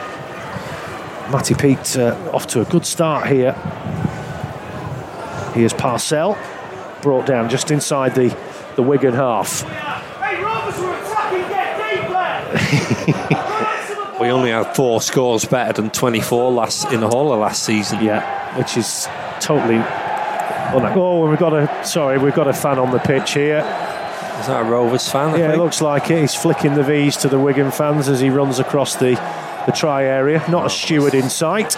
Matty 1.32 1.54
Peet 1.54 1.96
uh, 1.96 2.14
off 2.32 2.46
to 2.48 2.60
a 2.60 2.64
good 2.64 2.86
start 2.86 3.26
here. 3.28 3.52
Here's 5.54 5.72
Parcell, 5.72 6.36
brought 7.02 7.26
down 7.26 7.48
just 7.48 7.70
inside 7.70 8.14
the, 8.14 8.36
the 8.76 8.82
Wigan 8.82 9.14
half. 9.14 9.62
Hey, 9.62 10.42
Rovers 10.42 10.78
are 10.78 10.94
attacking, 10.94 11.48
get 11.48 11.78
deep 13.06 13.36
there! 13.36 14.20
We 14.20 14.28
only 14.30 14.50
had 14.50 14.74
four 14.74 15.02
scores 15.02 15.44
better 15.44 15.74
than 15.74 15.90
24 15.90 16.50
last 16.52 16.90
in 16.92 17.00
the 17.00 17.08
whole 17.08 17.32
of 17.32 17.40
last 17.40 17.64
season. 17.64 18.02
Yeah, 18.02 18.56
which 18.56 18.76
is 18.76 19.08
totally. 19.40 19.76
Oh, 20.72 21.28
we've 21.28 21.38
got 21.38 21.52
a 21.52 21.84
sorry, 21.84 22.18
we've 22.18 22.34
got 22.34 22.48
a 22.48 22.52
fan 22.52 22.78
on 22.78 22.90
the 22.90 22.98
pitch 22.98 23.34
here. 23.34 23.58
Is 24.40 24.48
that 24.48 24.62
a 24.62 24.64
Rovers 24.64 25.08
fan? 25.08 25.30
I 25.30 25.38
Yeah, 25.38 25.52
it 25.52 25.58
looks 25.58 25.80
like 25.80 26.10
it. 26.10 26.20
He's 26.20 26.34
flicking 26.34 26.74
the 26.74 26.82
V's 26.82 27.16
to 27.18 27.28
the 27.28 27.38
Wigan 27.38 27.70
fans 27.70 28.08
as 28.08 28.20
he 28.20 28.30
runs 28.30 28.58
across 28.58 28.96
the 28.96 29.14
the 29.66 29.72
try 29.72 30.04
area. 30.04 30.38
Not 30.48 30.62
a 30.62 30.64
oh, 30.66 30.68
steward 30.68 31.14
in 31.14 31.28
sight. 31.28 31.74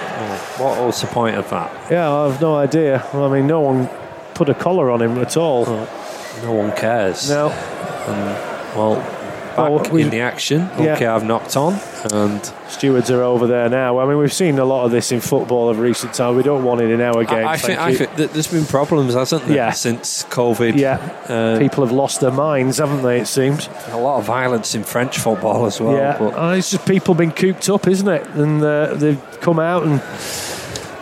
What 0.59 0.79
was 0.85 1.01
the 1.01 1.07
point 1.07 1.37
of 1.37 1.49
that? 1.51 1.91
Yeah, 1.91 2.13
I 2.13 2.29
have 2.29 2.41
no 2.41 2.57
idea. 2.57 3.05
I 3.13 3.29
mean, 3.29 3.47
no 3.47 3.61
one 3.61 3.89
put 4.35 4.49
a 4.49 4.55
collar 4.55 4.91
on 4.91 5.01
him 5.03 5.19
at 5.19 5.37
all. 5.37 5.65
No 6.43 6.53
one 6.53 6.73
cares. 6.77 7.29
No, 7.31 7.47
um, 7.47 8.77
Well, 8.77 9.18
back 9.59 9.93
Oh, 9.93 9.97
in 9.97 10.11
the 10.11 10.21
action. 10.21 10.61
Yeah. 10.79 10.95
Okay, 10.95 11.07
I've 11.07 11.25
knocked 11.25 11.57
on, 11.57 11.79
and 12.13 12.41
stewards 12.69 13.11
are 13.11 13.23
over 13.23 13.47
there 13.47 13.69
now. 13.69 13.99
I 13.99 14.07
mean, 14.07 14.19
we've 14.19 14.33
seen 14.33 14.59
a 14.59 14.65
lot 14.65 14.85
of 14.85 14.91
this 14.91 15.13
in 15.13 15.21
football 15.21 15.69
of 15.69 15.79
recent 15.79 16.15
time. 16.15 16.37
We 16.37 16.43
don't 16.43 16.65
want 16.65 16.81
it 16.81 16.91
in 16.91 17.01
our 17.01 17.25
game. 17.25 17.47
I, 17.47 17.53
I 17.53 17.57
think 17.57 17.79
I 17.79 17.95
think 17.95 18.15
there's 18.33 18.47
been 18.51 18.65
problems, 18.67 19.15
hasn't 19.15 19.47
there, 19.47 19.57
Yeah. 19.57 19.71
since 19.73 20.25
COVID? 20.31 20.77
yeah, 20.77 20.99
Uh, 21.29 21.59
people 21.59 21.85
have 21.85 21.93
lost 21.93 22.21
their 22.21 22.31
minds, 22.33 22.79
haven't 22.79 23.03
they? 23.03 23.21
It 23.21 23.27
seems. 23.27 23.69
a 23.91 23.97
lot 23.99 24.19
of 24.19 24.25
violence 24.25 24.75
in 24.75 24.85
French 24.85 25.19
football 25.19 25.67
as 25.67 25.81
well. 25.81 25.95
yeah, 25.95 26.17
But 26.19 26.35
Uh, 26.39 26.55
it's 26.57 26.71
just 26.71 26.87
people 26.87 27.15
been 27.15 27.33
cooped 27.33 27.69
up, 27.69 27.87
isn't 27.89 28.09
it? 28.09 28.27
And 28.35 28.63
uh, 28.63 28.95
they've 28.95 29.21
come 29.41 29.59
out 29.59 29.83
and 29.85 30.01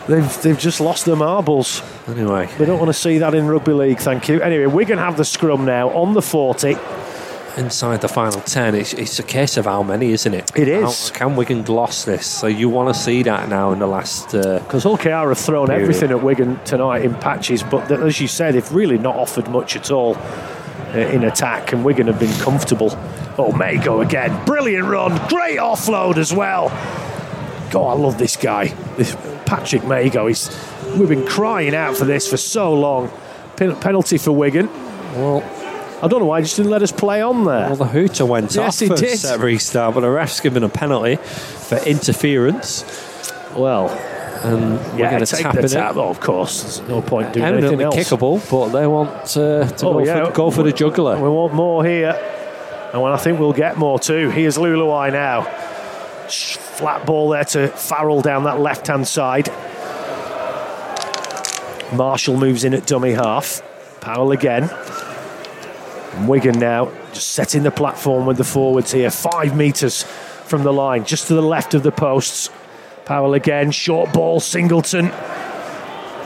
they've 0.07 0.41
they've 0.41 0.57
just 0.59 0.79
lost 0.79 1.05
their 1.05 1.15
marbles. 1.15 1.81
anyway, 2.07 2.47
We 2.59 2.65
don't 2.65 2.79
want 2.79 2.89
to 2.89 2.93
see 2.99 3.17
that 3.19 3.33
in 3.35 3.47
rugby 3.47 3.73
league. 3.73 3.99
Thank 3.99 4.29
you. 4.29 4.41
Anyway, 4.41 4.65
we're 4.65 4.85
going 4.85 4.97
to 4.99 5.03
have 5.03 5.17
the 5.17 5.25
scrum 5.25 5.65
now 5.65 5.89
on 5.89 6.13
the 6.13 6.21
forty. 6.21 6.77
Inside 7.57 8.01
the 8.01 8.07
final 8.07 8.39
10, 8.41 8.75
it's, 8.75 8.93
it's 8.93 9.19
a 9.19 9.23
case 9.23 9.57
of 9.57 9.65
how 9.65 9.83
many, 9.83 10.11
isn't 10.11 10.33
it? 10.33 10.51
It 10.55 10.67
is. 10.67 11.09
How, 11.09 11.15
can 11.15 11.35
Wigan 11.35 11.63
gloss 11.63 12.05
this? 12.05 12.25
So 12.27 12.47
you 12.47 12.69
want 12.69 12.93
to 12.93 12.99
see 12.99 13.23
that 13.23 13.49
now 13.49 13.71
in 13.71 13.79
the 13.79 13.87
last. 13.87 14.33
Uh, 14.35 14.59
Because 14.59 14.83
Hull 14.83 14.97
KR 14.97 15.09
have 15.29 15.37
thrown 15.37 15.67
Period. 15.67 15.81
everything 15.83 16.11
at 16.11 16.21
Wigan 16.23 16.59
tonight 16.65 17.03
in 17.03 17.15
patches, 17.15 17.63
but 17.63 17.91
as 17.91 18.19
you 18.21 18.27
said, 18.27 18.55
they've 18.55 18.71
really 18.71 18.97
not 18.97 19.15
offered 19.15 19.47
much 19.49 19.75
at 19.75 19.91
all 19.91 20.15
uh, 20.15 20.97
in 20.97 21.23
attack, 21.23 21.73
and 21.73 21.83
Wigan 21.83 22.07
have 22.07 22.19
been 22.19 22.33
comfortable. 22.39 22.89
Oh, 23.39 23.51
Mago 23.51 24.01
again. 24.01 24.45
Brilliant 24.45 24.87
run. 24.87 25.11
Great 25.27 25.59
offload 25.59 26.17
as 26.17 26.33
well. 26.33 26.69
God, 27.71 27.97
I 27.97 27.99
love 27.99 28.17
this 28.17 28.35
guy. 28.35 28.67
This 28.97 29.15
Patrick 29.45 29.83
Mago. 29.83 30.27
He's, 30.27 30.49
we've 30.97 31.09
been 31.09 31.25
crying 31.27 31.75
out 31.75 31.95
for 31.97 32.05
this 32.05 32.27
for 32.29 32.37
so 32.37 32.73
long. 32.73 33.11
Pen- 33.57 33.75
penalty 33.79 34.17
for 34.17 34.31
Wigan. 34.31 34.67
well, 35.15 35.41
I 36.01 36.07
don't 36.07 36.19
know 36.19 36.25
why 36.25 36.39
he 36.39 36.43
just 36.45 36.55
didn't 36.57 36.71
let 36.71 36.83
us 36.83 36.91
play 36.91 37.21
on 37.21 37.43
there. 37.45 37.67
well, 37.67 37.75
the 37.75 37.85
hooter 37.87 38.25
went 38.25 38.53
Yes, 38.53 38.81
off 38.81 38.87
he 38.87 38.95
did. 38.95 39.17
set 39.17 39.39
restart, 39.39 39.95
but 39.95 40.01
the 40.01 40.09
ref's 40.09 40.39
given 40.41 40.63
a 40.63 40.69
penalty 40.69 41.15
for 41.15 41.77
interference. 41.79 42.83
Well, 43.55 43.89
And 44.43 44.77
we're 44.99 45.09
going 45.09 45.19
to 45.19 45.25
take 45.25 45.41
tap 45.41 45.55
the 45.55 45.61
it 45.63 45.69
tap. 45.69 45.95
Oh, 45.95 46.09
of 46.09 46.19
course, 46.19 46.61
there's 46.61 46.87
no 46.87 47.01
point 47.01 47.33
doing 47.33 47.43
Evidently 47.45 47.83
anything 47.85 47.99
else. 47.99 48.09
kickable, 48.11 48.51
but 48.51 48.69
they 48.79 48.85
want 48.85 49.09
uh, 49.35 49.65
to 49.67 49.85
Oh, 49.87 49.93
go, 49.93 49.99
yeah. 50.03 50.25
for, 50.25 50.31
go 50.31 50.51
for 50.51 50.61
the 50.61 50.71
juggler. 50.71 51.15
We 51.19 51.27
want 51.29 51.53
more 51.55 51.83
here. 51.83 52.11
And 52.93 53.01
well, 53.01 53.13
I 53.13 53.17
think 53.17 53.39
we'll 53.39 53.51
get 53.53 53.77
more 53.77 53.97
too. 53.99 54.29
Here's 54.29 54.57
Leuluai 54.57 55.11
now. 55.11 55.41
Flat 56.29 57.07
ball 57.07 57.29
there 57.29 57.45
to 57.45 57.69
Farrell 57.69 58.21
down 58.21 58.43
that 58.43 58.59
left 58.59 58.85
hand 58.85 59.07
side. 59.07 59.49
Marshall 61.93 62.37
moves 62.37 62.63
in 62.63 62.73
at 62.75 62.85
dummy 62.85 63.13
half. 63.13 63.63
Powell 64.01 64.31
again. 64.31 64.69
Wigan 66.25 66.57
now 66.57 66.91
just 67.13 67.31
setting 67.31 67.63
the 67.63 67.71
platform 67.71 68.25
with 68.25 68.37
the 68.37 68.43
forwards 68.43 68.91
here. 68.91 69.11
Five 69.11 69.55
metres 69.55 70.03
from 70.03 70.63
the 70.63 70.73
line, 70.73 71.03
just 71.05 71.27
to 71.27 71.33
the 71.33 71.41
left 71.41 71.73
of 71.73 71.83
the 71.83 71.91
posts. 71.91 72.49
Powell 73.05 73.33
again. 73.33 73.71
Short 73.71 74.11
ball, 74.13 74.39
Singleton. 74.39 75.11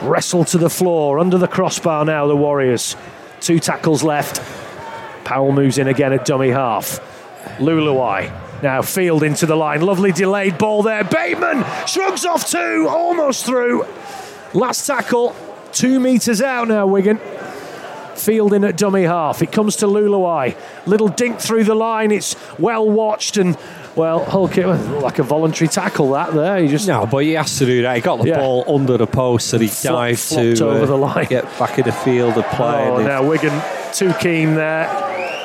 Wrestle 0.02 0.44
to 0.46 0.58
the 0.58 0.70
floor. 0.70 1.18
Under 1.18 1.38
the 1.38 1.48
crossbar 1.48 2.04
now, 2.04 2.26
the 2.26 2.36
Warriors. 2.36 2.96
Two 3.40 3.58
tackles 3.58 4.02
left. 4.02 4.40
Powell 5.24 5.52
moves 5.52 5.78
in 5.78 5.88
again 5.88 6.12
at 6.12 6.24
dummy 6.24 6.50
half. 6.50 7.00
Leuluai 7.58 8.32
now 8.62 8.82
field 8.82 9.22
into 9.22 9.46
the 9.46 9.56
line. 9.56 9.80
Lovely 9.80 10.12
delayed 10.12 10.58
ball 10.58 10.82
there. 10.82 11.04
Bateman 11.04 11.64
shrugs 11.86 12.24
off 12.24 12.48
two, 12.48 12.86
almost 12.88 13.44
through. 13.44 13.84
Last 14.54 14.86
tackle, 14.86 15.34
two 15.72 15.98
metres 16.00 16.42
out 16.42 16.68
now, 16.68 16.86
Wigan. 16.86 17.18
Field 18.18 18.52
in 18.52 18.64
at 18.64 18.76
dummy 18.76 19.02
half. 19.04 19.42
It 19.42 19.52
comes 19.52 19.76
to 19.76 19.86
Leuluai. 19.86 20.56
Little 20.86 21.08
dink 21.08 21.40
through 21.40 21.64
the 21.64 21.74
line. 21.74 22.10
It's 22.12 22.36
well 22.58 22.88
watched 22.88 23.36
and, 23.36 23.56
well, 23.96 24.24
Hulk, 24.24 24.56
like 24.56 25.18
a 25.18 25.22
voluntary 25.22 25.68
tackle 25.68 26.12
that 26.12 26.32
there. 26.34 26.58
He 26.58 26.68
just 26.68 26.86
No, 26.86 27.06
but 27.06 27.18
he 27.18 27.32
has 27.32 27.58
to 27.58 27.66
do 27.66 27.82
that. 27.82 27.96
He 27.96 28.00
got 28.02 28.20
the 28.20 28.28
Yeah. 28.28 28.38
ball 28.38 28.64
under 28.68 28.96
the 28.96 29.06
post, 29.06 29.48
so 29.48 29.58
he 29.58 29.68
Flop- 29.68 29.94
dived 29.94 30.28
to 30.30 30.66
uh, 30.66 30.70
over 30.70 30.86
the 30.86 30.96
line. 30.96 31.26
get 31.26 31.44
back 31.58 31.78
in 31.78 31.84
the 31.84 31.92
field 31.92 32.36
of 32.36 32.44
play. 32.50 32.88
Oh, 32.88 33.02
now 33.02 33.22
Wigan 33.22 33.60
too 33.92 34.12
keen 34.20 34.54
there. 34.54 34.88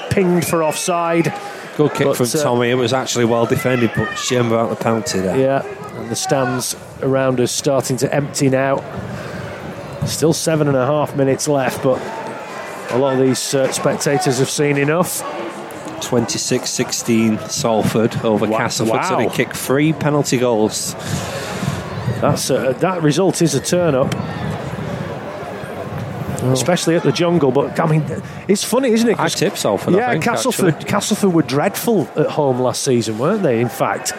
Pinged 0.09 0.45
for 0.45 0.63
offside. 0.63 1.33
Good 1.77 1.93
kick 1.93 2.07
but, 2.07 2.17
from 2.17 2.25
uh, 2.25 2.43
Tommy. 2.43 2.69
It 2.71 2.75
was 2.75 2.91
actually 2.93 3.25
well 3.25 3.45
defended, 3.45 3.91
but 3.95 4.15
shame 4.15 4.47
about 4.47 4.69
the 4.69 4.75
penalty 4.75 5.19
there. 5.19 5.37
Yeah, 5.37 5.63
and 5.99 6.09
the 6.09 6.15
stands 6.15 6.75
around 7.03 7.39
us 7.39 7.51
starting 7.51 7.97
to 7.97 8.13
empty 8.13 8.49
now. 8.49 8.83
Still 10.05 10.33
seven 10.33 10.67
and 10.67 10.77
a 10.77 10.85
half 10.85 11.15
minutes 11.15 11.47
left, 11.47 11.83
but 11.83 11.99
a 12.91 12.97
lot 12.97 13.13
of 13.19 13.19
these 13.25 13.53
uh, 13.53 13.71
spectators 13.71 14.39
have 14.39 14.49
seen 14.49 14.77
enough. 14.77 15.21
26-16 16.01 17.49
Salford 17.49 18.15
over 18.23 18.45
Wow. 18.45 18.57
Castleford. 18.57 19.03
So 19.05 19.17
they 19.17 19.27
kick 19.29 19.53
three 19.53 19.93
penalty 19.93 20.37
goals. 20.37 20.93
That's 22.21 22.49
a, 22.49 22.75
that 22.79 23.01
result 23.01 23.41
is 23.41 23.55
a 23.55 23.59
turn 23.61 23.95
up. 23.95 24.13
Especially 26.43 26.95
at 26.95 27.03
the 27.03 27.11
jungle, 27.11 27.51
but 27.51 27.77
I 27.79 27.87
mean, 27.89 28.05
it's 28.47 28.63
funny, 28.63 28.89
isn't 28.91 29.09
it? 29.09 29.19
I 29.19 29.27
tipped 29.27 29.57
Salford. 29.57 29.95
Yeah, 29.95 30.11
think, 30.11 30.23
Castleford. 30.23 30.75
actually. 30.75 30.89
Castleford 30.89 31.33
were 31.33 31.41
dreadful 31.41 32.07
at 32.15 32.27
home 32.27 32.59
last 32.59 32.83
season, 32.83 33.17
weren't 33.17 33.43
they? 33.43 33.59
In 33.59 33.67
fact, 33.69 34.13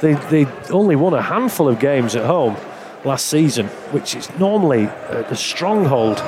they 0.00 0.14
they 0.14 0.46
only 0.70 0.96
won 0.96 1.12
a 1.14 1.20
handful 1.20 1.68
of 1.68 1.80
games 1.80 2.14
at 2.16 2.24
home 2.24 2.56
last 3.04 3.26
season, 3.26 3.66
which 3.90 4.14
is 4.14 4.30
normally 4.38 4.84
a, 4.84 5.26
a 5.30 5.36
stronghold. 5.36 6.22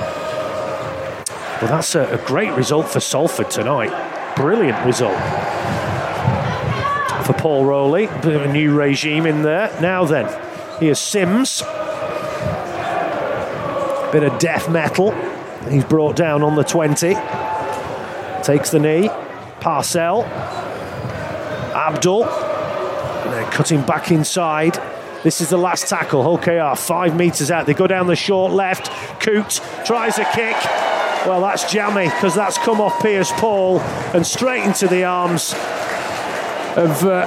But 1.61 1.68
that's 1.68 1.94
a, 1.94 2.04
a 2.12 2.18
great 2.26 2.52
result 2.52 2.88
for 2.88 3.00
Salford 3.00 3.50
tonight. 3.50 3.90
Brilliant 4.36 4.84
result 4.84 5.16
for 7.26 7.32
Paul 7.32 7.64
Rowley. 7.64 8.07
Bit 8.07 8.34
of 8.34 8.42
a 8.42 8.52
new 8.52 8.74
regime 8.74 9.26
in 9.26 9.42
there. 9.42 9.76
Now 9.80 10.04
then, 10.04 10.26
here's 10.78 11.00
Sims. 11.00 11.62
Bit 14.12 14.22
of 14.22 14.38
death 14.38 14.70
metal. 14.70 15.12
He's 15.68 15.84
brought 15.84 16.14
down 16.14 16.42
on 16.42 16.54
the 16.54 16.62
20. 16.62 17.14
Takes 18.44 18.70
the 18.70 18.78
knee. 18.78 19.11
Parcell. 19.61 20.22
Abdull. 21.74 22.24
And 22.24 23.32
then 23.32 23.50
cutting 23.50 23.82
back 23.82 24.12
inside. 24.12 24.80
This 25.24 25.40
is 25.40 25.50
the 25.50 25.59
last 25.59 25.88
tackle. 25.88 26.22
Hull 26.22 26.38
KR 26.38 26.78
five 26.80 27.16
metres 27.16 27.50
out. 27.50 27.66
They 27.66 27.74
go 27.74 27.88
down 27.88 28.07
the 28.07 28.14
short 28.14 28.52
left. 28.52 28.90
Coote 29.20 29.61
tries 29.84 30.18
a 30.18 30.24
kick. 30.26 30.57
Well, 31.27 31.41
that's 31.41 31.70
jammy 31.70 32.05
because 32.05 32.35
that's 32.35 32.57
come 32.59 32.81
off 32.81 33.01
Pearce-Paul 33.01 33.81
and 33.81 34.27
straight 34.27 34.64
into 34.64 34.87
the 34.87 35.05
arms 35.05 35.53
of. 36.77 37.05
Uh, 37.05 37.27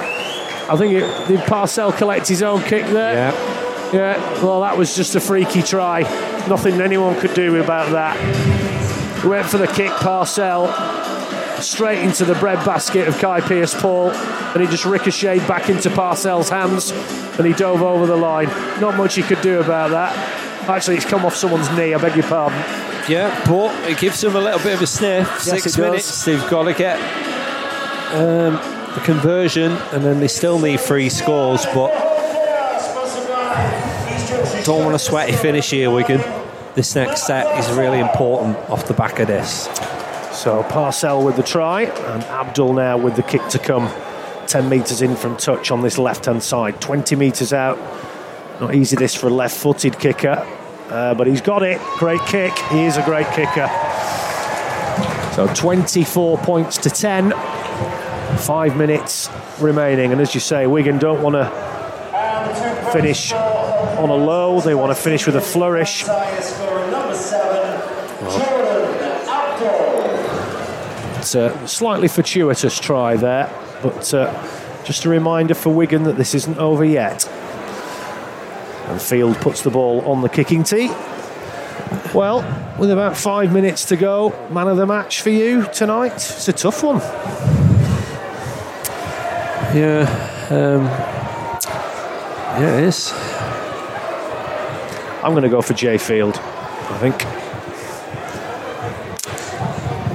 I 0.70 0.76
think 0.76 0.92
it, 0.94 1.28
did 1.28 1.40
Parcell 1.48 1.92
collect 1.92 2.28
his 2.28 2.42
own 2.42 2.62
kick 2.62 2.86
there? 2.86 3.14
Yeah. 3.14 3.66
Yeah, 3.92 4.44
well, 4.44 4.60
that 4.60 4.78
was 4.78 4.94
just 4.94 5.16
a 5.16 5.20
freaky 5.20 5.62
try. 5.62 6.02
Nothing 6.48 6.80
anyone 6.80 7.18
could 7.18 7.34
do 7.34 7.60
about 7.60 7.90
that. 7.90 9.24
Went 9.24 9.48
for 9.48 9.58
the 9.58 9.66
kick, 9.66 9.90
Parcell, 9.90 10.72
straight 11.60 11.98
into 11.98 12.24
the 12.24 12.36
breadbasket 12.36 13.08
of 13.08 13.18
Kai 13.18 13.40
Pearce-Paul, 13.40 14.12
and 14.12 14.62
he 14.62 14.68
just 14.68 14.84
ricocheted 14.84 15.46
back 15.48 15.68
into 15.68 15.90
Parcell's 15.90 16.48
hands, 16.48 16.92
and 16.92 17.44
he 17.44 17.52
dove 17.52 17.82
over 17.82 18.06
the 18.06 18.16
line. 18.16 18.46
Not 18.80 18.96
much 18.96 19.16
he 19.16 19.22
could 19.22 19.40
do 19.42 19.58
about 19.58 19.90
that. 19.90 20.16
Actually, 20.68 20.96
it's 20.96 21.04
come 21.04 21.24
off 21.26 21.34
someone's 21.34 21.68
knee, 21.76 21.92
I 21.92 21.98
beg 21.98 22.14
your 22.14 22.28
pardon. 22.28 22.89
Yeah, 23.08 23.42
but 23.46 23.88
it 23.88 23.98
gives 23.98 24.20
them 24.20 24.36
a 24.36 24.40
little 24.40 24.60
bit 24.60 24.74
of 24.74 24.82
a 24.82 24.86
sniff. 24.86 25.40
Six 25.40 25.66
it 25.66 25.68
does. 25.70 25.78
minutes, 25.78 26.24
they've 26.24 26.50
got 26.50 26.64
to 26.64 26.74
get 26.74 26.96
um, 28.14 28.54
the 28.94 29.00
conversion, 29.04 29.72
and 29.92 30.04
then 30.04 30.20
they 30.20 30.28
still 30.28 30.58
need 30.58 30.80
three 30.80 31.08
scores, 31.08 31.64
but 31.66 31.90
don't 34.64 34.84
want 34.84 34.94
a 34.94 34.98
sweaty 34.98 35.32
finish 35.32 35.70
here, 35.70 35.90
Wigan. 35.90 36.20
This 36.74 36.94
next 36.94 37.26
set 37.26 37.58
is 37.58 37.70
really 37.76 37.98
important 37.98 38.56
off 38.70 38.86
the 38.86 38.94
back 38.94 39.18
of 39.18 39.26
this. 39.26 39.68
So 40.32 40.62
Parcell 40.64 41.24
with 41.24 41.36
the 41.36 41.42
try, 41.42 41.82
and 41.82 42.22
Abdull 42.24 42.74
now 42.74 42.96
with 42.96 43.16
the 43.16 43.22
kick 43.22 43.46
to 43.48 43.58
come 43.58 43.90
10 44.46 44.68
metres 44.68 45.02
in 45.02 45.16
from 45.16 45.36
touch 45.36 45.70
on 45.70 45.82
this 45.82 45.98
left 45.98 46.26
hand 46.26 46.42
side. 46.42 46.80
20 46.80 47.16
metres 47.16 47.52
out. 47.52 47.78
Not 48.60 48.74
easy 48.74 48.96
this 48.96 49.14
for 49.14 49.28
a 49.28 49.30
left 49.30 49.56
footed 49.56 49.98
kicker, 49.98 50.46
uh, 50.90 51.14
but 51.14 51.26
he's 51.26 51.40
got 51.40 51.62
it. 51.62 51.80
Great 51.98 52.20
kick. 52.22 52.56
He 52.70 52.84
is 52.84 52.96
a 52.96 53.02
great 53.02 53.26
kicker. 53.28 53.68
So 55.34 55.46
24 55.54 56.38
points 56.38 56.76
to 56.78 56.90
10. 56.90 57.32
Five 58.38 58.76
minutes 58.76 59.28
remaining. 59.60 60.12
And 60.12 60.20
as 60.20 60.34
you 60.34 60.40
say, 60.40 60.66
Wigan 60.66 60.98
don't 60.98 61.22
want 61.22 61.34
to 61.34 61.70
finish 62.92 63.32
on 63.32 64.08
a 64.08 64.14
low, 64.14 64.60
they 64.60 64.74
want 64.74 64.96
to 64.96 65.00
finish 65.00 65.26
with 65.26 65.36
a 65.36 65.40
flourish. 65.40 66.04
It's 71.18 71.34
a 71.34 71.68
slightly 71.68 72.08
fortuitous 72.08 72.80
try 72.80 73.16
there, 73.16 73.52
but 73.82 74.12
uh, 74.14 74.82
just 74.84 75.04
a 75.04 75.08
reminder 75.08 75.54
for 75.54 75.70
Wigan 75.70 76.04
that 76.04 76.16
this 76.16 76.34
isn't 76.34 76.58
over 76.58 76.84
yet. 76.84 77.30
And 78.90 79.00
Field 79.00 79.36
puts 79.36 79.62
the 79.62 79.70
ball 79.70 80.00
on 80.04 80.20
the 80.20 80.28
kicking 80.28 80.64
tee. 80.64 80.88
Well, 82.12 82.40
with 82.78 82.90
about 82.90 83.16
five 83.16 83.52
minutes 83.52 83.84
to 83.86 83.96
go, 83.96 84.30
man 84.50 84.66
of 84.66 84.76
the 84.76 84.86
match 84.86 85.22
for 85.22 85.30
you 85.30 85.64
tonight. 85.72 86.12
It's 86.14 86.48
a 86.48 86.52
tough 86.52 86.82
one. 86.82 86.98
Yeah, 89.76 90.02
um, 90.50 90.84
yeah, 92.60 92.78
it 92.78 92.84
is. 92.84 93.12
I'm 95.22 95.32
going 95.32 95.44
to 95.44 95.48
go 95.48 95.62
for 95.62 95.74
Jai 95.74 95.98
Field. 95.98 96.36
I 96.36 96.98
think. 96.98 97.22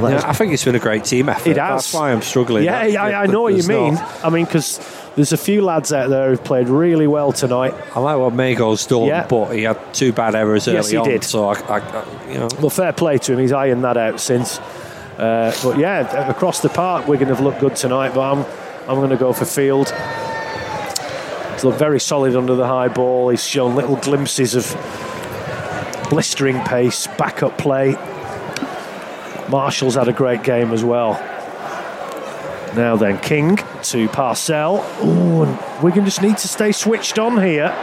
Yeah, 0.02 0.22
I 0.26 0.34
think 0.34 0.52
it's 0.54 0.66
been 0.66 0.76
a 0.76 0.80
great 0.80 1.06
team 1.06 1.30
effort. 1.30 1.50
It 1.50 1.58
has. 1.58 1.84
That's 1.86 1.94
why 1.94 2.12
I'm 2.12 2.22
struggling. 2.22 2.66
Yeah, 2.66 2.86
That- 2.86 2.98
I 2.98 3.12
that- 3.26 3.30
know 3.32 3.42
what 3.44 3.54
you 3.54 3.62
there's 3.62 3.70
mean. 3.70 3.94
not- 3.96 4.26
I 4.26 4.30
mean, 4.30 4.44
because 4.46 4.80
there's 5.16 5.32
a 5.32 5.38
few 5.38 5.62
lads 5.62 5.94
out 5.94 6.10
there 6.10 6.30
who've 6.30 6.44
played 6.44 6.68
really 6.70 7.08
well 7.08 7.32
tonight. 7.32 7.74
I 7.96 8.00
like 8.00 8.18
what 8.18 8.34
Mago's 8.34 8.86
done, 8.86 9.04
Yeah. 9.06 9.26
but 9.28 9.52
he 9.56 9.64
had 9.64 9.78
two 9.94 10.12
bad 10.12 10.36
errors 10.36 10.68
early 10.68 10.78
Yes, 10.78 10.90
he 10.90 10.98
on. 10.98 11.08
did. 11.08 11.24
So 11.24 11.50
I, 11.50 11.54
I, 11.54 11.80
I 11.80 12.32
you 12.32 12.38
know, 12.40 12.48
Well, 12.60 12.70
fair 12.70 12.92
play 12.94 13.18
to 13.20 13.34
him. 13.34 13.40
He's 13.40 13.54
ironed 13.54 13.84
that 13.84 13.96
out 13.98 14.20
since. 14.20 14.60
Uh, 15.18 15.56
but 15.64 15.78
yeah, 15.78 16.30
across 16.30 16.60
the 16.60 16.68
park, 16.70 17.08
Wigan 17.08 17.30
have 17.30 17.40
looked 17.40 17.60
good 17.62 17.76
tonight. 17.78 18.14
But 18.14 18.22
I'm, 18.34 18.46
I'm 18.90 18.98
going 18.98 19.10
to 19.12 19.16
go 19.18 19.32
for 19.32 19.46
Field. 19.46 19.90
He's 21.54 21.64
looked 21.64 21.80
very 21.80 22.02
solid 22.02 22.36
under 22.36 22.56
the 22.56 22.68
high 22.68 22.90
ball. 22.90 23.30
He's 23.30 23.44
shown 23.46 23.76
little 23.76 23.96
glimpses 23.96 24.56
of 24.56 24.66
blistering 26.10 26.60
pace, 26.66 27.08
backup 27.18 27.58
play. 27.58 27.94
Marshall's 29.50 29.96
had 29.96 30.08
a 30.10 30.14
great 30.14 30.44
game 30.44 30.72
as 30.72 30.84
well. 30.84 31.14
Now 32.76 32.96
then, 32.98 33.18
King 33.20 33.58
to 33.84 34.10
Parcell. 34.10 34.80
Oh, 35.00 35.44
and 35.44 35.84
Wigan 35.84 36.04
just 36.06 36.22
need 36.22 36.38
to 36.40 36.48
stay 36.48 36.72
switched 36.72 37.18
on 37.18 37.42
here. 37.42 37.74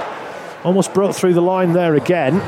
Almost 0.64 0.92
broke 0.92 1.14
through 1.14 1.34
the 1.34 1.40
line 1.42 1.72
there 1.72 1.94
again. 1.94 2.38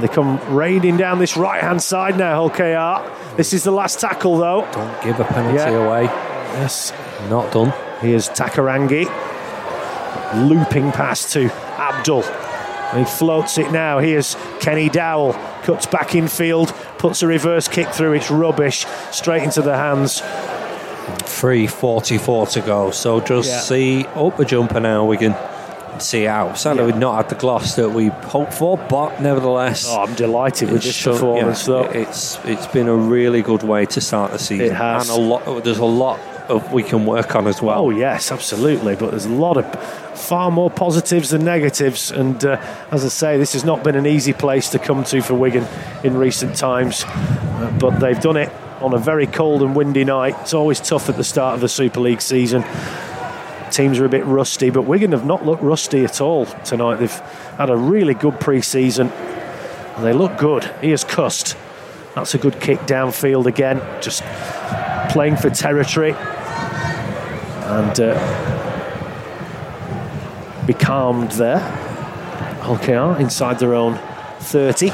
They 0.00 0.08
come 0.08 0.40
raining 0.54 0.96
down 0.96 1.18
this 1.18 1.36
right 1.36 1.60
hand 1.62 1.82
side 1.82 2.18
now, 2.18 2.34
Hull 2.34 2.50
KR. 2.50 3.36
This 3.36 3.52
is 3.52 3.62
the 3.64 3.70
last 3.70 4.00
tackle 4.00 4.38
though. 4.38 4.66
don't 4.72 5.02
give 5.02 5.20
a 5.20 5.24
penalty 5.24 5.56
Yeah. 5.58 5.70
away. 5.86 6.04
Yes, 6.54 6.92
Not 7.28 7.52
done. 7.52 7.72
here's 8.00 8.28
Takairangi. 8.30 9.08
Looping 10.48 10.92
pass 10.92 11.30
to 11.32 11.50
Abdull. 11.78 12.24
And 12.92 12.98
he 12.98 13.04
floats 13.04 13.58
it 13.58 13.70
now. 13.70 13.98
Here's 14.00 14.36
Kenny-Dowall. 14.58 15.36
Cuts 15.62 15.86
back 15.86 16.14
in 16.16 16.26
field, 16.26 16.72
puts 16.98 17.22
a 17.22 17.26
reverse 17.28 17.68
kick 17.68 17.88
through. 17.90 18.14
It's 18.14 18.30
rubbish. 18.30 18.84
Straight 19.12 19.44
into 19.44 19.62
the 19.62 19.76
hands. 19.76 20.22
3.44 21.06 22.52
to 22.52 22.60
go. 22.60 22.90
So 22.90 23.20
just 23.20 23.48
Yeah. 23.50 23.60
see 23.60 24.06
up 24.14 24.38
a 24.38 24.44
jumper 24.44 24.80
now, 24.80 25.04
we 25.04 25.16
can 25.16 25.34
see 25.98 26.26
out. 26.26 26.56
Sadly, 26.58 26.80
Yeah. 26.80 26.86
we've 26.86 26.96
not 26.96 27.16
had 27.16 27.28
the 27.28 27.34
gloss 27.34 27.74
that 27.74 27.90
we 27.90 28.08
hoped 28.08 28.54
for, 28.54 28.78
but 28.88 29.20
nevertheless. 29.20 29.86
Oh, 29.90 30.02
I'm 30.02 30.14
delighted 30.14 30.70
with 30.70 30.82
this 30.82 31.02
performance 31.02 31.66
yeah, 31.66 31.74
though. 31.74 31.88
It's 31.90 32.38
it's 32.44 32.66
been 32.68 32.88
a 32.88 32.94
really 32.94 33.42
good 33.42 33.62
way 33.62 33.86
to 33.86 34.00
start 34.00 34.32
the 34.32 34.38
season. 34.38 34.66
It 34.66 34.72
has. 34.72 35.08
and 35.10 35.18
a 35.18 35.20
lot. 35.22 35.64
There's 35.64 35.78
a 35.78 35.84
lot 35.84 36.18
of 36.48 36.72
we 36.72 36.82
can 36.82 37.06
work 37.06 37.34
on 37.36 37.46
as 37.46 37.60
well. 37.60 37.80
Oh 37.86 37.90
yes, 37.90 38.32
absolutely. 38.32 38.94
But 38.96 39.10
there's 39.10 39.26
a 39.26 39.30
lot 39.30 39.56
of 39.56 39.66
far 40.18 40.50
more 40.50 40.70
positives 40.70 41.30
than 41.30 41.44
negatives, 41.44 42.10
and 42.10 42.42
uh, 42.44 42.56
as 42.90 43.04
I 43.04 43.08
say, 43.08 43.38
this 43.38 43.52
has 43.52 43.64
not 43.64 43.82
been 43.84 43.94
an 43.96 44.06
easy 44.06 44.32
place 44.32 44.68
to 44.70 44.78
come 44.78 45.04
to 45.04 45.20
for 45.22 45.34
Wigan 45.34 45.66
in 46.02 46.16
recent 46.16 46.56
times. 46.56 47.04
Uh, 47.06 47.70
but 47.78 48.00
they've 48.00 48.20
done 48.20 48.36
it 48.36 48.50
on 48.80 48.94
a 48.94 48.98
very 48.98 49.26
cold 49.26 49.62
and 49.62 49.76
windy 49.76 50.04
night. 50.04 50.34
It's 50.40 50.54
always 50.54 50.80
tough 50.80 51.08
at 51.08 51.16
the 51.16 51.24
start 51.24 51.54
of 51.54 51.60
the 51.60 51.68
Super 51.68 52.00
League 52.00 52.20
season. 52.20 52.64
Teams 53.70 53.98
are 53.98 54.04
a 54.04 54.08
bit 54.08 54.24
rusty, 54.24 54.70
but 54.70 54.82
Wigan 54.82 55.12
have 55.12 55.24
not 55.24 55.44
looked 55.46 55.62
rusty 55.62 56.04
at 56.04 56.20
all 56.20 56.46
tonight. 56.46 56.96
They've 56.96 57.20
had 57.56 57.70
a 57.70 57.76
really 57.76 58.14
good 58.14 58.40
pre-season, 58.40 59.08
and 59.08 60.04
they 60.04 60.12
look 60.12 60.38
good. 60.38 60.64
Here's 60.80 61.04
Cust. 61.04 61.56
That's 62.14 62.34
a 62.34 62.38
good 62.38 62.60
kick 62.60 62.80
downfield 62.80 63.46
again, 63.46 63.80
just 64.00 64.22
playing 65.10 65.36
for 65.36 65.50
territory 65.50 66.12
and 67.70 68.00
uh, 68.00 68.16
be 70.66 70.74
calmed 70.74 71.30
there. 71.32 71.60
KR 72.78 73.20
inside 73.20 73.58
their 73.58 73.74
own 73.74 73.98
30. 74.40 74.90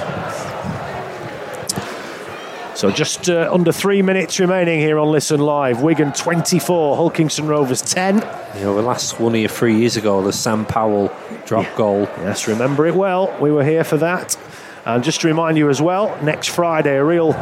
So 2.77 2.91
just 2.91 3.31
uh, 3.31 3.49
under 3.51 3.73
three 3.73 4.03
minutes 4.03 4.39
remaining 4.39 4.79
here 4.81 4.99
on 4.99 5.11
Listen 5.11 5.41
Live. 5.41 5.81
Wigan 5.81 6.13
24, 6.13 6.97
Hull 6.97 7.09
Kingston 7.09 7.47
Rovers 7.47 7.81
10. 7.81 8.17
You 8.17 8.65
know, 8.65 8.75
the 8.77 8.83
last 8.83 9.19
one 9.19 9.33
here 9.33 9.49
three 9.49 9.79
years 9.79 9.97
ago, 9.97 10.23
the 10.23 10.31
Sam 10.31 10.67
Powell 10.67 11.11
drop 11.47 11.75
goal. 11.75 12.03
Yes, 12.19 12.47
remember 12.47 12.87
it 12.87 12.95
well. 12.95 13.35
We 13.41 13.51
were 13.51 13.65
here 13.65 13.83
for 13.83 13.97
that. 13.97 14.37
And 14.85 15.03
just 15.03 15.23
to 15.23 15.27
remind 15.27 15.57
you 15.57 15.71
as 15.71 15.81
well, 15.81 16.23
next 16.23 16.49
Friday, 16.49 16.97
a 16.97 17.03
real 17.03 17.33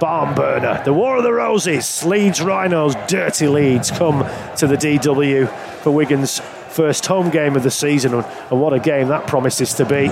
barn 0.00 0.34
burner. 0.34 0.80
The 0.82 0.94
War 0.94 1.18
of 1.18 1.24
the 1.24 1.34
Roses. 1.34 2.02
Leeds 2.02 2.40
Rhinos, 2.40 2.94
dirty 3.06 3.48
Leeds, 3.48 3.90
come 3.90 4.20
to 4.56 4.66
the 4.66 4.76
DW 4.76 5.46
for 5.82 5.90
Wigan's 5.90 6.38
first 6.70 7.04
home 7.04 7.28
game 7.28 7.54
of 7.54 7.64
the 7.64 7.70
season. 7.70 8.14
And 8.14 8.58
what 8.58 8.72
a 8.72 8.80
game 8.80 9.08
that 9.08 9.26
promises 9.26 9.74
to 9.74 9.84
be. 9.84 10.08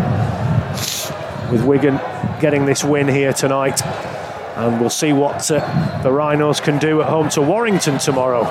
With 1.50 1.64
Wigan 1.64 1.96
getting 2.42 2.66
this 2.66 2.84
win 2.84 3.08
here 3.08 3.32
tonight. 3.32 3.80
And 4.58 4.80
we'll 4.80 4.90
see 4.90 5.12
what 5.12 5.48
uh, 5.50 6.02
the 6.02 6.10
Rhinos 6.10 6.60
can 6.60 6.78
do 6.78 7.00
at 7.00 7.08
home 7.08 7.28
to 7.30 7.40
Warrington 7.42 7.98
tomorrow. 7.98 8.42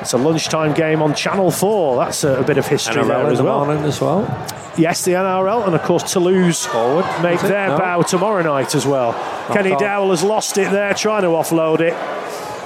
It's 0.00 0.12
a 0.12 0.16
lunchtime 0.18 0.72
game 0.74 1.02
on 1.02 1.12
Channel 1.14 1.50
4. 1.50 1.96
That's 2.04 2.22
a, 2.24 2.38
a 2.40 2.44
bit 2.44 2.56
of 2.56 2.66
history 2.66 2.94
there 3.02 3.04
NRL 3.04 3.26
in 3.26 3.32
as 3.32 3.42
well. 3.42 3.70
as 3.70 4.00
well. 4.00 4.46
Yes, 4.78 5.04
the 5.04 5.12
NRL, 5.12 5.66
and 5.66 5.74
of 5.74 5.82
course 5.82 6.10
Toulouse 6.12 6.64
Forward, 6.64 7.04
make 7.22 7.40
their 7.40 7.68
No? 7.70 7.78
bow 7.78 8.02
tomorrow 8.02 8.42
night 8.42 8.74
as 8.76 8.86
well. 8.86 9.12
Kenny 9.52 9.72
on. 9.72 9.80
Dowell 9.80 10.10
has 10.10 10.22
lost 10.22 10.56
it 10.56 10.70
there, 10.70 10.94
trying 10.94 11.22
to 11.22 11.28
offload 11.28 11.80
it, 11.80 11.92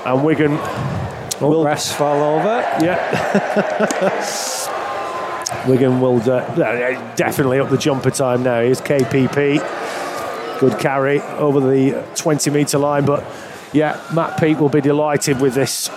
and 0.07 0.22
Wigan, 0.22 0.53
Will 1.41 1.49
Will- 1.51 1.64
rest 1.64 1.95
fall 1.97 2.22
over. 2.39 2.61
yeah, 2.85 3.01
Wigan 5.66 6.01
will 6.01 6.18
uh, 6.30 7.14
definitely 7.16 7.59
up 7.59 7.70
the 7.70 7.78
jumper 7.78 8.11
time 8.11 8.43
now. 8.43 8.61
Here's 8.61 8.80
KPP, 8.82 9.59
good 10.59 10.79
carry 10.79 11.21
over 11.21 11.61
the 11.61 12.07
20 12.17 12.51
metre 12.51 12.79
line, 12.79 13.05
but 13.05 13.25
yeah, 13.73 14.01
Matt 14.15 14.39
Peet 14.39 14.59
will 14.59 14.69
be 14.69 14.81
delighted 14.81 15.41
with 15.41 15.55
this 15.55 15.89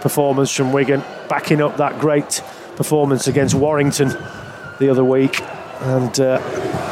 performance 0.00 0.50
from 0.50 0.72
Wigan, 0.72 1.02
backing 1.28 1.60
up 1.60 1.76
that 1.78 1.98
great 1.98 2.42
performance 2.76 3.26
against 3.26 3.54
Warrington 3.54 4.08
the 4.78 4.88
other 4.90 5.04
week, 5.04 5.40
and. 5.80 6.20
Uh, 6.20 6.90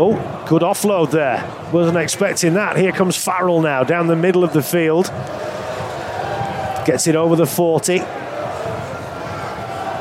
Oh, 0.00 0.44
good 0.48 0.62
offload 0.62 1.10
there. 1.10 1.44
Wasn't 1.72 1.96
expecting 1.98 2.54
that. 2.54 2.76
Here 2.76 2.92
comes 2.92 3.16
Farrell 3.16 3.60
now 3.60 3.82
down 3.82 4.06
the 4.06 4.14
middle 4.14 4.44
of 4.44 4.52
the 4.52 4.62
field. 4.62 5.06
Gets 6.86 7.08
it 7.08 7.16
over 7.16 7.34
the 7.34 7.46
40. 7.46 7.98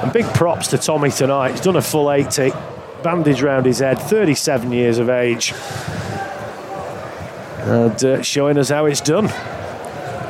And 0.04 0.14
big 0.14 0.26
props 0.36 0.68
to 0.68 0.78
Tommy 0.78 1.10
tonight. 1.10 1.54
He's 1.54 1.62
done 1.62 1.78
a 1.78 1.82
full 1.82 2.12
80. 2.12 2.52
Bandage 3.02 3.42
round 3.42 3.66
his 3.66 3.80
head, 3.80 4.00
37 4.00 4.72
years 4.72 5.00
of 5.00 5.10
age. 5.10 5.52
And 7.68 8.04
uh, 8.04 8.22
showing 8.24 8.58
us 8.58 8.70
how 8.70 8.86
it's 8.86 9.02
done. 9.02 9.30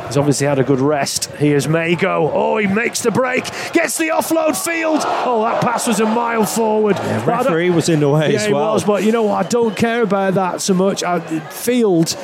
He's 0.07 0.15
obviously 0.15 0.47
had 0.47 0.57
a 0.57 0.63
good 0.63 0.79
rest. 0.79 1.25
Here's 1.31 1.67
Mago. 1.67 2.31
Oh, 2.33 2.57
he 2.57 2.67
makes 2.67 3.01
the 3.01 3.11
break. 3.11 3.43
Gets 3.73 3.97
the 3.97 4.07
offload 4.07 4.55
field. 4.55 5.01
Oh, 5.03 5.43
that 5.43 5.61
pass 5.61 5.85
was 5.85 5.99
a 5.99 6.05
mile 6.05 6.45
forward. 6.45 6.95
But 6.95 7.27
Referee 7.27 7.71
was 7.71 7.89
in 7.89 7.99
the 7.99 8.09
way 8.09 8.31
yeah, 8.31 8.39
as 8.39 8.49
well. 8.49 8.73
was, 8.73 8.85
but 8.85 9.03
you 9.03 9.11
know 9.11 9.23
what? 9.23 9.45
I 9.45 9.49
don't 9.49 9.75
care 9.75 10.01
about 10.01 10.35
that 10.35 10.61
so 10.61 10.73
much. 10.73 11.03
I, 11.03 11.19
field 11.49 12.15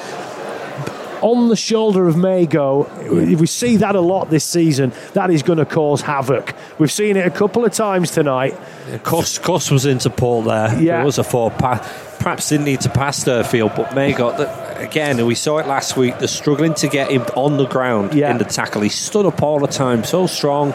on 1.21 1.49
the 1.49 1.57
shoulder 1.57 2.07
of 2.07 2.15
Mago. 2.15 2.83
If 3.01 3.41
we 3.41 3.47
see 3.47 3.77
that 3.77 3.95
a 3.95 4.01
lot 4.01 4.29
this 4.29 4.45
season, 4.45 4.93
that 5.11 5.29
is 5.29 5.43
going 5.43 5.59
to 5.59 5.65
cause 5.65 6.01
havoc. 6.01 6.53
We've 6.79 6.91
seen 6.91 7.17
it 7.17 7.27
a 7.27 7.31
couple 7.31 7.65
of 7.65 7.73
times 7.73 8.11
tonight. 8.11 8.57
Cust, 9.03 9.41
Cust 9.41 9.71
was 9.71 9.85
in 9.85 9.99
support 9.99 10.45
there. 10.45 10.81
Yeah. 10.81 10.97
There 10.97 11.05
was 11.05 11.17
a 11.17 11.23
four 11.23 11.51
pass. 11.51 11.81
Perhaps 12.19 12.47
didn't 12.47 12.65
need 12.65 12.81
to 12.81 12.89
pass 12.89 13.23
their 13.23 13.43
field, 13.43 13.73
but 13.75 13.93
Mago. 13.93 14.17
got 14.17 14.37
again. 14.83 15.25
We 15.25 15.35
saw 15.35 15.57
it 15.59 15.67
last 15.67 15.97
week. 15.97 16.19
They're 16.19 16.27
struggling 16.27 16.73
to 16.75 16.87
get 16.87 17.09
him 17.11 17.23
on 17.35 17.57
the 17.57 17.65
ground 17.65 18.13
Yeah. 18.13 18.31
in 18.31 18.37
the 18.37 18.45
tackle. 18.45 18.81
He 18.81 18.89
stood 18.89 19.25
up 19.25 19.41
all 19.41 19.59
the 19.59 19.67
time, 19.67 20.03
so 20.03 20.27
strong. 20.27 20.73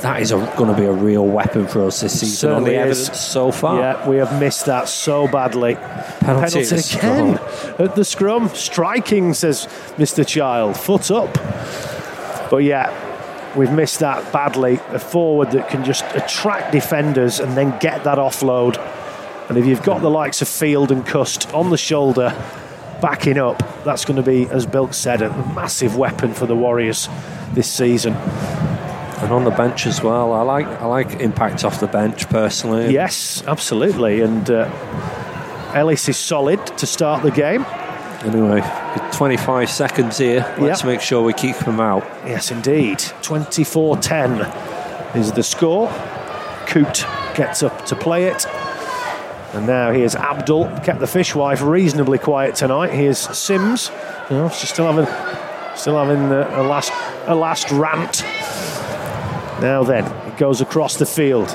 that 0.00 0.22
is 0.22 0.30
going 0.30 0.72
to 0.72 0.80
be 0.80 0.84
a 0.86 0.92
real 0.92 1.26
weapon 1.26 1.66
for 1.66 1.84
us 1.84 2.02
this 2.02 2.20
season 2.20 2.52
on 2.52 2.62
the 2.62 2.70
Certainly 2.70 2.90
is. 2.92 3.06
so 3.18 3.50
far. 3.50 3.80
Yeah, 3.80 4.08
we 4.08 4.18
have 4.18 4.38
missed 4.38 4.66
that 4.66 4.88
so 4.88 5.26
badly. 5.26 5.74
Penalty 6.20 6.62
the 6.62 6.96
again 6.98 7.38
at 7.80 7.96
the 7.96 8.04
scrum. 8.04 8.48
Striking, 8.50 9.34
says 9.34 9.66
Mr. 9.96 10.24
Child. 10.24 10.76
Foot 10.76 11.10
up. 11.10 11.34
But 12.48 12.58
yeah, 12.58 12.92
we've 13.56 13.72
missed 13.72 13.98
that 13.98 14.32
badly. 14.32 14.78
A 14.90 15.00
forward 15.00 15.50
that 15.50 15.68
can 15.68 15.82
just 15.84 16.04
attract 16.14 16.70
defenders 16.70 17.40
and 17.40 17.56
then 17.56 17.76
get 17.80 18.04
that 18.04 18.18
offload. 18.18 18.76
And 19.48 19.58
if 19.58 19.66
you've 19.66 19.82
got 19.82 20.00
the 20.00 20.10
likes 20.10 20.40
of 20.42 20.46
Field 20.48 20.92
and 20.92 21.04
Cust 21.04 21.52
on 21.52 21.70
the 21.70 21.76
shoulder, 21.78 22.34
backing 23.00 23.38
up, 23.38 23.58
that's 23.84 24.04
going 24.04 24.16
to 24.16 24.22
be, 24.22 24.46
as 24.50 24.66
Bilk 24.66 24.94
said, 24.94 25.22
a 25.22 25.30
massive 25.54 25.96
weapon 25.96 26.32
for 26.34 26.46
the 26.46 26.56
Warriors 26.56 27.08
this 27.52 27.70
season. 27.70 28.14
And 28.14 29.32
on 29.32 29.44
the 29.44 29.50
bench 29.50 29.86
as 29.86 30.02
well. 30.02 30.32
I 30.32 30.42
like 30.42 30.66
I 30.66 30.86
like 30.86 31.20
impact 31.20 31.64
off 31.64 31.80
the 31.80 31.88
bench 31.88 32.28
personally. 32.28 32.92
Yes, 32.92 33.42
absolutely. 33.48 34.20
And 34.20 34.48
uh, 34.48 34.70
Ellis 35.74 36.08
is 36.08 36.16
solid 36.16 36.64
to 36.78 36.86
start 36.86 37.22
the 37.24 37.30
game. 37.32 37.64
Anyway, 38.24 38.60
25 39.12 39.70
seconds 39.70 40.18
here, 40.18 40.40
let's 40.58 40.80
Yep. 40.82 40.86
make 40.86 41.00
sure 41.00 41.22
we 41.22 41.32
keep 41.32 41.56
them 41.58 41.78
out. 41.80 42.04
Yes, 42.26 42.50
indeed. 42.50 43.00
24 43.22 43.96
10 43.98 44.40
is 45.16 45.32
the 45.32 45.42
score. 45.42 45.88
Coote 46.66 47.04
gets 47.34 47.62
up 47.62 47.86
to 47.86 47.96
play 47.96 48.24
it. 48.24 48.44
And 49.54 49.66
now 49.66 49.92
here's 49.92 50.14
Abdull. 50.14 50.66
Kept 50.84 51.00
the 51.00 51.06
fishwife 51.06 51.66
reasonably 51.66 52.18
quiet 52.18 52.54
tonight. 52.54 52.92
Here's 52.92 53.18
Sims. 53.18 53.90
You 54.30 54.36
know, 54.36 54.48
she's 54.50 54.68
still 54.68 54.92
having, 54.92 55.06
still 55.76 55.96
having 55.96 56.30
uh, 56.30 56.50
a 56.52 56.62
last, 56.62 56.92
a 57.26 57.34
last 57.34 57.70
rant. 57.70 58.22
Now 59.62 59.82
then, 59.82 60.04
it 60.28 60.36
goes 60.36 60.60
across 60.60 60.96
the 60.96 61.06
field. 61.06 61.48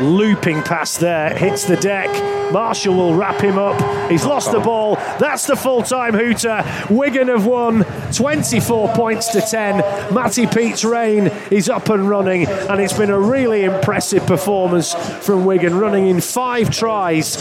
Looping 0.00 0.62
past 0.62 1.00
there, 1.00 1.36
hits 1.36 1.64
the 1.64 1.76
deck. 1.76 2.08
Marshall 2.52 2.94
will 2.94 3.14
wrap 3.14 3.40
him 3.40 3.58
up. 3.58 4.10
He's 4.10 4.24
lost 4.24 4.50
the 4.50 4.58
ball. 4.58 4.96
That's 5.18 5.46
the 5.46 5.56
full 5.56 5.82
time 5.82 6.14
hooter. 6.14 6.64
Wigan 6.88 7.28
have 7.28 7.46
won 7.46 7.84
24 8.12 8.94
points 8.94 9.28
to 9.28 9.40
10. 9.40 10.14
Matty 10.14 10.46
Peet's 10.46 10.84
reign 10.84 11.26
is 11.50 11.68
up 11.68 11.90
and 11.90 12.08
running, 12.08 12.46
and 12.46 12.80
it's 12.80 12.96
been 12.96 13.10
a 13.10 13.20
really 13.20 13.64
impressive 13.64 14.26
performance 14.26 14.94
from 15.24 15.44
Wigan, 15.44 15.78
running 15.78 16.06
in 16.08 16.20
five 16.20 16.70
tries. 16.70 17.36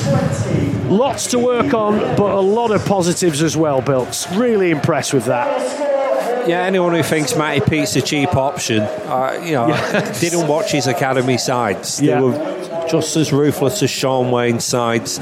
Lots 0.87 1.27
to 1.27 1.39
work 1.39 1.73
on, 1.73 1.99
but 2.17 2.35
a 2.35 2.41
lot 2.41 2.71
of 2.71 2.85
positives 2.85 3.41
as 3.41 3.55
well, 3.55 3.81
Bilks. 3.81 4.29
Really 4.33 4.71
impressed 4.71 5.13
with 5.13 5.25
that. 5.25 5.88
Yeah, 6.49 6.63
anyone 6.63 6.93
who 6.95 7.03
thinks 7.03 7.35
Matty 7.35 7.61
Peet's 7.61 7.95
a 7.95 8.01
cheap 8.01 8.35
option, 8.35 8.79
uh, 8.81 9.39
you 9.45 9.51
know, 9.53 9.67
didn't 10.19 10.47
watch 10.47 10.71
his 10.71 10.87
academy 10.87 11.37
sides. 11.37 11.97
They 11.97 12.07
Yeah. 12.07 12.21
were 12.21 12.87
just 12.89 13.15
as 13.15 13.31
ruthless 13.31 13.83
as 13.83 13.89
Shaun 13.91 14.31
Wane's 14.31 14.65
sides, 14.65 15.19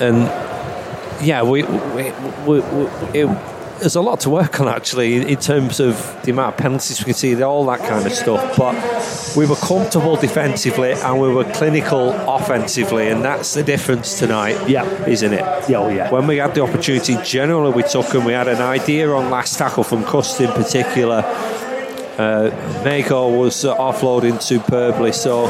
and 0.00 0.22
yeah, 1.24 1.42
we, 1.44 1.62
we, 1.62 2.10
we, 2.46 2.60
we 2.60 3.20
it, 3.20 3.26
there's 3.82 3.96
a 3.96 4.00
lot 4.00 4.20
to 4.20 4.30
work 4.30 4.60
on 4.60 4.68
actually 4.68 5.16
in 5.16 5.38
terms 5.38 5.80
of 5.80 5.96
the 6.22 6.30
amount 6.30 6.54
of 6.54 6.60
penalties 6.60 7.00
we 7.00 7.06
can 7.06 7.14
see, 7.14 7.42
all 7.42 7.66
that 7.66 7.80
kind 7.80 8.06
of 8.06 8.12
stuff. 8.12 8.56
But 8.56 9.36
we 9.36 9.44
were 9.44 9.56
comfortable 9.56 10.14
defensively 10.14 10.92
and 10.92 11.20
we 11.20 11.28
were 11.28 11.44
clinical 11.52 12.10
offensively, 12.10 13.08
and 13.08 13.24
that's 13.24 13.54
the 13.54 13.64
difference 13.64 14.20
tonight. 14.20 14.68
Yeah. 14.68 14.84
isn't 15.06 15.32
it? 15.32 15.40
Yeah, 15.68 15.78
oh, 15.78 15.88
yeah. 15.88 16.10
When 16.12 16.28
we 16.28 16.36
had 16.36 16.54
the 16.54 16.62
opportunity, 16.62 17.16
generally 17.24 17.72
we 17.72 17.82
took 17.82 18.06
them. 18.10 18.24
We 18.24 18.34
had 18.34 18.46
an 18.46 18.62
idea 18.62 19.10
on 19.10 19.30
last 19.30 19.58
tackle 19.58 19.82
from 19.82 20.04
Cust 20.04 20.40
in 20.40 20.52
particular. 20.52 21.22
Uh, 22.18 22.50
was 22.84 23.64
uh, 23.64 23.76
offloading 23.78 24.40
superbly, 24.40 25.12
so 25.12 25.44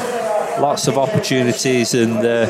lots 0.59 0.89
of 0.89 0.97
opportunities. 0.97 1.93
And 1.93 2.17
uh, 2.17 2.47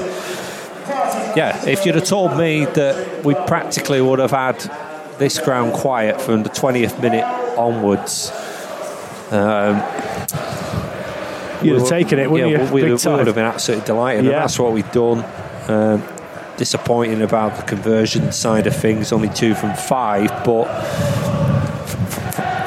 yeah, 1.35 1.61
if 1.66 1.85
you'd 1.85 1.97
have 1.97 2.05
told 2.05 2.39
me 2.39 2.66
that 2.66 3.24
we 3.24 3.35
practically 3.35 4.01
would 4.01 4.20
have 4.20 4.30
had 4.30 4.91
this 5.18 5.38
ground 5.38 5.72
quiet 5.74 6.20
from 6.20 6.42
the 6.42 6.48
20th 6.50 7.00
minute 7.00 7.24
onwards, 7.56 8.30
um, 9.30 9.76
You'd 11.62 11.74
we 11.74 11.78
have 11.78 11.82
were- 11.82 11.88
taken 11.88 12.18
it, 12.18 12.30
wouldn't 12.30 12.50
yeah, 12.50 12.58
you? 12.66 12.72
We, 12.72 12.80
Big 12.82 12.90
we 13.04 13.10
would 13.12 13.26
have 13.26 13.34
been 13.36 13.44
absolutely 13.44 13.86
delighted, 13.86 14.24
Yeah. 14.24 14.30
and 14.32 14.42
that's 14.42 14.58
what 14.58 14.72
we've 14.72 14.90
done. 14.92 15.24
Um, 15.68 16.02
disappointing 16.56 17.22
about 17.22 17.56
the 17.56 17.62
conversion 17.62 18.30
side 18.32 18.66
of 18.66 18.74
things, 18.76 19.12
only 19.12 19.28
two 19.28 19.54
from 19.54 19.72
five, 19.74 20.28
but 20.44 20.64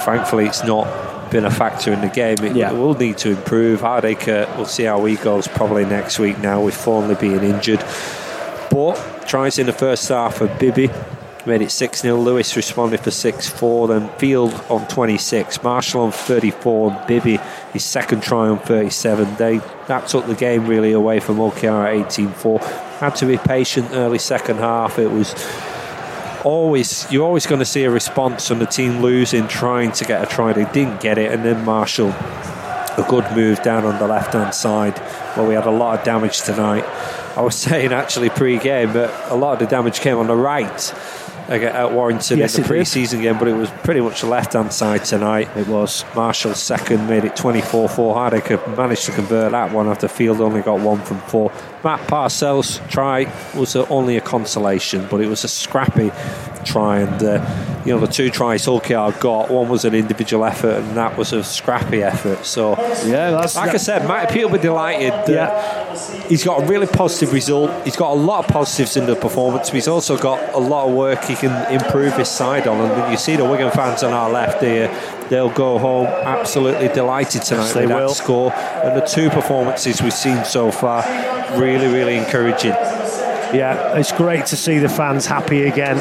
thankfully 0.01 0.45
it's 0.45 0.63
not 0.63 0.87
been 1.29 1.45
a 1.45 1.51
factor 1.51 1.91
in 1.91 2.01
the 2.01 2.07
game. 2.07 2.37
It 2.43 2.55
Yeah. 2.55 2.71
will 2.71 2.93
need 2.93 3.17
to 3.19 3.29
improve. 3.31 3.81
Hardaker, 3.81 4.47
we'll 4.55 4.65
see 4.65 4.83
how 4.83 5.03
he 5.05 5.15
goes 5.15 5.47
probably 5.47 5.85
next 5.85 6.19
week 6.19 6.39
now 6.39 6.61
with 6.61 6.73
Thornley 6.75 7.15
being 7.15 7.43
injured. 7.43 7.83
But 8.69 8.95
tries 9.27 9.59
in 9.59 9.65
the 9.65 9.73
first 9.73 10.07
half 10.09 10.41
of 10.41 10.57
Bibby. 10.59 10.89
Made 11.45 11.61
it 11.61 11.69
6 11.69 12.01
0. 12.01 12.17
Lewis 12.17 12.55
responded 12.55 13.01
for 13.01 13.11
6 13.11 13.47
4. 13.49 13.87
Then 13.87 14.09
Field 14.17 14.53
on 14.69 14.87
26. 14.87 15.61
Marshall 15.61 16.01
on 16.01 16.11
34. 16.11 16.91
And 16.91 17.07
Bibby, 17.07 17.37
his 17.71 17.83
second 17.83 18.23
try 18.23 18.47
on 18.47 18.57
37. 18.59 19.35
They, 19.35 19.57
that 19.87 20.07
took 20.07 20.25
the 20.25 20.33
game 20.33 20.65
really 20.65 20.91
away 20.91 21.19
from 21.19 21.37
OKR 21.37 22.01
at 22.01 22.07
18 22.07 22.29
4. 22.29 22.59
Had 22.59 23.15
to 23.17 23.25
be 23.27 23.37
patient 23.37 23.89
early 23.91 24.17
second 24.17 24.57
half. 24.57 24.97
It 24.97 25.11
was 25.11 25.35
always 26.45 27.11
you're 27.11 27.25
always 27.25 27.45
going 27.45 27.59
to 27.59 27.65
see 27.65 27.83
a 27.83 27.91
response 27.91 28.47
from 28.47 28.59
the 28.59 28.65
team 28.65 29.01
losing, 29.01 29.47
trying 29.47 29.91
to 29.93 30.05
get 30.05 30.23
a 30.23 30.25
try. 30.25 30.53
They 30.53 30.65
didn't 30.71 31.01
get 31.01 31.17
it, 31.17 31.31
and 31.31 31.43
then 31.43 31.65
Marshall, 31.65 32.09
a 32.09 33.05
good 33.09 33.29
move 33.35 33.61
down 33.61 33.83
on 33.83 33.99
the 33.99 34.07
left 34.07 34.33
hand 34.33 34.53
side 34.53 34.97
where 35.35 35.45
we 35.47 35.53
had 35.53 35.65
a 35.65 35.71
lot 35.71 35.99
of 35.99 36.05
damage 36.05 36.41
tonight. 36.41 36.85
I 37.35 37.41
was 37.41 37.55
saying 37.59 37.91
actually 37.91 38.29
pre-game 38.29 38.93
that 38.93 39.31
a 39.31 39.35
lot 39.35 39.53
of 39.53 39.59
the 39.59 39.65
damage 39.65 39.99
came 39.99 40.17
on 40.17 40.27
the 40.27 40.35
right 40.35 40.93
at 41.49 41.91
Warrington 41.91 42.37
Yes, 42.39 42.55
in 42.55 42.61
the 42.63 42.67
did. 42.67 42.69
pre-season 42.75 43.21
game, 43.21 43.37
but 43.37 43.47
it 43.47 43.53
was 43.53 43.69
pretty 43.83 44.01
much 44.01 44.21
the 44.21 44.27
left 44.27 44.53
hand 44.53 44.73
side 44.73 45.05
tonight. 45.05 45.49
It 45.55 45.67
was. 45.67 46.03
Marshall's 46.15 46.61
second 46.61 47.07
made 47.07 47.23
it 47.25 47.35
24 47.35 47.89
4. 47.89 48.15
Hardaker 48.15 48.77
managed 48.77 49.05
to 49.05 49.11
convert 49.11 49.51
that 49.51 49.71
one 49.71 49.87
after 49.87 50.07
Field 50.07 50.41
only 50.41 50.61
got 50.61 50.79
one 50.79 51.01
from 51.01 51.19
four. 51.21 51.51
Matt 51.83 51.99
Parcells' 52.07 52.87
try 52.89 53.31
was 53.55 53.75
only 53.75 54.17
a 54.17 54.21
consolation, 54.21 55.07
but 55.09 55.21
it 55.21 55.27
was 55.27 55.43
a 55.43 55.47
scrappy 55.47 56.11
try. 56.63 56.99
And, 56.99 57.21
uh, 57.23 57.74
you 57.85 57.93
know, 57.93 57.99
the 57.99 58.11
two 58.11 58.29
tries 58.31 58.65
Hull 58.65 58.79
KR 58.79 59.17
got, 59.19 59.51
one 59.51 59.69
was 59.69 59.85
an 59.85 59.93
individual 59.93 60.43
effort, 60.43 60.77
and 60.77 60.97
that 60.97 61.17
was 61.17 61.33
a 61.33 61.43
scrappy 61.43 62.01
effort. 62.01 62.45
So, 62.45 62.71
Yeah, 63.05 63.31
that's 63.31 63.55
like 63.55 63.71
I 63.71 63.77
said, 63.77 64.07
Matt 64.07 64.31
Peet 64.31 64.45
will 64.45 64.57
be 64.57 64.59
delighted. 64.59 65.11
that 65.11 65.29
Yeah. 65.29 65.85
He's 66.27 66.43
got 66.43 66.63
a 66.63 66.65
really 66.65 66.87
positive 66.87 67.31
result. 67.31 67.71
He's 67.83 67.95
got 67.95 68.11
a 68.11 68.15
lot 68.15 68.43
of 68.43 68.51
positives 68.51 68.97
in 68.97 69.05
the 69.05 69.15
performance. 69.15 69.69
But 69.69 69.75
he's 69.75 69.87
also 69.87 70.17
got 70.17 70.53
a 70.53 70.57
lot 70.57 70.87
of 70.89 70.95
work 70.95 71.23
he 71.23 71.35
can 71.35 71.71
improve 71.71 72.17
his 72.17 72.27
side 72.27 72.67
on. 72.67 72.89
And 72.89 73.11
you 73.11 73.17
see 73.17 73.35
the 73.35 73.45
Wigan 73.45 73.71
fans 73.71 74.01
on 74.01 74.11
our 74.11 74.29
left 74.29 74.61
here. 74.61 74.87
They'll 75.29 75.51
go 75.51 75.77
home 75.77 76.07
absolutely 76.07 76.87
delighted 76.87 77.43
tonight 77.43 77.71
they 77.73 77.81
with 77.81 77.89
that 77.89 77.99
will. 77.99 78.09
score. 78.09 78.51
And 78.53 78.99
the 78.99 79.05
two 79.05 79.29
performances 79.29 80.01
we've 80.01 80.13
seen 80.13 80.43
so 80.43 80.71
far, 80.71 81.03
really, 81.59 81.87
really 81.87 82.17
encouraging. 82.17 82.71
Yeah, 83.53 83.97
it's 83.97 84.11
great 84.11 84.47
to 84.47 84.57
see 84.57 84.79
the 84.79 84.89
fans 84.89 85.27
happy 85.27 85.63
again. 85.65 85.97